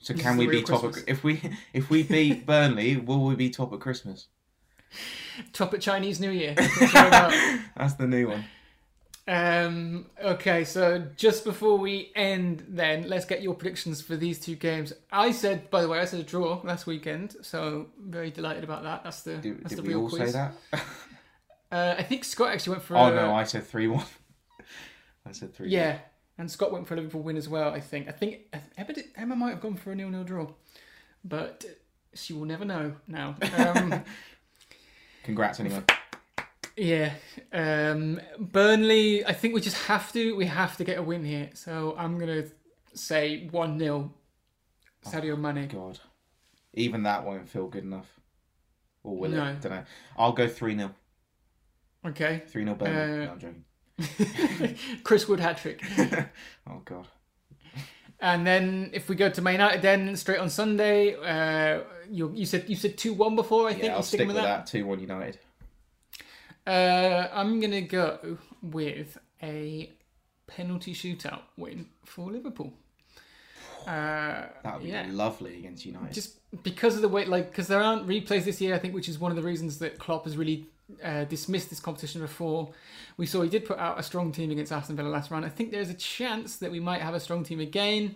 So 0.00 0.12
This 0.12 0.22
can 0.22 0.36
we 0.36 0.46
be 0.46 0.62
top? 0.62 0.94
If 1.08 1.24
we 1.24 1.40
if 1.72 1.90
we 1.90 2.04
beat 2.04 2.46
Burnley, 2.52 2.96
will 2.96 3.24
we 3.24 3.34
be 3.34 3.50
top 3.50 3.72
at 3.72 3.80
Christmas? 3.80 4.28
Top 5.52 5.74
at 5.74 5.80
Chinese 5.80 6.20
New 6.20 6.30
Year. 6.30 6.54
That's 6.54 6.74
what 6.80 6.82
it's 6.84 6.94
all 6.94 7.06
about. 7.08 7.32
That's 7.76 7.94
the 7.94 8.06
new 8.06 8.28
one. 8.28 8.44
Um, 9.28 10.06
okay, 10.24 10.64
so 10.64 11.04
just 11.16 11.44
before 11.44 11.76
we 11.76 12.10
end, 12.16 12.64
then 12.66 13.06
let's 13.08 13.26
get 13.26 13.42
your 13.42 13.52
predictions 13.54 14.00
for 14.00 14.16
these 14.16 14.40
two 14.40 14.56
games. 14.56 14.94
I 15.12 15.32
said, 15.32 15.68
by 15.68 15.82
the 15.82 15.88
way, 15.88 16.00
I 16.00 16.06
said 16.06 16.20
a 16.20 16.22
draw 16.22 16.62
last 16.64 16.86
weekend, 16.86 17.36
so 17.42 17.88
very 18.00 18.30
delighted 18.30 18.64
about 18.64 18.84
that. 18.84 19.04
That's 19.04 19.22
the 19.22 19.36
Did, 19.36 19.58
that's 19.62 19.68
did 19.74 19.78
the 19.78 19.82
we 19.82 19.88
real 19.88 20.00
all 20.00 20.08
quiz. 20.08 20.32
say 20.32 20.48
that? 20.72 20.82
Uh, 21.70 21.96
I 21.98 22.02
think 22.02 22.24
Scott 22.24 22.48
actually 22.54 22.70
went 22.70 22.82
for. 22.82 22.96
oh 22.96 23.08
a, 23.08 23.14
no, 23.14 23.34
I 23.34 23.44
said 23.44 23.66
three 23.66 23.88
one. 23.88 24.06
I 25.26 25.32
said 25.32 25.54
three. 25.54 25.68
yeah, 25.68 25.98
and 26.38 26.50
Scott 26.50 26.72
went 26.72 26.86
for 26.88 26.94
a 26.94 26.96
Liverpool 26.96 27.20
win 27.20 27.36
as 27.36 27.46
well. 27.46 27.74
I 27.74 27.80
think. 27.80 28.08
I 28.08 28.12
think 28.12 28.38
Emma, 28.78 28.94
did, 28.94 29.04
Emma 29.14 29.36
might 29.36 29.50
have 29.50 29.60
gone 29.60 29.76
for 29.76 29.92
a 29.92 29.94
nil-nil 29.94 30.24
draw, 30.24 30.46
but 31.22 31.66
she 32.14 32.32
will 32.32 32.46
never 32.46 32.64
know 32.64 32.94
now. 33.06 33.36
Um, 33.58 34.02
Congrats 35.24 35.60
anyway. 35.60 35.82
Yeah. 36.78 37.12
Um, 37.52 38.20
Burnley, 38.38 39.24
I 39.26 39.32
think 39.32 39.54
we 39.54 39.60
just 39.60 39.76
have 39.86 40.12
to 40.12 40.36
we 40.36 40.46
have 40.46 40.76
to 40.76 40.84
get 40.84 40.98
a 40.98 41.02
win 41.02 41.24
here. 41.24 41.50
So 41.54 41.94
I'm 41.98 42.18
gonna 42.18 42.44
say 42.94 43.48
one 43.50 43.78
0 43.78 44.12
Sadio 45.04 45.38
Mane. 45.38 45.68
God, 45.68 45.98
even 46.74 47.02
that 47.02 47.24
won't 47.24 47.48
feel 47.48 47.66
good 47.66 47.84
enough. 47.84 48.08
Or 49.02 49.16
will 49.16 49.30
No. 49.30 49.44
it? 49.46 49.60
Don't 49.60 49.72
know. 49.72 49.84
I'll 50.16 50.32
go 50.32 50.46
three 50.48 50.76
0 50.76 50.94
Okay. 52.06 52.42
Three 52.46 52.64
0 52.64 52.76
Burnley. 52.76 52.94
Uh, 52.96 53.24
no, 53.24 53.30
I'm 53.32 53.40
joking. 53.40 53.64
Chris 55.02 55.26
Wood 55.26 55.40
hat 55.40 55.58
trick. 55.58 55.82
oh 56.70 56.80
God. 56.84 57.08
And 58.20 58.46
then 58.46 58.90
if 58.92 59.08
we 59.08 59.14
go 59.16 59.30
to 59.30 59.42
Man 59.42 59.54
United, 59.54 59.82
then 59.82 60.16
straight 60.16 60.38
on 60.38 60.50
Sunday, 60.50 61.14
uh, 61.14 61.82
you 62.10 62.32
you 62.34 62.46
said 62.46 62.68
you 62.68 62.76
said 62.76 62.96
two 62.96 63.14
one 63.14 63.34
before. 63.36 63.66
I 63.68 63.72
think 63.72 63.84
Yeah, 63.84 63.90
you 63.90 63.96
I'll 63.96 64.02
stick 64.02 64.26
with 64.26 64.36
that. 64.36 64.66
Two 64.66 64.86
one 64.86 65.00
United. 65.00 65.38
Uh, 66.68 67.28
I'm 67.32 67.60
gonna 67.60 67.80
go 67.80 68.38
with 68.62 69.16
a 69.42 69.92
penalty 70.46 70.92
shootout 70.94 71.42
win 71.56 71.86
for 72.04 72.30
Liverpool. 72.30 72.72
Uh, 73.86 74.48
That 74.62 74.74
would 74.74 74.82
be 74.82 74.90
yeah. 74.90 75.06
lovely 75.10 75.58
against 75.58 75.86
United. 75.86 76.12
just 76.12 76.36
because 76.62 76.96
of 76.96 77.02
the 77.02 77.08
way, 77.08 77.24
like, 77.24 77.50
because 77.50 77.68
there 77.68 77.80
aren't 77.80 78.06
replays 78.06 78.44
this 78.44 78.60
year, 78.60 78.74
I 78.74 78.78
think, 78.78 78.94
which 78.94 79.08
is 79.08 79.18
one 79.18 79.30
of 79.30 79.36
the 79.36 79.42
reasons 79.42 79.78
that 79.78 79.98
Klopp 79.98 80.24
has 80.24 80.36
really 80.36 80.66
uh, 81.02 81.24
dismissed 81.24 81.70
this 81.70 81.80
competition 81.80 82.20
before. 82.20 82.70
We 83.16 83.26
saw 83.26 83.42
he 83.42 83.48
did 83.48 83.64
put 83.64 83.78
out 83.78 83.98
a 83.98 84.02
strong 84.02 84.32
team 84.32 84.50
against 84.50 84.72
Aston 84.72 84.96
Villa 84.96 85.08
last 85.08 85.30
round. 85.30 85.44
I 85.44 85.48
think 85.50 85.70
there's 85.70 85.90
a 85.90 85.94
chance 85.94 86.56
that 86.56 86.70
we 86.70 86.80
might 86.80 87.00
have 87.00 87.14
a 87.14 87.20
strong 87.20 87.44
team 87.44 87.60
again. 87.60 88.14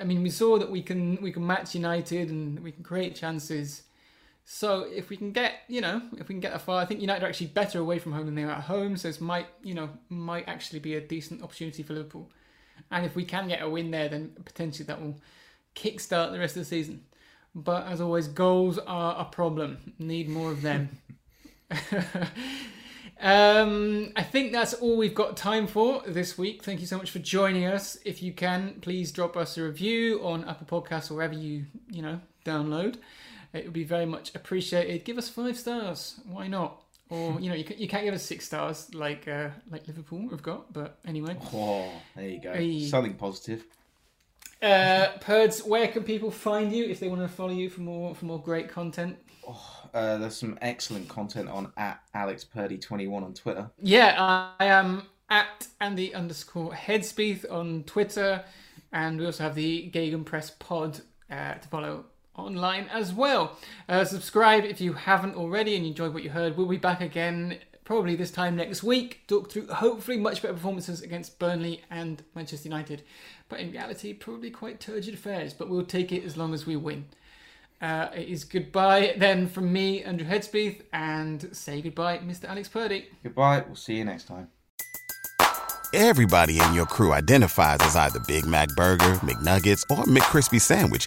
I 0.00 0.04
mean, 0.04 0.22
we 0.22 0.30
saw 0.30 0.58
that 0.58 0.70
we 0.70 0.82
can 0.82 1.20
we 1.22 1.30
can 1.30 1.46
match 1.46 1.74
United 1.76 2.30
and 2.30 2.58
we 2.60 2.72
can 2.72 2.82
create 2.82 3.14
chances. 3.14 3.82
So 4.44 4.80
if 4.82 5.08
we 5.08 5.16
can 5.16 5.32
get, 5.32 5.60
you 5.68 5.80
know, 5.80 6.02
if 6.18 6.28
we 6.28 6.34
can 6.34 6.40
get 6.40 6.52
a 6.52 6.58
far, 6.58 6.80
I 6.80 6.84
think 6.84 7.00
United 7.00 7.24
are 7.24 7.28
actually 7.28 7.46
better 7.46 7.78
away 7.78 7.98
from 7.98 8.12
home 8.12 8.26
than 8.26 8.34
they 8.34 8.44
are 8.44 8.50
at 8.50 8.64
home. 8.64 8.96
So 8.96 9.08
this 9.08 9.20
might, 9.20 9.46
you 9.62 9.74
know, 9.74 9.88
might 10.10 10.46
actually 10.46 10.80
be 10.80 10.94
a 10.96 11.00
decent 11.00 11.42
opportunity 11.42 11.82
for 11.82 11.94
Liverpool. 11.94 12.30
And 12.90 13.06
if 13.06 13.16
we 13.16 13.24
can 13.24 13.48
get 13.48 13.62
a 13.62 13.68
win 13.68 13.90
there, 13.90 14.08
then 14.08 14.32
potentially 14.44 14.84
that 14.86 15.00
will 15.00 15.18
kickstart 15.74 16.32
the 16.32 16.38
rest 16.38 16.56
of 16.56 16.62
the 16.62 16.66
season. 16.66 17.04
But 17.54 17.86
as 17.86 18.00
always, 18.00 18.28
goals 18.28 18.78
are 18.78 19.18
a 19.18 19.24
problem. 19.24 19.94
Need 19.98 20.28
more 20.28 20.50
of 20.50 20.60
them. 20.60 20.90
um, 23.20 24.12
I 24.16 24.22
think 24.22 24.52
that's 24.52 24.74
all 24.74 24.96
we've 24.96 25.14
got 25.14 25.36
time 25.36 25.66
for 25.66 26.02
this 26.06 26.36
week. 26.36 26.62
Thank 26.62 26.80
you 26.80 26.86
so 26.86 26.98
much 26.98 27.10
for 27.10 27.20
joining 27.20 27.64
us. 27.64 27.96
If 28.04 28.22
you 28.22 28.32
can, 28.32 28.76
please 28.80 29.12
drop 29.12 29.36
us 29.36 29.56
a 29.56 29.62
review 29.62 30.20
on 30.22 30.44
Apple 30.44 30.82
Podcasts 30.82 31.10
or 31.10 31.14
wherever 31.14 31.34
you 31.34 31.66
you 31.90 32.02
know 32.02 32.20
download. 32.44 32.96
It 33.54 33.64
would 33.64 33.72
be 33.72 33.84
very 33.84 34.04
much 34.04 34.34
appreciated. 34.34 35.04
Give 35.04 35.16
us 35.16 35.28
five 35.28 35.56
stars. 35.56 36.20
Why 36.26 36.48
not? 36.48 36.82
Or 37.08 37.36
you 37.40 37.48
know 37.48 37.54
you, 37.54 37.64
can, 37.64 37.78
you 37.78 37.88
can't 37.88 38.04
give 38.04 38.14
us 38.14 38.24
six 38.24 38.46
stars 38.46 38.92
like 38.94 39.28
uh, 39.28 39.50
like 39.70 39.86
Liverpool 39.86 40.28
have 40.30 40.42
got. 40.42 40.72
But 40.72 40.98
anyway. 41.06 41.36
Oh, 41.54 41.90
there 42.16 42.28
you 42.28 42.40
go. 42.40 42.52
Hey. 42.52 42.84
Something 42.86 43.14
positive. 43.14 43.64
Uh, 44.60 45.18
Perds, 45.20 45.64
where 45.64 45.88
can 45.88 46.04
people 46.04 46.30
find 46.30 46.72
you 46.72 46.84
if 46.86 46.98
they 46.98 47.08
want 47.08 47.20
to 47.20 47.28
follow 47.28 47.52
you 47.52 47.70
for 47.70 47.82
more 47.82 48.14
for 48.14 48.24
more 48.24 48.40
great 48.40 48.68
content? 48.68 49.18
Uh, 49.92 50.16
there's 50.18 50.36
some 50.36 50.58
excellent 50.62 51.08
content 51.08 51.48
on 51.48 51.70
at 51.76 52.00
Alex 52.14 52.44
Purdy 52.44 52.78
21 52.78 53.22
on 53.22 53.34
Twitter. 53.34 53.70
Yeah, 53.80 54.16
I 54.58 54.64
am 54.64 55.02
at 55.28 55.68
Andy 55.80 56.14
underscore 56.14 56.72
Headspeath 56.72 57.44
on 57.50 57.84
Twitter, 57.84 58.42
and 58.92 59.20
we 59.20 59.26
also 59.26 59.44
have 59.44 59.54
the 59.54 59.90
Gegenpress 59.92 60.58
Pod 60.58 61.02
uh, 61.30 61.54
to 61.54 61.68
follow 61.68 62.06
online 62.36 62.88
as 62.92 63.12
well. 63.12 63.56
Uh, 63.88 64.04
subscribe 64.04 64.64
if 64.64 64.80
you 64.80 64.92
haven't 64.94 65.34
already 65.34 65.76
and 65.76 65.84
you 65.84 65.90
enjoyed 65.90 66.14
what 66.14 66.22
you 66.22 66.30
heard. 66.30 66.56
We'll 66.56 66.66
be 66.66 66.76
back 66.76 67.00
again 67.00 67.58
probably 67.84 68.16
this 68.16 68.30
time 68.30 68.56
next 68.56 68.82
week. 68.82 69.26
Talk 69.26 69.50
through 69.50 69.68
hopefully 69.68 70.16
much 70.16 70.42
better 70.42 70.54
performances 70.54 71.02
against 71.02 71.38
Burnley 71.38 71.82
and 71.90 72.22
Manchester 72.34 72.68
United, 72.68 73.02
but 73.48 73.60
in 73.60 73.70
reality 73.70 74.12
probably 74.12 74.50
quite 74.50 74.80
turgid 74.80 75.14
affairs. 75.14 75.52
But 75.52 75.68
we'll 75.68 75.84
take 75.84 76.12
it 76.12 76.24
as 76.24 76.36
long 76.36 76.54
as 76.54 76.66
we 76.66 76.76
win. 76.76 77.06
Uh, 77.80 78.08
it 78.14 78.28
is 78.28 78.44
goodbye 78.44 79.14
then 79.18 79.46
from 79.46 79.72
me, 79.72 80.02
Andrew 80.02 80.26
Headspeath, 80.26 80.82
and 80.92 81.54
say 81.54 81.82
goodbye, 81.82 82.18
Mr. 82.18 82.44
Alex 82.44 82.68
Purdy. 82.68 83.08
Goodbye. 83.22 83.62
We'll 83.66 83.76
see 83.76 83.96
you 83.96 84.04
next 84.04 84.24
time. 84.24 84.48
Everybody 85.92 86.58
in 86.58 86.74
your 86.74 86.86
crew 86.86 87.12
identifies 87.12 87.78
as 87.82 87.94
either 87.94 88.20
Big 88.26 88.46
Mac 88.46 88.68
Burger, 88.74 89.14
McNuggets, 89.16 89.84
or 89.90 90.02
McCrispy 90.04 90.60
Sandwich. 90.60 91.06